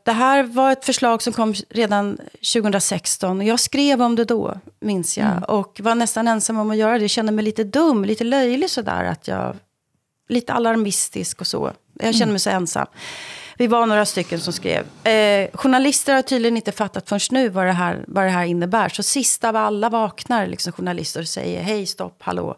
det 0.04 0.12
här 0.12 0.42
var 0.42 0.72
ett 0.72 0.84
förslag 0.84 1.22
som 1.22 1.32
kom 1.32 1.54
redan 1.70 2.18
2016 2.52 3.38
och 3.38 3.44
jag 3.44 3.60
skrev 3.60 4.02
om 4.02 4.16
det 4.16 4.24
då, 4.24 4.54
minns 4.80 5.18
jag. 5.18 5.44
Och 5.48 5.80
var 5.82 5.94
nästan 5.94 6.28
ensam 6.28 6.58
om 6.58 6.70
att 6.70 6.76
göra 6.76 6.92
det. 6.92 7.00
Jag 7.00 7.10
kände 7.10 7.32
mig 7.32 7.44
lite 7.44 7.64
dum, 7.64 8.04
lite 8.04 8.24
löjlig 8.24 8.70
sådär. 8.70 9.04
Att 9.04 9.28
jag, 9.28 9.56
lite 10.28 10.52
alarmistisk 10.52 11.40
och 11.40 11.46
så. 11.46 11.72
Jag 11.94 12.14
kände 12.14 12.32
mig 12.32 12.40
så 12.40 12.50
ensam. 12.50 12.86
Vi 13.60 13.66
var 13.66 13.86
några 13.86 14.04
stycken 14.04 14.40
som 14.40 14.52
skrev. 14.52 15.06
Eh, 15.06 15.48
journalister 15.54 16.14
har 16.14 16.22
tydligen 16.22 16.56
inte 16.56 16.72
fattat 16.72 17.08
förrän 17.08 17.20
nu 17.30 17.48
vad 17.48 17.66
det, 17.66 17.72
här, 17.72 18.04
vad 18.06 18.24
det 18.24 18.30
här 18.30 18.44
innebär. 18.44 18.88
Så 18.88 19.02
sist 19.02 19.44
av 19.44 19.56
alla 19.56 19.88
vaknar 19.88 20.46
liksom 20.46 20.72
journalister 20.72 21.20
och 21.20 21.28
säger 21.28 21.62
hej, 21.62 21.86
stopp, 21.86 22.16
hallå. 22.18 22.56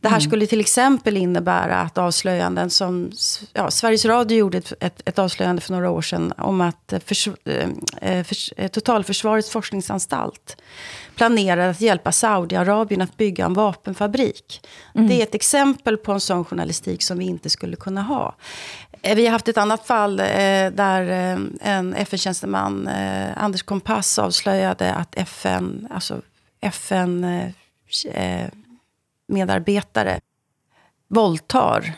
Det 0.00 0.08
här 0.08 0.20
skulle 0.20 0.46
till 0.46 0.60
exempel 0.60 1.16
innebära 1.16 1.80
att 1.80 1.98
avslöjanden 1.98 2.70
som... 2.70 3.10
Ja, 3.52 3.70
Sveriges 3.70 4.04
Radio 4.04 4.38
gjorde 4.38 4.58
ett, 4.58 4.72
ett, 4.80 5.02
ett 5.04 5.18
avslöjande 5.18 5.62
för 5.62 5.72
några 5.72 5.90
år 5.90 6.02
sedan 6.02 6.32
om 6.38 6.60
att 6.60 6.92
eh, 6.92 7.00
förs, 7.00 7.28
eh, 7.28 7.68
eh, 8.00 8.24
förs, 8.24 8.52
eh, 8.56 8.68
Totalförsvarets 8.68 9.50
forskningsanstalt 9.50 10.56
planerade 11.14 11.70
att 11.70 11.80
hjälpa 11.80 12.12
Saudiarabien 12.12 13.00
att 13.00 13.16
bygga 13.16 13.44
en 13.44 13.54
vapenfabrik. 13.54 14.66
Det 14.92 15.20
är 15.20 15.22
ett 15.22 15.34
exempel 15.34 15.96
på 15.96 16.12
en 16.12 16.20
sån 16.20 16.44
journalistik 16.44 17.02
som 17.02 17.18
vi 17.18 17.24
inte 17.24 17.50
skulle 17.50 17.76
kunna 17.76 18.02
ha. 18.02 18.34
Eh, 19.02 19.16
Vi 19.16 19.24
har 19.26 19.32
haft 19.32 19.48
ett 19.48 19.58
annat 19.58 19.86
fall 19.86 20.20
eh, 20.20 20.26
där 20.72 21.02
eh, 21.32 21.38
en 21.60 21.94
FN-tjänsteman, 21.94 22.88
eh, 22.88 23.42
Anders 23.44 23.62
Kompass, 23.62 24.18
avslöjade 24.18 24.94
att 24.94 25.14
FN, 25.16 25.88
alltså 25.90 26.20
FN 26.60 27.24
eh, 27.24 27.46
eh, 28.14 28.48
medarbetare 29.28 30.20
våldtar 31.08 31.92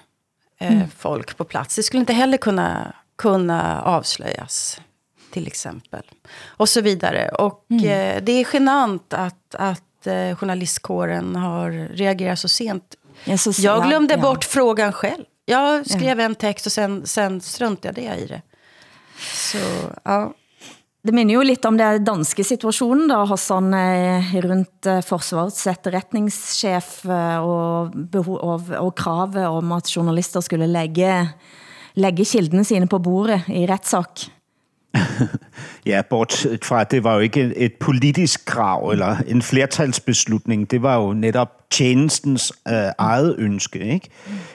eh, 0.59 0.83
folk 0.97 1.37
på 1.37 1.45
plats. 1.45 1.77
Det 1.77 1.83
skulle 1.83 2.01
inte 2.01 2.13
heller 2.13 2.39
kunna, 2.39 2.93
kunna 3.19 3.83
avslöjas, 3.83 4.81
till 5.31 5.47
exempel. 5.47 6.03
Och 6.45 6.69
så 6.69 6.81
vidare. 6.81 7.29
Och 7.29 7.73
eh, 7.73 8.23
det 8.23 8.33
är 8.33 8.47
genant 8.53 9.13
att, 9.13 9.55
att 9.55 10.07
eh, 10.07 10.37
journalistkåren 10.37 11.37
har 11.37 11.71
reagerat 11.71 12.39
så 12.39 12.49
sent. 12.49 12.95
Ja, 13.25 13.39
så, 13.39 13.53
Jag 13.59 13.87
glömde 13.87 14.15
ja. 14.15 14.21
bort 14.21 14.45
frågan 14.45 14.93
själv. 14.93 15.25
Jag 15.45 15.91
skrev 15.91 16.21
en 16.21 16.35
text 16.35 16.67
och 16.67 16.73
sen, 16.73 17.07
sen 17.07 17.41
struntade 17.41 18.03
jag 18.03 18.19
i 18.19 18.27
det. 18.27 18.43
Så, 19.19 19.59
ja. 20.05 20.35
Det 21.03 21.13
minder 21.13 21.35
jo 21.35 21.43
lidt 21.43 21.65
om 21.67 21.77
det 21.77 22.05
danske 22.07 22.45
situationen, 22.47 23.09
da, 23.11 23.25
Hassan, 23.27 23.75
eh, 23.75 24.35
rundt 24.45 24.87
eh, 24.87 25.01
forsvarets 25.03 25.67
etterretningschef 25.67 26.93
eh, 27.11 27.39
og, 27.43 27.97
beho- 28.13 28.39
og, 28.39 28.71
og 28.79 28.93
kravet 28.95 29.49
om 29.49 29.73
at 29.75 29.91
journalister 29.91 30.41
skulle 30.41 30.69
lægge, 30.71 31.09
lægge 31.99 32.25
kildene 32.25 32.63
sine 32.65 32.87
på 32.87 33.03
bordet 33.03 33.51
i 33.51 33.67
retssak. 33.67 34.29
Ja, 35.87 36.03
bortset 36.11 36.65
fra, 36.65 36.81
at 36.81 36.91
det 36.91 37.05
var 37.05 37.15
jo 37.15 37.21
ikke 37.21 37.53
et- 37.57 37.73
politisk 37.81 38.45
krav 38.45 38.91
eller 38.91 39.17
en 39.27 39.43
flertalsbeslutning. 39.43 40.71
Det 40.71 40.83
var 40.83 40.97
jo 40.97 41.13
netop 41.13 41.49
tjenestens 41.71 42.53
øh, 42.69 42.75
eget 42.99 43.35
ønske, 43.39 43.79
ikke? 43.79 44.09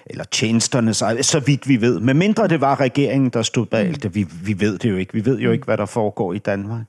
Eller 0.06 0.24
tjenesternes 0.24 1.02
eget, 1.02 1.26
så 1.26 1.40
vidt 1.40 1.68
vi 1.68 1.82
ved. 1.82 2.00
Men 2.00 2.18
mindre 2.18 2.48
det 2.48 2.62
var 2.62 2.80
regeringen, 2.80 3.30
der 3.30 3.42
stod 3.42 3.66
bag 3.66 3.96
det. 4.04 4.16
Vi, 4.16 4.26
vi 4.44 4.60
ved 4.60 4.78
det 4.78 4.90
jo 4.90 4.96
ikke. 4.98 5.14
Vi 5.14 5.26
ved 5.26 5.40
jo 5.40 5.52
ikke, 5.52 5.66
hvad 5.66 5.78
der 5.78 5.86
foregår 5.86 6.34
i 6.34 6.38
Danmark. 6.38 6.82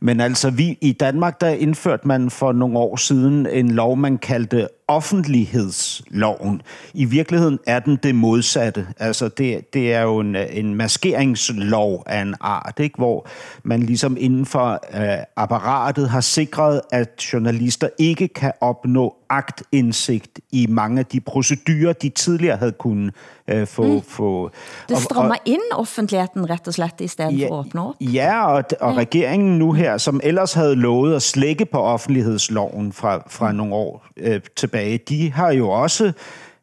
Men 0.00 0.20
altså, 0.20 0.50
vi, 0.50 0.78
i 0.80 0.92
Danmark, 0.92 1.40
der 1.40 1.48
indførte 1.48 2.08
man 2.08 2.30
for 2.30 2.52
nogle 2.52 2.78
år 2.78 2.96
siden 2.96 3.46
en 3.46 3.70
lov, 3.70 3.96
man 3.96 4.18
kaldte 4.18 4.68
offentlighedsloven. 4.88 6.62
I 6.94 7.04
virkeligheden 7.04 7.58
er 7.66 7.80
den 7.80 7.96
det 8.02 8.14
modsatte. 8.14 8.86
Altså, 8.98 9.28
det, 9.28 9.74
det 9.74 9.94
er 9.94 10.02
jo 10.02 10.18
en, 10.18 10.36
en 10.36 10.74
maskeringslov 10.74 12.02
af 12.06 12.22
en 12.22 12.34
art, 12.40 12.78
ikke? 12.78 12.96
hvor 12.96 13.26
man 13.62 13.82
ligesom 13.82 14.16
inden 14.20 14.46
for 14.46 14.80
øh, 14.94 15.24
apparatet 15.36 16.08
har 16.08 16.20
sikret, 16.20 16.80
at 16.92 17.28
journalister 17.32 17.88
ikke 17.98 18.28
kan 18.28 18.52
opnå 18.60 19.16
agtindsigt 19.30 20.40
i 20.52 20.66
mange 20.68 20.98
af 20.98 21.06
de 21.06 21.20
procedurer, 21.20 21.92
de 21.92 22.08
tidligere 22.08 22.56
havde 22.56 22.72
kunnet 22.72 23.14
øh, 23.48 23.66
få... 23.66 23.82
Mm. 23.82 24.02
få 24.02 24.50
Det 24.88 24.98
strammer 24.98 25.34
ind 25.44 25.60
offentligheden 25.72 26.50
rett 26.50 26.68
og 26.68 26.74
slett, 26.74 27.00
i 27.00 27.06
stedet 27.08 27.38
Ja, 27.38 27.48
for 27.48 27.60
at 27.60 27.66
åbne 27.66 27.88
op. 27.88 27.94
Ja, 28.00 28.46
og, 28.46 28.64
og 28.80 28.96
regeringen 28.96 29.58
nu 29.58 29.72
her, 29.72 29.89
som 29.98 30.20
ellers 30.24 30.52
havde 30.52 30.74
lovet 30.76 31.14
at 31.16 31.22
slække 31.22 31.66
på 31.66 31.78
offentlighedsloven 31.78 32.92
fra, 32.92 33.22
fra 33.28 33.52
nogle 33.52 33.74
år 33.74 34.06
øh, 34.16 34.40
tilbage, 34.56 34.98
de 34.98 35.32
har 35.32 35.52
jo 35.52 35.68
også 35.70 36.12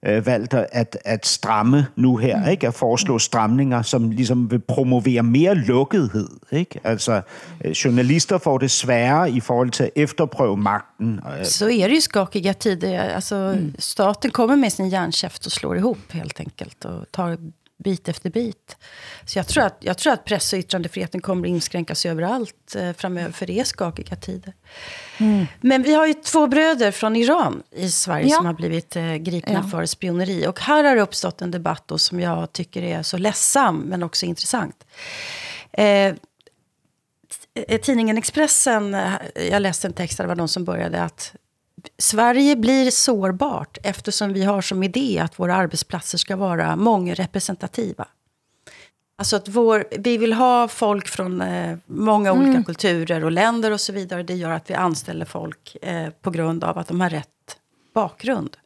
øh, 0.05 0.25
valgt 0.25 0.53
at, 0.53 0.97
at 1.05 1.25
stramme 1.25 1.85
nu 1.95 2.17
her, 2.17 2.49
ikke? 2.49 2.67
At 2.67 2.73
foreslå 2.73 3.19
stramninger, 3.19 3.81
som 3.81 4.09
ligesom 4.09 4.51
vil 4.51 4.59
promovere 4.59 5.23
mere 5.23 5.55
lukkethed, 5.55 6.29
ikke? 6.51 6.79
Altså, 6.83 7.21
øh, 7.65 7.71
journalister 7.71 8.37
får 8.37 8.57
det 8.57 8.71
sværere 8.71 9.31
i 9.31 9.39
forhold 9.39 9.69
til 9.69 9.83
at 9.83 9.89
efterprøve 9.95 10.57
magten. 10.57 11.19
Øh, 11.39 11.45
Så 11.45 11.65
är 11.69 11.87
det 11.87 11.95
ju 11.95 11.99
skakiga 11.99 12.53
tider. 12.53 13.01
Alltså, 13.01 13.57
Staten 13.79 14.31
kommer 14.31 14.55
med 14.55 14.69
sin 14.69 14.89
järnkäft 14.89 15.45
och 15.45 15.51
slår 15.51 15.75
ihop 15.75 15.97
helt 16.11 16.39
enkelt. 16.39 16.85
Och 16.85 17.05
tar 17.13 17.37
bit 17.83 18.09
efter 18.09 18.29
bit. 18.29 18.77
Så 19.25 19.39
jag 19.39 19.47
tror 19.47 19.63
att, 19.63 19.77
jag 19.79 19.97
tror 19.97 20.13
att 20.13 20.25
press 20.25 20.53
och 20.53 20.59
yttrandefriheten 20.59 21.21
kommer 21.21 21.47
att 21.47 21.49
inskränkas 21.49 22.05
överallt 22.05 22.75
eh, 22.75 22.93
framöver, 22.93 23.31
för 23.31 23.45
det 23.45 23.59
är 23.59 23.63
skakiga 23.63 24.15
tider. 24.15 24.53
Men 25.61 25.83
vi 25.83 25.93
har 25.93 26.07
ju 26.07 26.13
två 26.13 26.47
bröder 26.47 26.91
från 26.91 27.15
Iran 27.15 27.63
i 27.71 27.89
Sverige 27.91 28.27
Ja. 28.29 28.35
som 28.37 28.45
har 28.45 28.53
blivit 28.53 28.95
eh, 28.95 29.15
gripna 29.15 29.53
Ja. 29.63 29.69
för 29.69 29.85
spioneri. 29.85 30.47
Och 30.47 30.59
här 30.59 30.83
har 30.83 30.95
det 30.95 31.01
uppstått 31.01 31.41
en 31.41 31.51
debatt 31.51 31.83
då, 31.85 31.97
som 31.97 32.19
jag 32.19 32.53
tycker 32.53 32.83
är 32.83 33.03
så 33.03 33.17
ledsam, 33.17 33.77
men 33.77 34.03
också 34.03 34.25
intressant. 34.25 34.85
Eh, 35.71 36.13
t- 37.67 37.77
tidningen 37.77 38.17
Expressen, 38.17 38.93
eh, 38.95 39.11
jag 39.51 39.61
läste 39.61 39.87
en 39.87 39.93
text 39.93 40.17
där 40.17 40.23
det 40.23 40.27
var 40.27 40.35
någon 40.35 40.47
som 40.49 40.65
började 40.65 41.03
att 41.03 41.35
Sverige 41.97 42.55
blir 42.55 42.91
sårbart 42.91 43.77
eftersom 43.83 44.33
vi 44.33 44.43
har 44.43 44.61
som 44.61 44.83
idé 44.83 45.19
att 45.19 45.39
våra 45.39 45.55
arbetsplatser 45.55 46.17
ska 46.17 46.35
vara 46.35 46.75
mångrepresentativa. 46.75 48.07
Alltså 49.17 49.35
att 49.35 49.47
vår, 49.47 49.87
vi 49.97 50.17
vill 50.17 50.33
ha 50.33 50.67
folk 50.67 51.07
från 51.07 51.41
eh, 51.41 51.77
många 51.85 52.31
olika 52.33 52.63
kulturer 52.63 53.23
och 53.23 53.31
länder 53.31 53.71
och 53.71 53.81
så 53.81 53.93
vidare. 53.93 54.23
Det 54.23 54.35
gör 54.35 54.51
att 54.51 54.69
vi 54.69 54.73
anställer 54.73 55.25
folk 55.25 55.77
eh, 55.81 56.09
på 56.09 56.31
grund 56.31 56.63
av 56.63 56.77
att 56.77 56.87
de 56.87 57.01
har 57.01 57.09
rätt 57.09 57.57
bakgrund. 57.93 58.57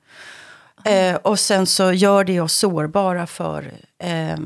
Eh, 0.85 1.15
och 1.15 1.39
sen 1.39 1.67
så 1.67 1.91
gör 1.91 2.23
det 2.23 2.41
oss 2.41 2.53
sårbara 2.53 3.27
för 3.27 3.71
eh, 3.97 4.37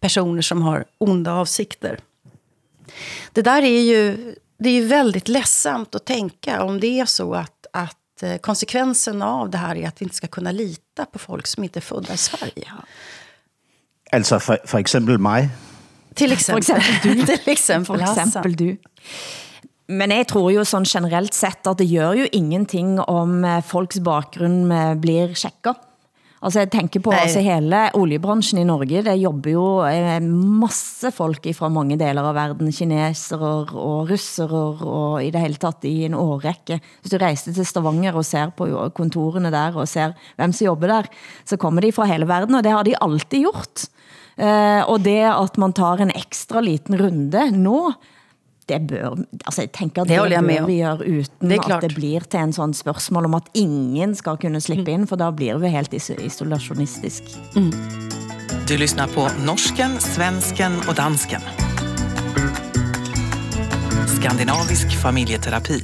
personer 0.00 0.42
som 0.42 0.62
har 0.62 0.84
onda 0.98 1.32
avsikter. 1.32 1.98
Det 3.32 3.42
där 3.42 3.62
är 3.62 3.80
ju, 3.80 4.34
det 4.58 4.68
är 4.68 4.74
ju 4.74 4.86
väldigt 4.86 5.28
ledsamt 5.28 5.94
att 5.94 6.04
tänka 6.04 6.62
om 6.62 6.80
det 6.80 7.00
är 7.00 7.06
så 7.06 7.34
att, 7.34 7.66
att 7.72 7.96
konsekvensen 8.42 9.22
av 9.22 9.50
det 9.50 9.58
här 9.58 9.76
är 9.76 9.88
att 9.88 10.00
vi 10.00 10.04
inte 10.04 10.16
ska 10.16 10.26
kunna 10.26 10.52
lita 10.52 11.04
på 11.04 11.18
folk 11.18 11.46
som 11.46 11.64
inte 11.64 11.78
är 11.78 11.86
födda 11.86 12.14
i 12.14 12.16
Sverige. 12.16 12.72
Altså 14.12 14.40
for, 14.40 14.58
for 14.64 14.78
eksempel 14.78 15.18
mig. 15.18 15.48
Till 16.14 16.32
exempel, 16.32 16.58
exempel 16.58 17.16
du. 17.16 17.26
Till 17.36 17.52
exempel 17.52 17.98
For 17.98 18.22
eksempel 18.22 18.56
du. 18.56 18.76
Men 19.88 20.14
jeg 20.14 20.28
tror 20.30 20.48
jo 20.52 20.62
sånn 20.64 20.86
generelt 20.88 21.34
sett 21.36 21.66
at 21.68 21.80
det 21.80 21.84
gjør 21.90 22.22
jo 22.22 22.28
ingenting 22.32 22.96
om 23.00 23.42
eh, 23.44 23.60
folks 23.64 24.00
bakgrunn 24.00 24.72
eh, 24.72 24.94
blir 24.96 25.34
sjekket. 25.36 25.76
Altså 26.44 26.60
jeg 26.60 26.72
tenker 26.74 27.00
på 27.00 27.12
Nej. 27.12 27.22
altså 27.24 27.40
hele 27.40 27.78
oljebransjen 27.96 28.58
i 28.60 28.66
Norge, 28.68 29.00
det 29.06 29.14
jobber 29.16 29.54
jo 29.54 29.64
eh, 29.88 30.20
masse 30.20 31.08
folk 31.16 31.46
fra 31.56 31.70
mange 31.72 31.96
deler 32.00 32.20
av 32.20 32.36
verden, 32.36 32.68
kinesere 32.68 33.52
og 33.72 34.10
russere 34.10 34.60
og 34.84 35.22
i 35.24 35.30
det 35.32 35.40
hele 35.40 35.60
tatt 35.60 35.86
i 35.88 35.94
en 36.04 36.18
årrække. 36.20 36.76
Hvis 37.00 37.14
du 37.14 37.16
reiser 37.22 37.56
til 37.56 37.64
Stavanger 37.64 38.18
og 38.20 38.28
ser 38.28 38.52
på 38.56 38.68
kontorene 38.96 39.52
der 39.54 39.78
og 39.80 39.88
ser 39.88 40.12
hvem 40.36 40.52
som 40.52 40.68
jobber 40.68 40.92
der, 40.98 41.08
så 41.48 41.56
kommer 41.60 41.84
de 41.84 41.94
fra 41.96 42.08
hele 42.12 42.28
verden, 42.28 42.58
og 42.58 42.66
det 42.66 42.76
har 42.76 42.84
de 42.84 42.98
alltid 43.00 43.48
gjort. 43.48 43.88
Eh, 44.36 44.82
og 44.84 45.00
det 45.06 45.22
at 45.30 45.56
man 45.62 45.72
tar 45.72 46.04
en 46.04 46.12
ekstra 46.12 46.60
liten 46.64 46.98
runde 47.00 47.48
nå, 47.56 47.78
det 48.68 48.86
bør, 48.88 49.16
altså 49.46 49.62
jeg 49.62 49.72
tænker 49.72 50.04
Det 50.04 50.10
det, 50.10 50.40
bør 50.40 50.66
vi 50.66 50.78
gøre 50.78 50.98
uten 50.98 51.50
Det 51.50 51.58
at 51.70 51.82
det 51.82 51.94
blir 51.94 52.24
til 52.30 52.40
en 52.40 52.52
sånn 52.52 52.72
spørgsmål 52.74 53.28
om 53.28 53.34
at 53.34 53.50
ingen 53.54 54.14
skal 54.14 54.38
kunne 54.40 54.60
slippe 54.60 54.90
ind, 54.90 55.08
for 55.08 55.20
da 55.20 55.30
blir 55.30 55.58
vi 55.60 55.68
helt 55.68 55.94
is 55.94 56.10
isolationistisk. 56.10 57.22
Du 58.68 58.76
lyssnar 58.80 59.06
på 59.12 59.28
norsken, 59.44 60.00
svensken 60.00 60.72
och 60.88 60.94
dansken. 60.96 61.40
Skandinavisk 64.16 64.96
familjeterapi. 65.02 65.82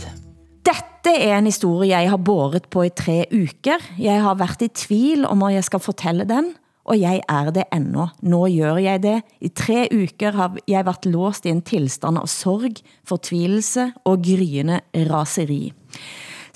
Dette 0.64 1.12
er 1.12 1.38
en 1.38 1.46
historie, 1.46 1.90
jeg 1.90 2.10
har 2.10 2.16
båret 2.16 2.70
på 2.70 2.82
i 2.82 2.88
tre 2.88 3.26
uker. 3.32 3.84
Jeg 3.98 4.22
har 4.22 4.34
været 4.34 4.62
i 4.62 4.68
tvil 4.68 5.26
om, 5.26 5.42
at 5.42 5.54
jeg 5.54 5.64
skal 5.64 5.80
fortælle 5.80 6.24
den, 6.24 6.54
og 6.90 6.98
jeg 6.98 7.22
er 7.30 7.50
det 7.54 7.68
endnu. 7.74 8.08
Nå 8.26 8.40
gør 8.50 8.80
jeg 8.82 9.02
det. 9.04 9.18
I 9.40 9.48
tre 9.48 9.86
uker 9.94 10.34
har 10.34 10.56
jeg 10.68 10.86
været 10.86 11.06
låst 11.06 11.46
i 11.46 11.52
en 11.54 11.62
tilstand 11.62 12.18
av 12.18 12.26
sorg, 12.30 12.82
fortvilelse 13.06 13.92
og 14.04 14.24
gryende 14.26 14.80
raseri. 15.10 15.70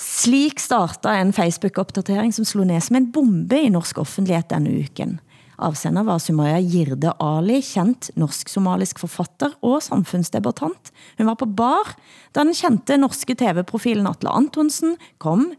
Slik 0.01 0.59
startede 0.59 1.21
en 1.23 1.33
Facebook-opdatering, 1.33 2.35
som 2.35 2.45
slog 2.45 2.67
ned 2.67 2.83
som 2.83 2.99
en 2.99 3.13
bombe 3.15 3.61
i 3.63 3.71
norsk 3.71 4.01
offentlighed 4.03 4.51
denne 4.51 4.75
uken. 4.83 5.21
Avsender 5.63 6.03
var 6.03 6.19
Sumaya 6.19 6.59
Girde 6.59 7.13
Ali, 7.23 7.61
kendt 7.63 8.11
norsk-somalisk 8.19 8.99
forfatter 8.99 9.55
og 9.63 9.85
samfundsdebattant. 9.87 10.91
Hun 11.19 11.31
var 11.31 11.39
på 11.39 11.47
bar, 11.47 11.95
da 12.35 12.43
den 12.43 12.57
kendte 12.59 12.99
norske 12.99 13.37
TV-profilen 13.39 14.11
Atle 14.11 14.35
Antonsen 14.35 14.97
kom 15.23 15.53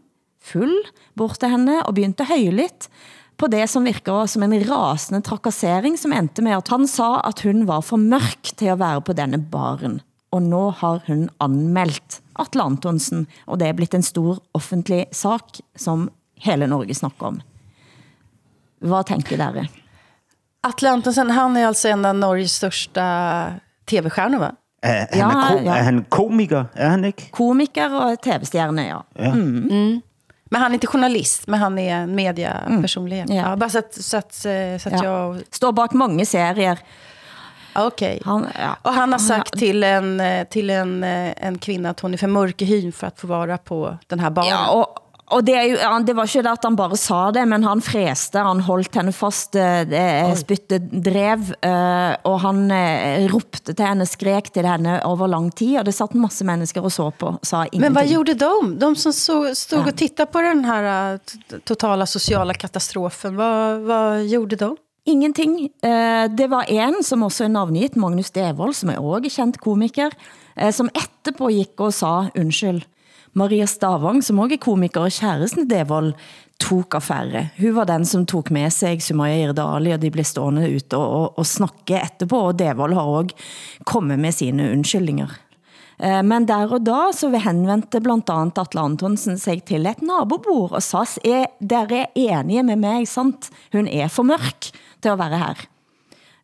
full 0.46 0.74
bort 1.16 1.40
til 1.40 1.54
henne 1.54 1.80
og 1.86 1.96
begyndte 1.96 2.28
højlydt 2.28 2.90
på 3.36 3.48
det 3.52 3.66
som 3.68 3.84
virker 3.84 4.26
som 4.30 4.42
en 4.46 4.54
rasende 4.64 5.20
trakassering, 5.26 5.96
som 6.00 6.12
endte 6.16 6.42
med 6.42 6.56
at 6.56 6.68
han 6.72 6.86
sa, 6.88 7.20
at 7.28 7.40
hun 7.44 7.66
var 7.68 7.82
for 7.84 8.00
mørk 8.00 8.52
til 8.56 8.72
at 8.72 8.78
være 8.80 9.02
på 9.04 9.12
denne 9.16 9.38
baren. 9.52 9.98
Og 10.32 10.42
nå 10.42 10.70
har 10.80 11.02
hun 11.06 11.28
anmeldt 11.40 12.20
Atle 12.38 12.62
Antonsen, 12.64 13.26
og 13.46 13.58
det 13.60 13.68
er 13.68 13.76
blitt 13.78 13.94
en 13.96 14.02
stor 14.04 14.40
offentlig 14.56 15.06
sak, 15.12 15.60
som 15.76 16.08
hele 16.44 16.66
Norge 16.68 16.94
snakker 16.96 17.26
om. 17.34 17.38
Hvad 18.84 19.06
tænker 19.08 19.36
dere? 19.40 19.66
Atle 20.66 20.90
Antonsen, 20.90 21.30
han 21.30 21.56
är 21.56 21.66
alltså 21.66 21.88
en 21.88 22.04
av 22.04 22.14
Norges 22.16 22.52
största 22.56 23.04
tv-stjärnor 23.86 24.38
va? 24.38 24.50
Er, 24.82 25.06
han, 25.12 25.18
Ja, 25.18 25.28
er, 25.30 25.48
ko- 25.58 25.64
ja. 25.64 25.76
er 25.76 25.82
han 25.86 26.04
komiker? 26.10 26.66
Er 26.74 26.88
han 26.90 27.04
ikke? 27.08 27.30
Komiker 27.32 27.94
og 27.96 28.18
tv-stjerne, 28.22 28.82
ja. 28.88 28.98
Men 30.50 30.62
han 30.62 30.70
är 30.70 30.74
inte 30.74 30.86
journalist, 30.86 31.46
men 31.46 31.60
han 31.60 31.78
är 31.78 31.94
en 31.94 32.14
mediapersonlighet. 32.14 33.30
Ja. 33.30 33.34
Ja. 33.50 33.56
bara 33.56 33.70
så 33.70 33.78
att, 33.78 33.94
så 33.94 34.16
att, 34.16 34.44
eh, 34.44 34.78
så 34.80 34.88
att 34.88 35.02
ja. 35.02 35.04
jag... 35.04 35.42
Står 35.50 35.72
bak 35.72 35.92
mange 35.92 36.26
serier. 36.26 36.78
Okej. 37.74 38.22
Han, 38.24 38.46
ja. 38.58 38.76
Och 38.82 38.92
han 38.92 39.12
har 39.12 39.18
sagt 39.18 39.58
till 39.58 39.84
en, 39.84 40.20
eh, 40.20 40.44
till 40.44 40.70
en, 40.70 41.04
eh, 41.04 41.32
en 41.36 41.58
kvinna 41.58 41.90
att 41.90 42.00
hon 42.00 42.14
är 42.14 42.18
för 42.18 42.26
mörk 42.26 42.62
i 42.62 42.64
hyn 42.64 42.92
för 42.92 43.06
att 43.06 43.20
få 43.20 43.26
vara 43.26 43.58
på 43.58 43.98
den 44.06 44.20
här 44.20 44.30
baren. 44.30 44.48
Ja, 44.48 44.70
og, 44.70 44.86
og 45.34 45.42
det, 45.46 45.54
er 45.58 45.64
jo, 45.72 45.76
det 46.06 46.14
var 46.14 46.28
ikke 46.28 46.42
det 46.46 46.50
at 46.52 46.64
han 46.68 46.76
bare 46.78 46.96
sa 46.96 47.30
det, 47.34 47.42
men 47.50 47.64
han 47.66 47.80
freste, 47.82 48.38
han 48.38 48.60
holdt 48.62 48.94
henne 48.94 49.12
fast, 49.12 49.56
eh, 49.58 49.82
det, 49.90 50.02
spyttet 50.38 50.86
drev, 51.02 51.48
eh, 51.66 52.12
og 52.30 52.36
han 52.44 52.60
eh, 52.70 53.26
ropte 53.32 53.74
til 53.74 53.84
henne, 53.86 54.06
skrek 54.06 54.52
til 54.54 54.66
henne 54.70 55.00
over 55.08 55.26
lang 55.32 55.50
tid, 55.58 55.78
og 55.80 55.84
det 55.88 55.94
satt 55.98 56.14
masse 56.14 56.46
mennesker 56.46 56.84
og 56.86 56.92
så 56.94 57.08
på, 57.10 57.32
sa 57.42 57.64
ingenting. 57.64 57.80
Men 57.88 57.94
vad 57.98 58.06
gjorde 58.12 58.34
de? 58.34 58.52
De 58.78 58.92
som 58.96 59.12
så, 59.12 59.54
stod 59.54 59.78
Ja. 59.80 59.86
och 59.88 59.96
tittade 59.96 60.32
på 60.32 60.40
den 60.40 60.64
här 60.64 61.12
eh, 61.14 61.18
t- 61.18 61.58
totala 61.64 62.06
sociala 62.06 62.54
katastrofen, 62.54 63.36
vad, 63.36 63.80
vad 63.80 64.24
gjorde 64.24 64.56
de? 64.56 64.76
Ingenting. 65.08 65.68
Eh, 65.82 66.28
Det 66.30 66.46
var 66.50 66.64
en 66.70 67.02
som 67.02 67.22
også 67.22 67.44
er 67.44 67.48
navngivet, 67.48 67.96
Magnus 67.96 68.30
Devold, 68.30 68.74
som 68.74 68.90
er 68.90 68.98
også 68.98 69.30
kendt 69.36 69.58
komiker, 69.62 70.10
eh, 70.56 70.70
som 70.74 70.88
etterpå 70.88 71.50
gik 71.50 71.80
og 71.80 71.92
sa 71.94 72.26
undskyld. 72.34 72.82
Maria 73.36 73.66
Stavang, 73.68 74.22
som 74.24 74.40
også 74.40 74.56
er 74.56 74.62
komiker 74.64 75.06
og 75.06 75.12
kæresten 75.12 75.68
Devold, 75.68 76.14
tog 76.60 76.94
affære. 76.96 77.50
Hun 77.58 77.74
var 77.76 77.84
den 77.84 78.04
som 78.08 78.24
tog 78.26 78.48
med 78.50 78.70
sig 78.72 79.02
Sumaya 79.04 79.42
Irdali, 79.44 79.92
og 79.92 80.00
de 80.00 80.10
blev 80.10 80.24
stående 80.24 80.64
ute 80.72 80.96
og, 80.96 81.10
og, 81.20 81.38
og 81.38 81.46
snakke 81.46 82.00
etterpå, 82.00 82.38
og 82.48 82.58
Devold 82.58 82.94
har 82.96 83.02
også 83.18 83.36
kommet 83.84 84.18
med 84.18 84.32
sine 84.32 84.70
undskyldninger. 84.72 85.36
Eh, 86.00 86.22
Men 86.24 86.48
der 86.48 86.72
og 86.72 86.80
da 86.86 87.12
så 87.12 87.28
henvendte 87.28 88.00
blandt 88.00 88.30
andet 88.30 88.58
Atle 88.58 88.80
Antonsen 88.80 89.38
sig 89.38 89.62
til 89.64 89.86
et 89.86 90.02
nabobord 90.02 90.72
og 90.72 90.82
sa, 90.82 91.04
er, 91.24 91.46
dere 91.60 92.06
er 92.16 92.40
enige 92.40 92.62
med 92.62 92.76
mig, 92.76 93.08
sant? 93.08 93.50
Hun 93.72 93.88
er 93.88 94.08
for 94.08 94.22
mørk 94.22 94.72
til 95.02 95.12
at 95.12 95.18
være 95.18 95.38
her. 95.38 95.66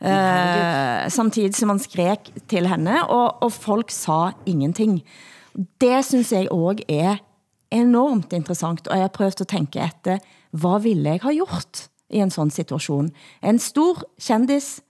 Eh, 0.03 1.11
samtidig 1.11 1.55
som 1.55 1.69
han 1.69 1.79
skrek 1.79 2.33
til 2.49 2.67
henne, 2.69 3.05
og, 3.09 3.43
og 3.43 3.53
folk 3.53 3.91
sa 3.91 4.33
ingenting. 4.47 5.03
Det 5.81 6.05
synes 6.05 6.33
jeg 6.33 6.49
også 6.51 6.83
er 6.89 7.17
enormt 7.71 8.33
interessant, 8.33 8.89
og 8.89 8.97
jeg 8.97 9.03
har 9.03 9.09
prøvet 9.09 9.41
at 9.41 9.49
tænke 9.49 9.79
efter, 9.79 10.19
hvad 10.51 10.81
ville 10.81 11.11
jeg 11.11 11.21
ha 11.23 11.33
gjort 11.33 11.89
i 12.11 12.17
en 12.17 12.31
sådan 12.31 12.51
situation? 12.51 13.11
En 13.43 13.59
stor 13.59 14.03
kendis, 14.21 14.81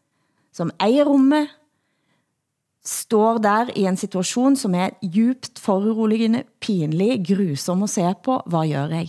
som 0.53 0.71
ejer 0.81 1.05
rummet, 1.05 1.49
står 2.85 3.39
der 3.39 3.71
i 3.77 3.85
en 3.85 3.97
situation, 3.97 4.57
som 4.57 4.75
er 4.75 4.91
djupt 5.03 5.59
foruroligende, 5.59 6.43
pinlig, 6.61 7.25
grusom 7.27 7.83
at 7.83 7.91
se 7.91 8.15
på. 8.25 8.41
Hvad 8.47 8.69
gør 8.69 8.87
jeg? 8.97 9.09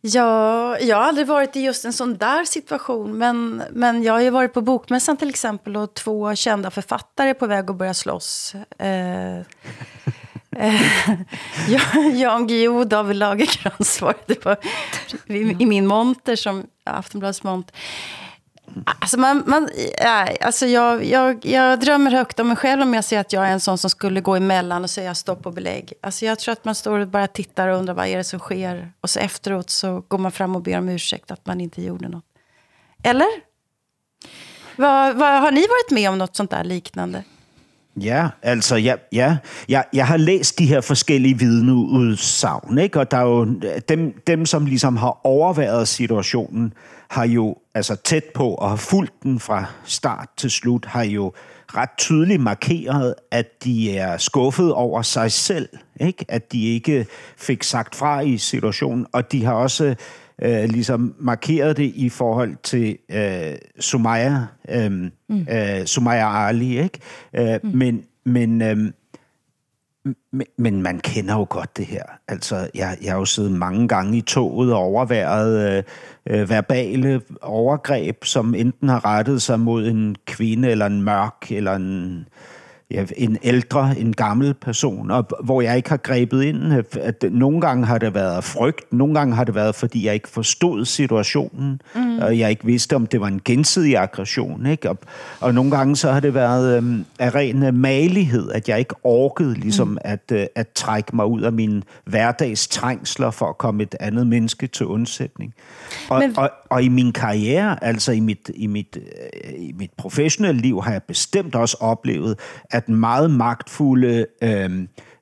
Ja, 0.00 0.78
jag 0.78 0.96
har 0.96 1.04
aldrig 1.04 1.26
varit 1.26 1.56
i 1.56 1.60
just 1.60 1.84
en 1.84 1.92
sån 1.92 2.16
där 2.16 2.44
situation. 2.44 3.18
Men, 3.18 3.62
men 3.72 4.02
jag 4.02 4.12
har 4.12 4.20
ju 4.20 4.30
varit 4.30 4.54
på 4.54 4.60
Bokmässan 4.60 5.16
till 5.16 5.28
exempel 5.28 5.76
och 5.76 5.94
två 5.94 6.34
kända 6.34 6.70
författare 6.70 7.30
är 7.30 7.34
på 7.34 7.46
väg 7.46 7.70
att 7.70 7.76
börja 7.76 7.94
slåss. 7.94 8.54
Eh, 8.78 9.38
eh, 10.56 10.82
Jan- 12.14 12.46
Guillou 12.46 12.78
och 12.78 12.86
David 12.86 13.16
Lagercrantz 13.16 14.00
var 14.00 14.14
det 14.26 14.34
på, 14.34 14.56
i, 15.26 15.56
i 15.58 15.66
min 15.66 15.86
monter, 15.86 16.36
som 16.36 16.66
Aftonbladets 16.84 17.42
monter. 17.42 17.74
Alltså, 18.84 19.18
man, 19.18 19.42
man, 19.46 19.68
ja, 19.98 20.28
alltså 20.40 20.66
jag, 20.66 21.04
jag, 21.04 21.46
jag 21.46 21.80
drömmer 21.80 22.10
högt 22.10 22.40
om 22.40 22.48
mig 22.48 22.56
själv 22.56 22.82
om 22.82 22.94
jag 22.94 23.04
ser 23.04 23.20
att 23.20 23.32
jag 23.32 23.46
är 23.46 23.52
en 23.52 23.60
sån 23.60 23.78
som 23.78 23.90
skulle 23.90 24.20
gå 24.20 24.36
emellan 24.36 24.84
och 24.84 24.90
säga 24.90 25.14
stopp 25.14 25.46
och 25.46 25.52
belägg. 25.52 25.92
Alltså 26.00 26.24
jag 26.24 26.38
tror 26.38 26.52
att 26.52 26.64
man 26.64 26.74
står 26.74 26.98
och 26.98 27.08
bara 27.08 27.26
tittar 27.26 27.68
och 27.68 27.78
undrar 27.78 27.94
vad 27.94 28.06
är 28.06 28.16
det 28.16 28.24
som 28.24 28.38
sker. 28.38 28.92
Och 29.00 29.10
så 29.10 29.18
efteråt 29.18 29.70
så 29.70 30.02
går 30.08 30.18
man 30.18 30.32
fram 30.32 30.56
och 30.56 30.62
ber 30.62 30.78
om 30.78 30.88
ursäkt 30.88 31.30
att 31.30 31.46
man 31.46 31.60
inte 31.60 31.82
gjorde 31.82 32.08
något. 32.08 32.24
Eller? 33.02 33.28
Vad, 34.76 35.16
vad, 35.16 35.40
har 35.40 35.50
ni 35.50 35.60
varit 35.60 35.90
med 35.90 36.10
om 36.10 36.18
något 36.18 36.36
sånt 36.36 36.50
där 36.50 36.64
liknande? 36.64 37.24
Ja, 38.00 38.28
altså, 38.42 38.76
ja, 38.76 38.94
ja. 39.12 39.36
Jeg, 39.68 39.84
jeg 39.92 40.06
har 40.06 40.16
læst 40.16 40.58
de 40.58 40.64
her 40.64 40.80
forskellige 40.80 41.38
vidneudsagn, 41.38 42.78
ikke? 42.78 43.00
og 43.00 43.10
der 43.10 43.18
er 43.18 43.22
jo 43.22 43.44
dem, 43.88 44.12
dem, 44.26 44.46
som 44.46 44.66
ligesom 44.66 44.96
har 44.96 45.26
overværet 45.26 45.88
situationen, 45.88 46.72
har 47.08 47.26
jo 47.26 47.56
altså 47.74 47.96
tæt 47.96 48.24
på 48.34 48.54
og 48.54 48.68
har 48.68 48.76
fulgt 48.76 49.22
den 49.22 49.40
fra 49.40 49.64
start 49.84 50.28
til 50.36 50.50
slut, 50.50 50.84
har 50.84 51.02
jo 51.02 51.32
ret 51.74 51.90
tydeligt 51.98 52.40
markeret, 52.40 53.14
at 53.30 53.64
de 53.64 53.96
er 53.96 54.16
skuffet 54.16 54.72
over 54.72 55.02
sig 55.02 55.32
selv, 55.32 55.68
ikke? 56.00 56.24
at 56.28 56.52
de 56.52 56.64
ikke 56.64 57.06
fik 57.36 57.62
sagt 57.62 57.94
fra 57.94 58.20
i 58.20 58.38
situationen, 58.38 59.06
og 59.12 59.32
de 59.32 59.44
har 59.44 59.52
også 59.52 59.94
øh, 60.42 60.64
ligesom 60.64 61.14
markeret 61.18 61.76
det 61.76 61.92
i 61.94 62.08
forhold 62.08 62.56
til 62.62 62.98
øh, 63.10 63.54
Sumaya, 63.80 64.40
øh, 64.68 64.92
mm. 64.92 65.46
øh, 65.50 65.86
Sumaya 65.86 66.48
Ali, 66.48 66.78
ikke? 66.82 66.98
Øh, 67.36 67.60
mm. 67.62 67.70
Men, 67.74 68.02
men, 68.24 68.62
øh, 68.62 68.92
men, 70.32 70.46
men 70.58 70.82
man 70.82 70.98
kender 70.98 71.34
jo 71.34 71.46
godt 71.50 71.76
det 71.76 71.86
her. 71.86 72.02
Altså, 72.28 72.70
jeg, 72.74 72.98
jeg 73.02 73.12
har 73.12 73.18
jo 73.18 73.24
siddet 73.24 73.52
mange 73.52 73.88
gange 73.88 74.18
i 74.18 74.20
toget 74.20 74.72
og 74.72 74.78
overværet 74.78 75.76
øh, 75.76 75.82
øh 76.26 76.50
verbale 76.50 77.20
overgreb, 77.42 78.24
som 78.24 78.54
enten 78.54 78.88
har 78.88 79.04
rettet 79.04 79.42
sig 79.42 79.60
mod 79.60 79.86
en 79.86 80.16
kvinde, 80.26 80.70
eller 80.70 80.86
en 80.86 81.02
mørk, 81.02 81.46
eller 81.50 81.74
en 81.74 82.26
ja, 82.90 83.04
en 83.16 83.38
ældre, 83.42 83.94
en 83.98 84.12
gammel 84.12 84.54
person, 84.54 85.10
og 85.10 85.28
hvor 85.44 85.60
jeg 85.60 85.76
ikke 85.76 85.88
har 85.88 85.96
grebet 85.96 86.42
ind. 86.42 86.72
At 87.00 87.24
nogle 87.30 87.60
gange 87.60 87.86
har 87.86 87.98
det 87.98 88.14
været 88.14 88.44
frygt, 88.44 88.92
nogle 88.92 89.14
gange 89.14 89.34
har 89.34 89.44
det 89.44 89.54
været, 89.54 89.74
fordi 89.74 90.06
jeg 90.06 90.14
ikke 90.14 90.28
forstod 90.28 90.84
situationen, 90.84 91.80
mm. 91.94 92.18
og 92.18 92.38
jeg 92.38 92.50
ikke 92.50 92.66
vidste, 92.66 92.96
om 92.96 93.06
det 93.06 93.20
var 93.20 93.26
en 93.26 93.40
gensidig 93.44 93.96
aggression. 93.96 94.66
Ikke? 94.66 94.90
Og, 94.90 94.98
og 95.40 95.54
nogle 95.54 95.70
gange 95.70 95.96
så 95.96 96.12
har 96.12 96.20
det 96.20 96.34
været 96.34 96.76
øhm, 96.76 97.04
af 97.18 97.34
ren 97.34 97.76
malighed, 97.76 98.50
at 98.50 98.68
jeg 98.68 98.78
ikke 98.78 98.94
orkede 99.04 99.54
ligesom 99.54 99.88
mm. 99.88 99.98
at, 100.00 100.32
øh, 100.32 100.46
at 100.54 100.68
trække 100.68 101.16
mig 101.16 101.26
ud 101.26 101.40
af 101.40 101.52
mine 101.52 101.82
hverdagstrængsler 102.04 103.30
for 103.30 103.46
at 103.46 103.58
komme 103.58 103.82
et 103.82 103.94
andet 104.00 104.26
menneske 104.26 104.66
til 104.66 104.86
undsætning. 104.86 105.54
Og, 106.08 106.18
Men... 106.18 106.38
og, 106.38 106.50
og 106.70 106.82
i 106.82 106.88
min 106.88 107.12
karriere, 107.12 107.84
altså 107.84 108.12
i 108.12 108.20
mit, 108.20 108.50
i, 108.54 108.66
mit, 108.66 108.98
øh, 109.00 109.52
i 109.58 109.72
mit 109.78 109.90
professionelle 109.96 110.60
liv, 110.60 110.82
har 110.82 110.92
jeg 110.92 111.02
bestemt 111.02 111.54
også 111.54 111.76
oplevet, 111.80 112.38
at 112.70 112.77
meget 112.86 113.30
magtfulde 113.30 114.26
øh, 114.42 114.70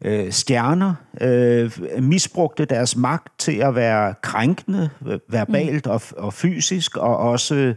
øh, 0.04 0.32
stjerner 0.32 0.94
øh, 1.20 1.70
misbrugte 2.00 2.64
deres 2.64 2.96
magt 2.96 3.32
til 3.38 3.56
at 3.56 3.74
være 3.74 4.14
krænkende, 4.22 4.90
verbalt 5.28 5.86
mm. 5.86 5.90
og, 5.90 6.02
og 6.16 6.32
fysisk, 6.32 6.96
og 6.96 7.16
også 7.16 7.74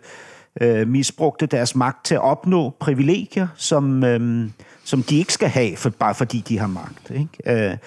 øh, 0.61 0.87
misbrugte 0.87 1.45
deres 1.45 1.75
magt 1.75 2.05
til 2.05 2.15
at 2.15 2.21
opnå 2.21 2.69
privilegier, 2.79 3.47
som, 3.55 4.03
øh, 4.03 4.49
som 4.83 5.03
de 5.03 5.17
ikke 5.17 5.33
skal 5.33 5.49
have, 5.49 5.77
for, 5.77 5.89
bare 5.89 6.15
fordi 6.15 6.43
de 6.47 6.59
har 6.59 6.67
magt. 6.67 7.11
Ikke? 7.11 7.69
Øh, 7.71 7.77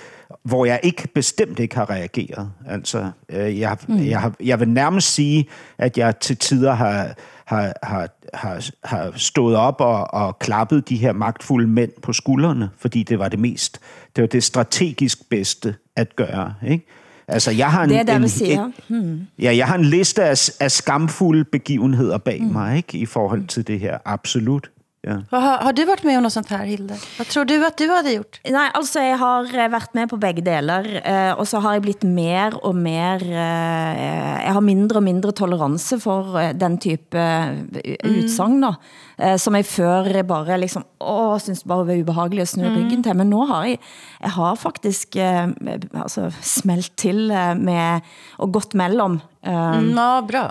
hvor 0.42 0.64
jeg 0.64 0.80
ikke 0.82 1.08
bestemt 1.14 1.58
ikke 1.58 1.76
har 1.76 1.90
reageret. 1.90 2.50
Altså, 2.66 3.10
øh, 3.28 3.60
jeg, 3.60 3.76
mm. 3.88 4.06
jeg, 4.06 4.20
har, 4.20 4.32
jeg 4.40 4.60
vil 4.60 4.68
nærmest 4.68 5.14
sige, 5.14 5.48
at 5.78 5.98
jeg 5.98 6.18
til 6.18 6.36
tider 6.36 6.72
har, 6.72 7.14
har, 7.44 7.72
har, 7.82 8.08
har, 8.34 8.70
har 8.84 9.12
stået 9.16 9.56
op 9.56 9.80
og, 9.80 10.14
og 10.14 10.38
klappet 10.38 10.88
de 10.88 10.96
her 10.96 11.12
magtfulde 11.12 11.68
mænd 11.68 11.90
på 12.02 12.12
skuldrene, 12.12 12.70
fordi 12.78 13.02
det 13.02 13.18
var 13.18 13.28
det 13.28 13.38
mest, 13.38 13.80
det 14.16 14.22
var 14.22 14.28
det 14.28 14.44
strategisk 14.44 15.28
bedste 15.30 15.74
at 15.96 16.16
gøre. 16.16 16.54
Ikke? 16.66 16.86
Altså, 17.28 17.50
jeg 17.50 17.72
har 17.72 17.84
en, 17.84 17.90
det 17.90 17.98
er 17.98 18.02
der, 18.02 18.16
en. 18.16 18.64
En, 18.64 18.74
hmm. 18.88 19.20
ja, 19.38 19.56
jeg 19.56 19.66
har 19.66 19.74
en 19.74 19.84
liste 19.84 20.24
af, 20.24 20.50
af 20.60 20.70
skamfulde 20.70 21.44
begivenheder 21.44 22.18
bag 22.18 22.40
hmm. 22.40 22.52
mig, 22.52 22.76
ikke, 22.76 22.98
i 22.98 23.06
forhold 23.06 23.46
til 23.46 23.66
det 23.66 23.80
her. 23.80 23.98
Absolut. 24.04 24.70
Ja. 25.04 25.16
Har, 25.30 25.58
har 25.58 25.72
du 25.72 25.84
varit 25.84 26.02
med 26.02 26.16
om 26.16 26.22
något 26.22 26.32
sånt 26.32 26.48
här, 26.48 26.64
Hilde? 26.64 26.96
Vad 27.18 27.26
tror 27.26 27.44
du 27.44 27.66
att 27.66 27.76
du 27.76 27.90
hade 27.90 28.12
gjort? 28.12 28.40
Nej, 28.44 28.70
altså 28.74 29.00
jeg 29.00 29.16
har 29.18 29.58
eh, 29.58 29.68
været 29.68 29.94
med 29.94 30.10
på 30.10 30.16
begge 30.16 30.42
deler, 30.46 30.86
eh, 31.04 31.32
og 31.34 31.48
så 31.48 31.58
har 31.58 31.74
jeg 31.74 31.82
blitt 31.82 32.04
mer 32.06 32.54
og 32.62 32.76
mer, 32.78 33.24
eh, 33.26 34.44
jeg 34.44 34.54
har 34.54 34.62
mindre 34.62 35.00
og 35.00 35.02
mindre 35.02 35.32
tolerance 35.34 35.98
for 35.98 36.38
eh, 36.38 36.52
den 36.54 36.78
type 36.78 37.18
eh, 37.18 37.98
utsagn, 38.06 38.60
da, 38.62 38.70
eh, 39.18 39.34
som 39.42 39.58
jeg 39.58 39.66
før 39.66 40.22
bare 40.22 40.60
liksom, 40.62 40.86
åh, 41.02 41.34
synes 41.42 41.66
bare 41.66 41.88
var 41.90 41.98
ubehagelig 41.98 42.46
at 42.46 42.54
snu 42.54 42.68
mm. 42.68 42.78
ryggen 42.78 43.02
til, 43.02 43.18
men 43.18 43.30
nu 43.34 43.42
har 43.50 43.66
jeg, 43.72 43.82
jeg 44.22 44.34
har 44.38 44.54
faktisk 44.54 45.18
eh, 45.18 45.50
altså, 45.98 46.30
smelt 46.46 46.94
til 46.94 47.26
eh, 47.34 47.56
med, 47.58 48.06
og 48.38 48.54
gått 48.54 48.78
mellom. 48.78 49.18
Eh, 49.42 49.78
mm, 49.82 49.94
ja, 49.98 50.10
bra. 50.30 50.46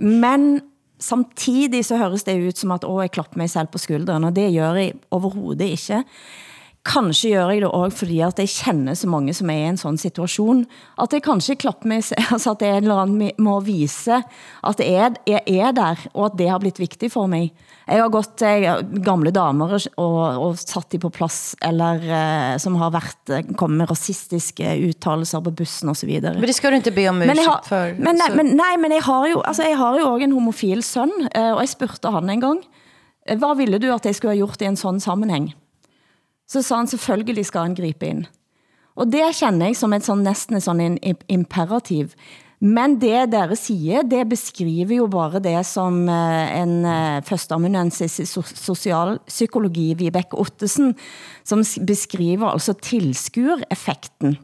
Men 0.00 0.54
samtidig 1.00 1.84
så 1.88 1.98
høres 2.00 2.24
det 2.26 2.36
ut 2.38 2.58
som 2.58 2.74
at, 2.76 2.84
åh, 2.84 3.00
jeg 3.04 3.14
klapper 3.16 3.40
mig 3.40 3.50
selv 3.50 3.72
på 3.72 3.80
skulderen, 3.80 4.24
og 4.24 4.36
det 4.36 4.50
gør 4.54 4.74
jeg 4.74 4.92
overhovedet 5.10 5.72
ikke. 5.74 6.04
Kanskje 6.80 7.34
gør 7.34 7.50
jeg 7.52 7.60
det 7.60 7.68
også 7.76 7.96
fordi 8.00 8.20
at 8.24 8.38
jeg 8.40 8.48
kender 8.48 8.94
så 8.96 9.08
mange 9.12 9.34
som 9.36 9.50
er 9.52 9.66
i 9.66 9.68
en 9.68 9.76
sådan 9.76 9.98
situation, 10.00 10.62
at 11.02 11.12
jeg 11.12 11.20
kanskje 11.22 11.58
klapper 11.60 11.90
mig 11.90 12.00
altså 12.32 12.54
at 12.54 12.62
det 12.62 12.68
en 12.68 12.86
eller 12.86 13.02
anden 13.02 13.32
må 13.38 13.58
vise, 13.60 14.22
at 14.64 14.78
det 14.78 14.88
er, 14.88 15.10
jeg 15.28 15.42
er 15.46 15.74
der, 15.76 16.06
og 16.14 16.30
at 16.30 16.38
det 16.38 16.48
har 16.48 16.58
blitt 16.58 16.80
vigtigt 16.80 17.12
for 17.12 17.26
mig. 17.28 17.52
Jeg 17.84 18.00
har 18.00 18.08
gått 18.08 18.32
til 18.38 18.64
gamle 19.04 19.32
damer 19.34 19.76
og, 19.98 20.18
og 20.40 20.56
satt 20.56 20.92
de 20.94 20.98
på 21.02 21.10
plads, 21.12 21.54
eller 21.62 22.00
uh, 22.00 22.56
som 22.62 22.76
har 22.80 22.90
været, 22.96 23.32
eh, 23.34 23.54
kommet 23.58 23.82
med 23.82 23.90
rasistiske 23.90 24.72
uttalelser 24.88 25.40
på 25.44 25.50
bussen 25.50 25.92
og 25.92 25.96
så 25.96 26.06
videre. 26.06 26.34
Men 26.38 26.48
det 26.48 26.54
skal 26.54 26.72
du 26.72 26.80
ikke 26.80 26.96
be 26.96 27.08
om 27.10 27.20
ursäkt 27.22 27.68
for. 27.68 27.96
Men, 27.98 28.16
nej, 28.16 28.30
men, 28.36 28.54
nej, 28.56 28.76
men 28.80 28.92
jeg 28.92 29.02
har 29.04 29.26
jo, 29.28 29.42
altså, 29.44 29.68
jeg 29.68 29.76
har 29.76 29.98
jo 29.98 30.12
også 30.14 30.24
en 30.24 30.32
homofil 30.32 30.82
søn, 30.82 31.12
uh, 31.28 31.56
og 31.56 31.60
jeg 31.60 31.68
spurgte 31.76 32.10
han 32.14 32.30
en 32.30 32.40
gang, 32.40 32.62
hvad 33.36 33.56
ville 33.56 33.78
du 33.78 33.92
at 33.92 34.06
jeg 34.06 34.14
skulle 34.14 34.32
have 34.32 34.46
gjort 34.46 34.62
i 34.62 34.64
en 34.64 34.76
sådan 34.76 35.00
sammenhæng? 35.00 35.52
Så 36.50 36.64
sa 36.66 36.80
han, 36.82 36.90
selvfølgelig 36.90 37.46
skal 37.46 37.68
han 37.68 37.78
gripe 37.78 38.06
ind. 38.06 38.24
Og 38.98 39.06
det 39.06 39.22
kender 39.38 39.70
jeg 39.70 39.78
som 39.78 39.94
et 39.94 40.04
sådan, 40.04 40.24
næsten 40.26 40.58
et 40.58 40.66
sådan 40.66 40.98
en 40.98 41.18
imperativ. 41.30 42.10
Men 42.60 42.98
det 43.00 43.30
dere 43.32 43.56
siger, 43.56 44.02
det 44.04 44.26
beskriver 44.28 44.98
jo 44.98 45.06
bare 45.08 45.40
det 45.40 45.62
som 45.64 46.02
eh, 46.12 46.58
en 46.60 46.84
eh, 46.84 47.22
førsteamanuensis 47.24 48.18
i 48.20 48.26
socialpsykologi, 48.28 49.94
Vibeke 49.96 50.36
Ottesen, 50.36 50.92
som 51.44 51.64
beskriver 51.88 52.50
altså 52.50 52.74
tilskureffekten, 52.76 54.36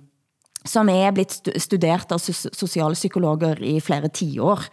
som 0.65 0.89
er 0.89 1.13
blevet 1.13 1.61
studeret 1.61 2.17
av 2.17 2.25
socialpsykologer 2.25 3.61
i 3.61 3.77
flere 3.85 4.09
tiår. 4.09 4.65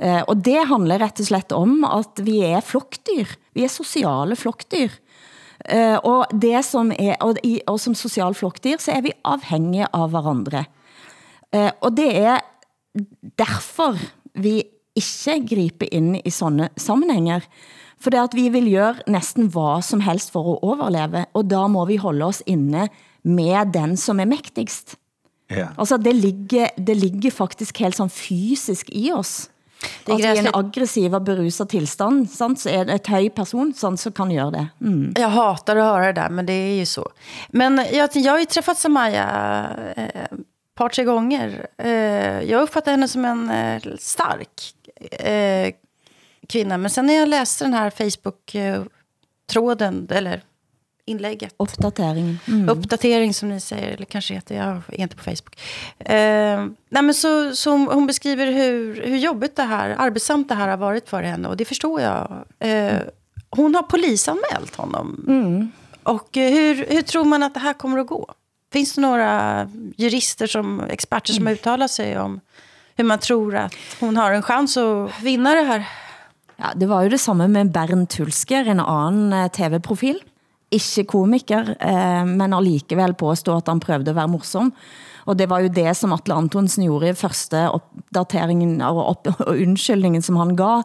Eh, 0.00 0.22
og 0.24 0.40
det 0.40 0.64
handler 0.72 1.04
rett 1.04 1.20
og 1.20 1.28
slett 1.28 1.52
om 1.52 1.82
at 1.84 2.24
vi 2.24 2.40
er 2.48 2.64
flokdyr. 2.64 3.36
Vi 3.52 3.68
er 3.68 3.74
sociale 3.74 4.38
flokkdyr. 5.68 5.98
Og, 6.04 6.26
det 6.42 6.64
som 6.64 6.92
er, 6.98 7.14
og, 7.20 7.36
i, 7.44 7.60
og 7.66 7.80
som 7.80 7.94
social 7.94 8.34
flokkdyr, 8.34 8.78
så 8.78 8.92
er 8.92 9.00
vi 9.00 9.12
afhængige 9.24 9.86
av 9.92 10.08
hverandre. 10.10 10.64
Og 11.80 11.96
det 11.96 12.16
er 12.16 12.40
derfor 13.38 13.96
vi 14.34 14.62
ikke 14.96 15.46
griper 15.48 15.86
ind 15.92 16.16
i 16.24 16.30
sådanne 16.30 16.68
sammenhænger. 16.76 17.40
For 18.00 18.10
det 18.10 18.18
at 18.18 18.34
vi 18.34 18.48
vil 18.48 18.70
gøre 18.70 18.94
næsten 19.06 19.46
hvad 19.46 19.82
som 19.82 20.00
helst 20.00 20.30
for 20.30 20.52
at 20.52 20.58
overleve, 20.62 21.26
og 21.34 21.50
da 21.50 21.66
må 21.66 21.84
vi 21.84 21.96
holde 21.96 22.24
os 22.24 22.42
inde 22.46 22.88
med 23.24 23.72
den, 23.74 23.96
som 23.96 24.20
er 24.20 24.24
mægtigst. 24.24 24.96
Ja. 25.50 25.68
Altså, 25.78 25.96
det 25.96 26.14
ligger, 26.14 26.68
det 26.76 26.96
ligger 26.96 27.30
faktisk 27.30 27.78
helt 27.78 27.96
sådan 27.96 28.10
fysisk 28.10 28.90
i 28.92 29.10
os. 29.12 29.50
Det 30.04 30.12
at 30.12 30.20
i 30.20 30.38
en 30.38 30.48
aggressiv 30.54 31.14
og 31.14 31.26
beruset 31.26 31.70
tilstand, 31.70 32.26
sant, 32.32 32.60
så 32.60 32.70
er 32.72 32.88
det 32.88 32.98
et 32.98 33.10
høj 33.12 33.28
person 33.36 33.70
sant, 33.74 34.00
så 34.00 34.10
kan 34.10 34.32
gøre 34.34 34.50
det. 34.50 34.66
Mm. 34.80 35.12
Jag 35.16 35.28
hatar 35.28 35.76
att 35.76 35.84
höra 35.84 36.06
det 36.06 36.20
där, 36.20 36.28
men 36.28 36.46
det 36.46 36.52
är 36.52 36.74
ju 36.74 36.86
så. 36.86 37.08
Men 37.48 37.84
jag, 37.92 38.10
jag 38.14 38.32
har 38.32 38.38
ju 38.38 38.44
träffat 38.44 38.78
Samaya 38.78 39.26
eh, 39.96 40.38
par, 40.78 40.88
tre 40.88 41.04
gånger. 41.04 41.66
Eh, 41.78 42.42
jag 42.42 42.62
uppfattar 42.62 42.92
henne 42.92 43.08
som 43.08 43.24
en 43.24 43.50
eh, 43.50 43.82
stark 43.98 44.74
eh, 45.10 45.74
kvinna. 46.48 46.78
Men 46.78 46.90
sen 46.90 47.06
när 47.06 47.14
jag 47.14 47.28
läste 47.28 47.64
den 47.64 47.74
här 47.74 47.90
Facebook-tråden, 47.90 50.08
eller 50.10 50.42
inlägget. 51.08 51.54
Uppdatering. 51.56 52.38
Mm. 52.48 52.68
Uppdatering 52.68 53.34
som 53.34 53.48
ni 53.48 53.60
säger, 53.60 53.88
eller 53.88 54.04
kanske 54.04 54.34
heter 54.34 54.56
jag 54.56 54.82
är 54.88 55.00
inte 55.00 55.16
på 55.16 55.22
Facebook. 55.22 55.60
Eh, 55.98 56.66
nej 56.88 57.02
men 57.02 57.14
så, 57.14 57.56
så 57.56 57.70
hon 57.70 58.06
beskriver 58.06 58.46
hur, 58.46 59.02
hur 59.02 59.16
jobbigt 59.16 59.56
det 59.56 59.62
här, 59.62 59.94
arbetsamt 59.98 60.48
det 60.48 60.54
här 60.54 60.68
har 60.68 60.76
varit 60.76 61.08
för 61.08 61.22
henne. 61.22 61.48
Och 61.48 61.56
det 61.56 61.64
förstår 61.64 62.00
jag. 62.00 62.44
Eh, 62.58 62.98
hon 63.50 63.74
har 63.74 63.82
polisanmält 63.82 64.76
honom. 64.76 65.24
Mm. 65.28 65.72
Och 66.02 66.28
hur, 66.32 66.86
hur 66.88 67.02
tror 67.02 67.24
man 67.24 67.42
att 67.42 67.54
det 67.54 67.60
här 67.60 67.72
kommer 67.72 67.98
att 67.98 68.06
gå? 68.06 68.34
Finns 68.72 68.94
det 68.94 69.00
några 69.00 69.70
jurister, 69.96 70.46
som 70.46 70.80
experter 70.80 71.32
som 71.32 71.42
mm. 71.42 71.54
uttalar 71.54 71.88
sig 71.88 72.18
om 72.18 72.40
hur 72.96 73.04
man 73.04 73.18
tror 73.18 73.56
att 73.56 73.74
hon 74.00 74.16
har 74.16 74.32
en 74.32 74.42
chans 74.42 74.76
att 74.76 75.22
vinna 75.22 75.54
det 75.54 75.62
här? 75.62 75.88
Ja, 76.56 76.66
det 76.76 76.86
var 76.86 77.02
ju 77.02 77.08
det 77.08 77.18
samme 77.18 77.48
med 77.48 77.70
Bernd 77.70 78.08
Tulsker, 78.08 78.66
en 78.66 78.80
annan 78.80 79.32
eh, 79.32 79.48
tv-profil, 79.48 80.22
ikke 80.74 81.06
komiker, 81.08 81.74
eh, 81.80 82.24
men 82.28 82.56
allikevel 82.56 83.14
påstå 83.18 83.56
at 83.56 83.70
han 83.70 83.80
prøvede 83.80 84.12
at 84.12 84.18
være 84.18 84.32
morsom. 84.32 84.72
Og 85.28 85.36
det 85.36 85.48
var 85.50 85.60
jo 85.60 85.72
det, 85.72 85.90
som 85.96 86.14
Atle 86.16 86.38
Antonsen 86.40 86.86
gjorde 86.86 87.10
i 87.10 87.16
første 87.16 87.66
opdateringen 87.76 88.78
og, 88.84 89.00
op 89.12 89.28
og 89.34 89.50
undskyldningen, 89.52 90.24
som 90.24 90.38
han 90.40 90.54
ga. 90.56 90.78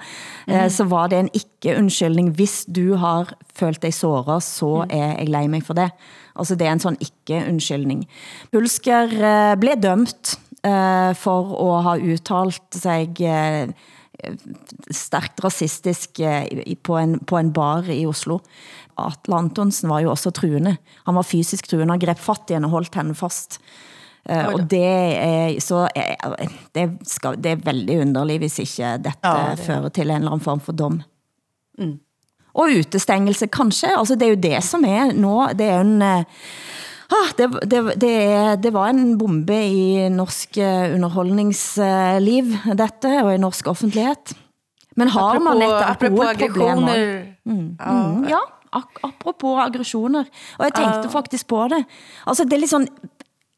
Mm. 0.49 0.57
Så 0.73 0.87
var 0.91 1.11
det 1.11 1.21
en 1.21 1.31
ikke-undskyldning. 1.31 2.33
Hvis 2.35 2.65
du 2.67 2.97
har 2.99 3.31
følt 3.55 3.81
dig 3.85 3.93
såret, 3.95 4.43
så 4.43 4.83
er 4.89 5.15
jeg 5.15 5.31
lei 5.31 5.45
mig 5.47 5.63
for 5.63 5.79
det. 5.79 5.89
Altså 6.35 6.57
det 6.59 6.67
er 6.67 6.75
en 6.75 6.83
sådan 6.83 6.99
ikke-undskyldning. 6.99 8.03
Hulsker 8.53 9.15
eh, 9.15 9.55
blev 9.61 9.79
dømt 9.79 10.35
eh, 10.65 11.15
for 11.15 11.55
at 11.63 11.83
ha 11.87 11.97
uttalt 12.13 12.79
sig 12.83 13.15
eh, 13.21 13.71
stærkt 14.91 15.43
racistisk 15.43 16.19
på 16.83 16.97
en, 16.97 17.17
på 17.19 17.37
en 17.37 17.53
bar 17.53 17.89
i 17.91 18.05
Oslo. 18.07 18.39
Atle 19.01 19.39
Antonsen 19.39 19.91
var 19.91 20.03
jo 20.03 20.11
også 20.13 20.31
truende. 20.35 20.77
Han 21.07 21.17
var 21.17 21.27
fysisk 21.27 21.67
truende, 21.71 21.93
han 21.93 22.03
greb 22.03 22.21
fat 22.21 22.51
i 22.51 22.57
henne 22.57 22.69
og 22.69 22.77
holdt 22.79 22.99
henne 22.99 23.15
fast. 23.17 23.59
Uh, 24.23 24.53
og 24.53 24.61
det 24.71 24.85
er, 24.87 25.57
så 25.59 25.81
er, 25.99 26.45
det, 26.75 26.85
skal, 27.11 27.35
det 27.43 27.57
er 27.57 27.65
veldig 27.65 27.97
underligt, 28.05 28.39
hvis 28.45 28.61
ikke 28.63 28.95
dette 29.03 29.33
ja, 29.35 29.51
det. 29.51 29.65
fører 29.65 29.91
til 29.91 30.07
en 30.07 30.21
eller 30.21 30.37
anden 30.37 30.45
form 30.45 30.63
for 30.63 30.77
dom. 30.79 31.01
Mm. 31.79 31.97
Og 32.53 32.77
utestængelse, 32.79 33.49
kanskje. 33.51 33.91
Altså, 33.97 34.15
det 34.15 34.27
er 34.27 34.35
jo 34.35 34.43
det, 34.45 34.57
som 34.63 34.85
er 34.85 35.11
nå. 35.17 35.37
Det 35.57 35.67
er 35.73 35.81
en... 35.81 36.25
Ah, 37.13 37.29
det, 37.37 37.49
det, 37.69 37.81
det, 38.01 38.11
er, 38.23 38.55
det 38.61 38.71
var 38.73 38.89
en 38.89 39.17
bombe 39.19 39.57
i 39.67 40.07
norsk 40.09 40.57
eh, 40.57 40.93
underholdningsliv, 40.95 42.55
dette, 42.79 43.11
og 43.21 43.33
i 43.33 43.41
norsk 43.41 43.67
offentlighed. 43.69 44.33
Men 44.97 45.11
har 45.13 45.35
apropos, 45.35 45.45
man 45.45 45.61
et 45.61 45.85
alkoholproblemer... 45.91 47.03
Mm, 47.45 47.75
mm, 47.77 48.25
ja, 48.31 48.39
apropos 49.03 49.59
aggressioner. 49.59 50.23
Og 50.59 50.65
jeg 50.65 50.73
tænkte 50.73 51.07
uh. 51.07 51.11
faktisk 51.11 51.47
på 51.47 51.67
det. 51.67 51.85
Altså, 52.27 52.43
det 52.43 52.53
er 52.53 52.57
lidt 52.57 52.69
sådan 52.69 52.87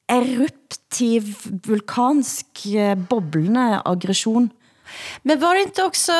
eruptiv, 0.10 1.24
vulkansk, 1.68 2.66
eh, 2.66 2.98
bobblende 3.10 3.82
aggression. 3.86 4.50
Men 5.24 5.40
var 5.40 5.54
det 5.54 5.62
inte 5.62 5.84
också 5.84 6.14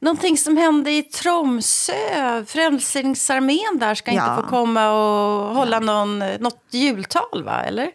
någonting 0.00 0.38
som 0.38 0.56
hände 0.56 0.90
i 0.90 1.02
Tromsø? 1.02 1.92
Frälsningsarmén 2.46 3.78
där 3.78 3.94
ska 3.94 4.12
ja. 4.12 4.22
inte 4.22 4.42
få 4.42 4.48
komma 4.48 4.90
och 4.90 5.54
hålla 5.54 5.80
någon, 5.80 6.18
något 6.18 6.64
jultal, 6.70 7.42
va? 7.44 7.62
Eller? 7.62 7.90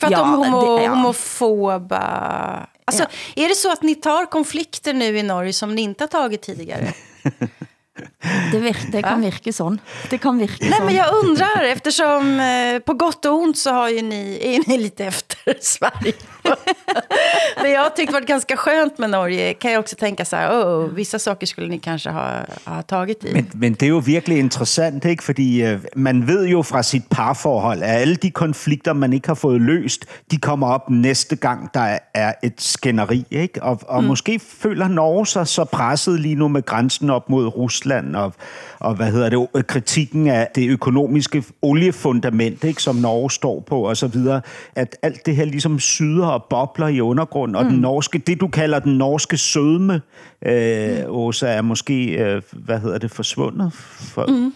För 0.00 0.06
att 0.06 0.12
ja, 0.12 0.18
de 0.18 0.34
homo, 0.34 0.76
det, 0.76 0.84
ja. 0.84 0.90
homofoba... 0.90 2.66
Alltså, 2.84 3.02
ja. 3.34 3.44
Är 3.44 3.48
det 3.48 3.54
så 3.54 3.72
att 3.72 3.82
ni 3.82 3.94
tar 3.94 4.26
konflikter 4.26 4.94
nu 4.94 5.18
i 5.18 5.22
Norge 5.22 5.52
som 5.52 5.74
ni 5.74 5.82
inte 5.82 6.04
har 6.04 6.08
tagit 6.08 6.42
tidigare? 6.42 6.92
Det, 8.52 8.62
virke, 8.62 8.92
det 8.92 9.04
kan 9.04 9.20
virke 9.22 9.52
sådan. 9.52 9.80
Det 10.10 10.20
kan 10.20 10.38
virke 10.38 10.70
Nej, 10.70 10.80
men 10.84 10.94
jag 10.94 11.06
undrar, 11.24 11.62
eftersom 11.72 12.40
eh, 12.40 12.78
på 12.78 12.94
gott 12.94 13.24
och 13.24 13.32
ont 13.32 13.58
så 13.58 13.72
har 13.72 13.88
ju 13.88 14.02
ni, 14.02 14.38
är 14.42 14.68
ni 14.68 14.78
lite 14.78 15.04
efter 15.04 15.54
Sverige. 15.60 16.12
det 17.62 17.68
jag 17.68 17.96
tyckte 17.96 18.12
var 18.12 18.20
ganska 18.20 18.56
skönt 18.56 18.98
med 18.98 19.10
Norge 19.10 19.54
kan 19.54 19.72
jag 19.72 19.80
också 19.80 19.96
tänka 19.96 20.24
så 20.24 20.36
här, 20.36 20.50
oh, 20.50 20.94
vissa 20.94 21.18
saker 21.18 21.46
skulle 21.46 21.68
ni 21.68 21.78
kanske 21.78 22.10
ha, 22.10 22.40
ha 22.64 22.82
tagit 22.82 23.24
i. 23.24 23.32
Men, 23.32 23.50
men 23.54 23.72
det 23.72 23.82
er 23.82 23.90
jo 23.90 23.98
virkelig 23.98 24.38
interessant, 24.38 25.04
ikke? 25.04 25.24
fordi 25.24 25.62
øh, 25.62 25.80
man 25.96 26.26
ved 26.26 26.46
jo 26.46 26.62
fra 26.62 26.82
sit 26.82 27.02
parforhold, 27.10 27.82
at 27.82 28.00
alle 28.00 28.16
de 28.16 28.30
konflikter, 28.30 28.92
man 28.92 29.12
ikke 29.12 29.28
har 29.28 29.34
fået 29.34 29.60
løst, 29.60 30.04
de 30.30 30.38
kommer 30.38 30.66
op 30.66 30.90
næste 30.90 31.36
gang, 31.36 31.70
der 31.74 31.98
er 32.14 32.32
et 32.42 32.54
skænderi. 32.58 33.24
Ikke? 33.30 33.62
Og, 33.62 33.80
og 33.88 34.02
mm. 34.02 34.08
måske 34.08 34.40
føler 34.60 34.88
Norge 34.88 35.26
sig 35.26 35.46
så 35.46 35.64
presset 35.64 36.20
lige 36.20 36.34
nu 36.34 36.48
med 36.48 36.62
grænsen 36.62 37.10
op 37.10 37.30
mod 37.30 37.46
Rusland 37.46 38.07
og, 38.14 38.34
og 38.78 38.94
hvad 38.94 39.12
hedder 39.12 39.28
det, 39.28 39.66
kritikken 39.66 40.26
af 40.26 40.48
det 40.54 40.68
økonomiske 40.68 41.44
oliefundament, 41.62 42.64
ikke, 42.64 42.82
som 42.82 42.96
Norge 42.96 43.30
står 43.30 43.60
på 43.60 43.88
og 43.88 43.96
så 43.96 44.06
videre, 44.06 44.40
at 44.74 44.96
alt 45.02 45.26
det 45.26 45.36
her 45.36 45.44
ligesom 45.44 45.78
syder 45.78 46.26
og 46.26 46.44
bobler 46.50 46.88
i 46.88 47.00
undergrund, 47.00 47.56
og 47.56 47.64
mm. 47.64 47.70
den 47.70 47.80
norske, 47.80 48.18
det 48.18 48.40
du 48.40 48.48
kalder 48.48 48.78
den 48.78 48.98
norske 48.98 49.36
sødme, 49.36 50.00
øh, 50.46 50.98
Åsa, 51.06 51.46
er 51.48 51.62
måske, 51.62 52.06
øh, 52.06 52.42
hvad 52.52 52.78
hedder 52.78 52.98
det, 52.98 53.10
forsvundet 53.10 53.72
for, 53.72 54.26
mm. 54.26 54.54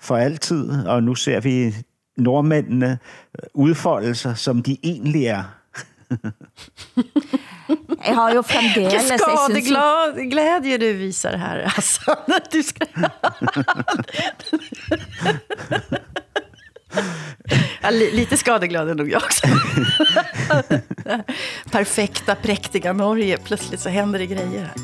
for 0.00 0.16
altid, 0.16 0.86
og 0.86 1.02
nu 1.02 1.14
ser 1.14 1.40
vi 1.40 1.74
nordmændene 2.16 2.98
udfolde 3.54 4.14
sig, 4.14 4.38
som 4.38 4.62
de 4.62 4.76
egentlig 4.82 5.26
er. 5.26 5.57
Jeg 8.04 8.14
har 8.14 8.34
jo 8.34 8.42
fremdeles... 8.42 9.10
Vilken 9.50 10.30
glädje 10.30 10.78
du 10.78 10.92
visar 10.92 11.32
här, 11.32 11.72
alltså. 11.76 12.16
Du 12.50 12.62
ska... 12.62 12.84
Ja, 17.82 17.90
lite 17.90 18.36
skadeglad 18.36 18.90
är 18.90 18.94
nog 18.94 19.10
jag 19.10 19.22
också. 19.22 19.46
Perfekta, 21.70 22.34
präktiga 22.34 22.92
Norge. 22.92 23.38
Plötsligt 23.44 23.80
så 23.80 23.88
händer 23.88 24.18
det 24.18 24.26
grejer 24.26 24.60
här. 24.60 24.74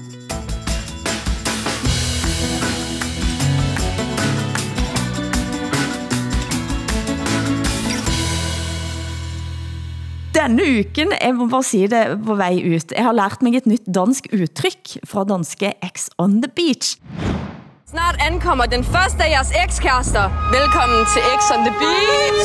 Denne 10.44 10.64
uken, 10.80 11.12
jeg 11.16 11.34
må 11.34 11.46
bare 11.48 11.64
sige 11.64 11.86
det 11.88 12.18
på 12.26 12.34
vej 12.36 12.58
ut, 12.76 12.92
jeg 12.92 13.04
har 13.06 13.14
lært 13.16 13.40
mig 13.42 13.54
et 13.56 13.66
nyt 13.70 13.86
dansk 13.88 14.26
udtryk 14.28 14.90
fra 15.08 15.22
danske 15.24 15.70
X 15.88 16.10
on 16.20 16.34
the 16.42 16.50
Beach. 16.52 16.98
Snart 17.88 18.18
ankommer 18.20 18.66
den 18.68 18.84
første 18.84 19.24
af 19.24 19.30
jeres 19.30 19.54
ekskærester. 19.64 20.28
Velkommen 20.52 21.00
til 21.14 21.24
X 21.38 21.48
on 21.54 21.64
the 21.64 21.72
Beach. 21.80 22.44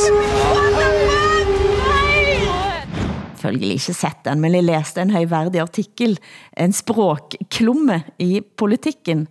Følgelig 3.42 3.82
ikke 3.82 3.94
sett 4.00 4.24
den, 4.26 4.40
men 4.40 4.56
jeg 4.56 4.64
læste 4.64 5.02
en 5.02 5.12
højværdig 5.12 5.62
artikel, 5.62 6.16
en 6.58 6.74
språkklumme 6.74 8.04
i 8.20 8.42
politikken. 8.58 9.28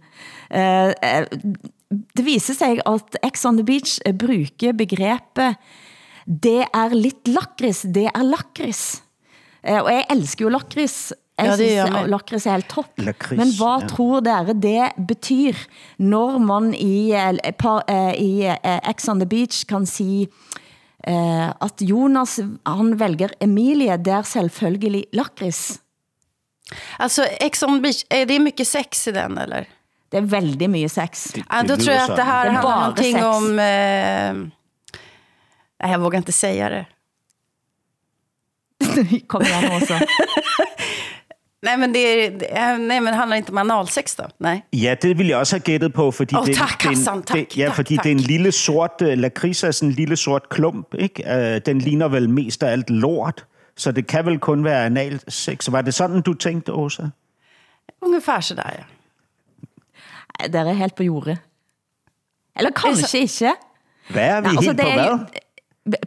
Eh, 0.51 0.93
eh, 0.93 1.25
det 2.17 2.25
viser 2.25 2.55
sig 2.55 2.85
at 2.85 3.17
X 3.33 3.49
on 3.49 3.57
the 3.57 3.65
Beach 3.65 4.01
bruger 4.19 4.73
begrebet 4.77 5.57
det 6.29 6.67
er 6.75 6.95
lidt 6.95 7.29
lakris, 7.29 7.87
det 7.89 8.09
er 8.11 8.23
lakris. 8.23 9.03
Eh, 9.65 9.81
og 9.81 9.89
jeg 9.93 10.05
elsker 10.13 10.45
jo 10.45 10.53
lakris, 10.53 11.13
jeg 11.39 11.47
ja, 11.47 11.57
det 11.57 11.71
synes 11.71 12.11
lakris 12.11 12.47
er 12.47 12.59
helt 12.59 12.69
topp. 12.69 12.91
Lakris, 12.99 13.39
Men 13.39 13.55
hvad 13.57 13.83
ja. 13.83 13.89
tror 13.89 14.21
dere 14.21 14.55
det 14.55 15.07
betyr, 15.09 15.55
når 15.99 16.39
man 16.39 16.75
i, 16.75 17.13
eh, 17.15 18.15
i 18.19 18.45
eh, 18.45 18.93
X 18.93 19.09
on 19.09 19.21
the 19.21 19.29
Beach 19.29 19.67
kan 19.67 19.87
sige, 19.87 20.29
at 21.09 21.81
Jonas 21.81 22.41
han 22.67 23.01
vælger 23.01 23.29
Emilie, 23.41 23.97
det 23.97 24.13
er 24.13 24.23
selvfølgelig 24.23 25.05
lakris? 25.13 25.81
Altså, 26.99 27.25
X 27.49 27.63
on 27.63 27.79
the 27.79 27.83
Beach, 27.83 28.05
er 28.11 28.25
det 28.25 28.41
mycket 28.43 28.67
sex 28.67 29.07
i 29.07 29.13
den, 29.13 29.39
eller? 29.39 29.65
Det 30.13 30.19
er 30.19 30.27
veldig 30.27 30.71
mye 30.71 30.89
sex. 30.89 31.35
Ja, 31.37 31.63
då 31.63 31.77
tror 31.77 31.93
jeg, 31.93 32.03
at 32.03 32.17
det 32.17 32.25
her 32.25 32.45
det 32.45 32.53
handler 32.53 32.63
någonting 32.63 33.17
sex. 33.17 33.25
om... 33.25 33.59
Eh, 33.59 34.58
nej, 35.83 35.91
jag 35.93 35.99
vågar 35.99 36.17
inte 36.19 36.33
säga 36.33 36.69
det. 36.69 36.87
Kom 39.27 39.43
igen 39.43 39.83
också. 39.83 39.95
Nej, 41.63 41.77
men 41.77 41.95
det, 41.95 42.31
det, 42.41 42.47
nej, 42.79 43.01
men 43.01 43.07
det 43.07 43.15
handler 43.15 43.37
ikke 43.37 43.51
om 43.51 43.59
analsex 43.59 44.15
då? 44.15 44.25
Nej. 44.39 44.63
Ja, 44.73 44.95
det 45.03 45.19
vil 45.19 45.27
jeg 45.27 45.39
også 45.39 45.57
have 45.57 45.61
gættet 45.61 45.93
på, 45.93 46.11
fordi 46.11 46.35
oh, 46.35 46.47
det, 46.47 46.57
tak, 46.57 46.83
det, 46.83 46.89
Hassan, 46.89 47.23
tak, 47.23 47.37
det, 47.37 47.57
ja, 47.57 47.67
tak, 47.67 47.75
fordi 47.75 47.97
tak. 47.97 48.05
det 48.05 48.13
er 48.13 48.15
en 48.15 48.21
lille 48.21 48.53
sort 48.53 49.03
uh, 49.03 49.09
lakrids 49.09 49.65
er 49.65 49.71
sådan 49.71 49.89
en 49.89 49.95
lille 49.95 50.17
sort 50.17 50.49
klump, 50.49 50.95
ikke? 50.95 51.25
Uh, 51.27 51.61
den 51.67 51.79
ligner 51.79 52.09
vel 52.09 52.31
mest 52.31 52.63
af 52.63 52.73
alt 52.73 52.91
lort, 52.91 53.45
så 53.77 53.93
det 53.93 54.07
kan 54.07 54.27
vel 54.27 54.39
kun 54.39 54.65
være 54.65 54.87
analsex. 54.87 55.73
Var 55.73 55.83
det 55.83 55.95
sådan, 55.95 56.23
du 56.23 56.35
tænkte, 56.35 56.73
Åsa? 56.73 57.03
Ungefär 58.03 58.41
så 58.41 58.55
der, 58.55 58.63
ja. 58.79 58.85
Ej, 60.41 60.47
der 60.47 60.61
er 60.61 60.73
helt 60.73 60.95
på 60.95 61.03
jordet. 61.03 61.39
Eller 62.57 62.71
kanskje 62.71 63.21
ikke. 63.21 63.53
Hvad 64.11 64.29
er 64.29 64.41
vi 64.41 64.47
ja, 64.47 64.51
altså, 64.57 64.71
helt 64.71 64.81
på 64.81 64.87
hvad? 64.87 65.19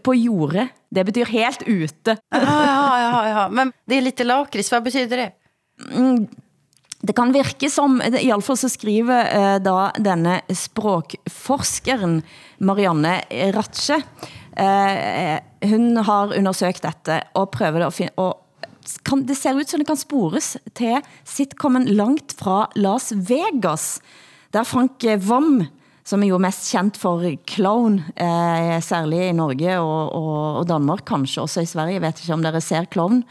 På 0.03 0.15
jordet. 0.17 0.69
Det 0.89 1.05
betyder 1.07 1.33
helt 1.33 1.63
ute. 1.67 2.17
Ja, 2.33 2.57
ja, 2.65 3.01
ja, 3.01 3.27
ja. 3.29 3.47
Men 3.49 3.73
det 3.87 3.97
er 3.97 4.05
lite 4.05 4.27
lakris. 4.27 4.69
Hvad 4.71 4.83
betyder 4.85 5.23
det? 5.23 5.29
Mm, 5.95 6.27
det 7.01 7.15
kan 7.17 7.33
virke 7.33 7.69
som, 7.69 8.01
i 8.01 8.29
alle 8.29 8.45
fall 8.45 8.59
så 8.59 8.69
skriver 8.69 9.31
uh, 9.31 9.55
da 9.63 9.77
denne 9.97 10.41
språkforskeren 10.53 12.19
Marianne 12.61 13.15
Ratche, 13.55 13.97
uh, 13.97 15.37
hun 15.71 15.97
har 15.97 16.37
undersøgt 16.37 16.85
dette 16.85 17.21
og 17.33 17.49
prøver 17.55 17.89
finne, 17.95 18.13
og 18.21 18.37
kan, 19.05 19.25
det 19.25 19.37
ser 19.37 19.57
ut 19.57 19.69
som 19.69 19.81
det 19.81 19.89
kan 19.89 19.99
spores 19.99 20.55
til 20.77 21.01
sitcomen 21.27 21.87
Langt 21.97 22.33
fra 22.37 22.65
Las 22.75 23.11
Vegas, 23.13 23.99
der 24.53 24.65
Frank 24.67 25.05
Vam 25.25 25.63
som 26.07 26.23
er 26.23 26.31
jo 26.31 26.39
mest 26.41 26.65
kendt 26.71 26.97
for 26.99 27.23
clown, 27.49 27.99
eh, 28.15 28.77
særlig 28.83 29.27
i 29.27 29.35
Norge 29.37 29.75
og, 29.79 30.15
og, 30.17 30.33
og 30.61 30.69
Danmark, 30.69 31.05
kanskje 31.07 31.43
også 31.43 31.65
i 31.65 31.69
Sverige. 31.69 31.99
Jeg 31.99 32.05
vet 32.07 32.23
ikke 32.23 32.37
om 32.37 32.45
dere 32.45 32.63
ser 32.63 32.89
clown 32.91 33.21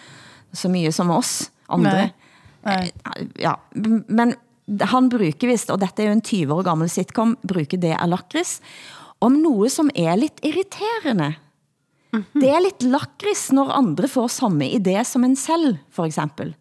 så 0.52 0.70
mye 0.70 0.92
som 0.94 1.10
oss 1.14 1.50
andre. 1.70 2.06
Nei. 2.06 2.30
Nei. 2.68 2.78
Eh, 2.86 3.26
ja, 3.46 3.56
men 4.08 4.36
han 4.78 5.08
bruker 5.10 5.50
vist, 5.50 5.70
og 5.72 5.80
dette 5.82 6.02
er 6.02 6.10
jo 6.10 6.16
en 6.18 6.22
20 6.22 6.54
år 6.54 6.66
gammel 6.68 6.90
sitcom, 6.92 7.34
bruker 7.42 7.80
det 7.80 7.94
er 7.96 8.10
lakris. 8.10 8.60
om 9.20 9.34
noget, 9.36 9.72
som 9.72 9.90
er 9.94 10.16
lidt 10.16 10.40
irriterende. 10.42 11.34
Det 12.10 12.48
er 12.48 12.62
lidt 12.64 12.82
lakris, 12.82 13.50
når 13.52 13.74
andre 13.76 14.08
får 14.08 14.28
samme 14.28 14.64
idé 14.64 14.96
som 15.04 15.24
en 15.24 15.36
selv, 15.36 15.76
for 15.92 16.08
eksempel. 16.08 16.54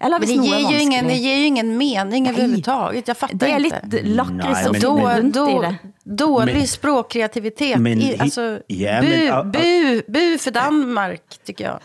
Eller 0.00 0.18
Men 0.18 0.28
det 0.28 0.34
er 0.36 0.42
ger, 0.60 0.70
ju 0.70 0.80
ingen, 0.80 1.04
det 1.08 1.14
ger 1.16 1.36
ju 1.36 1.44
ingen 1.46 1.78
mening 1.78 2.28
överhuvudtaget. 2.28 3.08
Jag 3.08 3.16
fattar 3.16 3.36
Det 3.38 3.46
är 3.50 3.64
inte. 3.64 3.80
lite 3.82 4.02
lakris 4.02 4.44
Nej, 4.44 4.68
och 4.68 4.74
då, 4.80 5.20
då, 5.44 5.62
det. 5.62 5.76
dålig 6.04 6.54
Men- 6.54 6.66
språkkreativitet. 6.66 7.78
Men 7.80 8.00
I, 8.02 8.16
alltså, 8.18 8.58
ja, 8.68 9.00
bu, 9.00 9.08
men- 9.08 9.32
og- 9.34 9.46
bu, 9.46 10.02
bu 10.08 10.38
för 10.38 10.50
Danmark, 10.50 11.20
tycker 11.46 11.64
jag. 11.64 11.78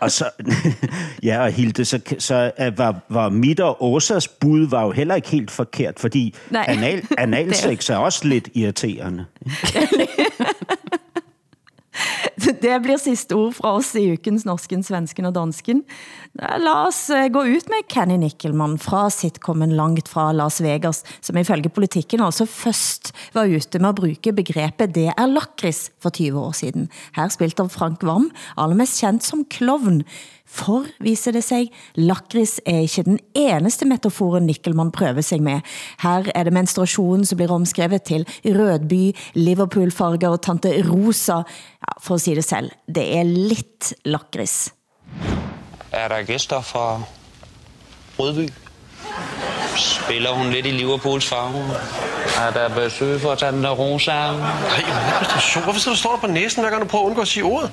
og 0.00 0.12
så, 0.12 0.24
ja, 1.22 1.42
og 1.44 1.50
Hilde, 1.52 1.84
så, 1.84 2.00
så 2.18 2.50
uh, 2.60 2.78
var, 2.78 2.94
var 3.08 3.28
mit 3.30 3.60
og 3.60 3.84
Åsas 3.84 4.28
bud 4.28 4.66
var 4.70 4.82
jo 4.82 4.90
heller 4.92 5.14
ikke 5.14 5.28
helt 5.28 5.50
forkert, 5.50 6.00
fordi 6.00 6.34
Nej. 6.50 6.64
anal, 6.68 7.02
analsex 7.18 7.90
er 7.90 7.96
også 7.96 8.28
lidt 8.28 8.48
irriterende. 8.54 9.24
Det 12.60 12.74
blir 12.84 12.98
sidste 13.00 13.36
ord 13.40 13.54
fra 13.56 13.72
oss 13.78 13.94
i 13.96 14.02
ukens 14.12 14.44
Norsken, 14.44 14.82
Svensken 14.84 15.28
og 15.30 15.32
Dansken. 15.32 15.80
La 16.36 16.74
oss 16.84 17.06
eh, 17.08 17.30
gå 17.32 17.40
ut 17.48 17.70
med 17.72 17.86
Kenny 17.88 18.18
Nickelman 18.20 18.76
fra 18.80 19.06
sitcomen 19.12 19.72
Langt 19.78 20.10
fra 20.12 20.26
Las 20.36 20.60
Vegas, 20.60 21.00
som 21.24 21.40
ifølge 21.40 21.72
politikken 21.72 22.20
altså 22.20 22.44
først 22.44 23.14
var 23.32 23.48
ute 23.48 23.80
med 23.80 23.90
at 23.94 24.00
bruge 24.02 24.34
begrebet 24.36 24.92
det 24.92 25.08
er 25.14 25.32
lakris 25.32 25.86
for 26.04 26.12
20 26.12 26.36
år 26.36 26.52
siden. 26.60 26.90
Her 27.16 27.32
spilte 27.32 27.64
Frank 27.72 28.04
Vam, 28.04 28.28
allermest 28.60 29.00
kendt 29.00 29.24
som 29.24 29.46
klovn. 29.48 30.02
For, 30.50 30.84
viser 31.00 31.32
det 31.32 31.44
sig, 31.46 31.68
lakris 31.94 32.60
er 32.66 32.80
ikke 32.82 33.02
den 33.06 33.18
eneste 33.34 33.86
metaforen 33.86 34.46
Nickelman 34.46 34.90
prøver 34.90 35.20
sig 35.20 35.42
med. 35.42 35.60
Her 36.02 36.24
er 36.34 36.42
det 36.42 36.52
menstruation, 36.52 37.24
som 37.24 37.36
bliver 37.36 37.52
omskrevet 37.52 38.02
til 38.02 38.26
Rødby, 38.44 39.16
Liverpool-farger 39.34 40.28
og 40.28 40.42
Tante 40.42 40.72
Rosa. 40.90 41.36
Ja, 41.36 41.92
for 42.00 42.14
at 42.14 42.20
sige 42.20 42.36
det 42.36 42.44
selv, 42.44 42.70
det 42.94 43.16
er 43.16 43.22
lidt 43.22 43.94
lakris. 44.04 44.74
Er 45.92 46.08
der 46.08 46.22
gæster 46.22 46.60
fra 46.60 47.02
Rødby? 48.18 48.48
Spiller 49.76 50.30
hun 50.30 50.50
lidt 50.50 50.66
i 50.66 50.70
Liverpools 50.70 51.26
farve? 51.26 51.64
Er 52.38 52.50
der 52.50 52.74
besøg 52.74 53.20
for 53.20 53.34
Tante 53.34 53.68
Rosa? 53.68 54.12
Nej, 54.12 54.52
præstation. 55.18 55.64
Hvorfor 55.64 55.80
skal 55.80 55.92
du 55.92 55.96
stå 55.96 56.10
der 56.12 56.18
på 56.18 56.26
næsen, 56.26 56.62
hver 56.62 56.70
gang 56.70 56.82
du 56.82 56.88
prøver 56.88 57.04
at 57.04 57.08
undgå 57.08 57.22
at 57.22 57.28
sige 57.28 57.44
ordet? 57.44 57.70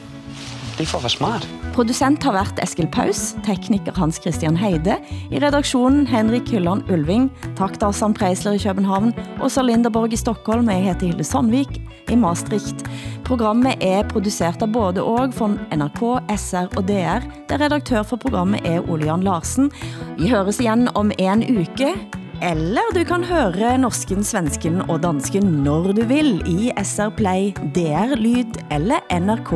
Det 0.78 0.86
får 0.86 0.92
for 0.92 0.98
at 0.98 1.04
være 1.04 1.10
smart. 1.10 1.46
Producent 1.74 2.24
har 2.24 2.32
været 2.36 2.60
Eskil 2.64 2.88
Paus, 2.94 3.36
tekniker 3.46 3.96
Hans 3.98 4.20
Christian 4.22 4.58
Heide, 4.58 4.98
i 5.32 5.40
redaktionen 5.42 6.08
Henrik 6.08 6.52
Hylland 6.52 6.92
Ulving, 6.94 7.32
takt 7.58 7.84
Assan 7.84 8.14
Preisler 8.14 8.52
i 8.52 8.62
København, 8.62 9.14
og 9.42 9.52
så 9.52 9.64
Linderborg 9.66 10.14
i 10.14 10.16
Stockholm, 10.16 10.70
jeg 10.70 10.84
heter 10.84 11.08
Hilde 11.08 11.24
Sandvik 11.24 11.82
i 12.12 12.16
Maastricht. 12.16 12.86
Programmet 13.26 13.82
er 13.82 14.06
produceret 14.08 14.62
av 14.62 14.70
både 14.72 15.02
og 15.02 15.34
for 15.34 15.58
NRK, 15.74 16.04
SR 16.38 16.70
og 16.78 16.86
DR, 16.88 17.26
der 17.50 17.66
redaktør 17.66 18.06
for 18.06 18.22
programmet 18.22 18.62
er 18.66 18.86
Ole 18.86 19.10
Jan 19.10 19.26
Larsen. 19.26 19.72
Vi 20.20 20.30
høres 20.30 20.62
igen 20.62 20.88
om 20.96 21.12
en 21.18 21.44
uke, 21.58 21.96
eller 22.42 22.94
du 22.94 23.02
kan 23.08 23.24
høre 23.26 23.74
norsken, 23.82 24.24
svensken 24.26 24.82
og 24.86 25.02
dansken 25.06 25.64
når 25.66 25.92
du 25.98 26.04
vil 26.10 26.38
i 26.50 26.70
SR 26.78 27.12
Play, 27.18 27.54
DR 27.76 28.14
Lyd 28.20 28.60
eller 28.74 29.02
NRK 29.14 29.52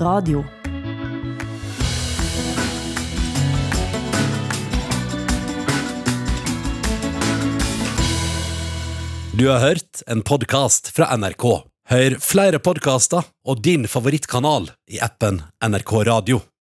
Radio. 0.00 0.44
Du 9.36 9.48
har 9.50 9.60
hørt 9.60 10.02
en 10.08 10.22
podcast 10.24 10.88
fra 10.96 11.10
NRK. 11.16 11.44
Hør 11.92 12.18
flere 12.24 12.58
podcaster 12.58 13.26
og 13.46 13.60
din 13.62 13.84
favorittkanal 13.90 14.70
i 14.88 15.02
appen 15.04 15.42
NRK 15.60 15.92
Radio. 16.08 16.46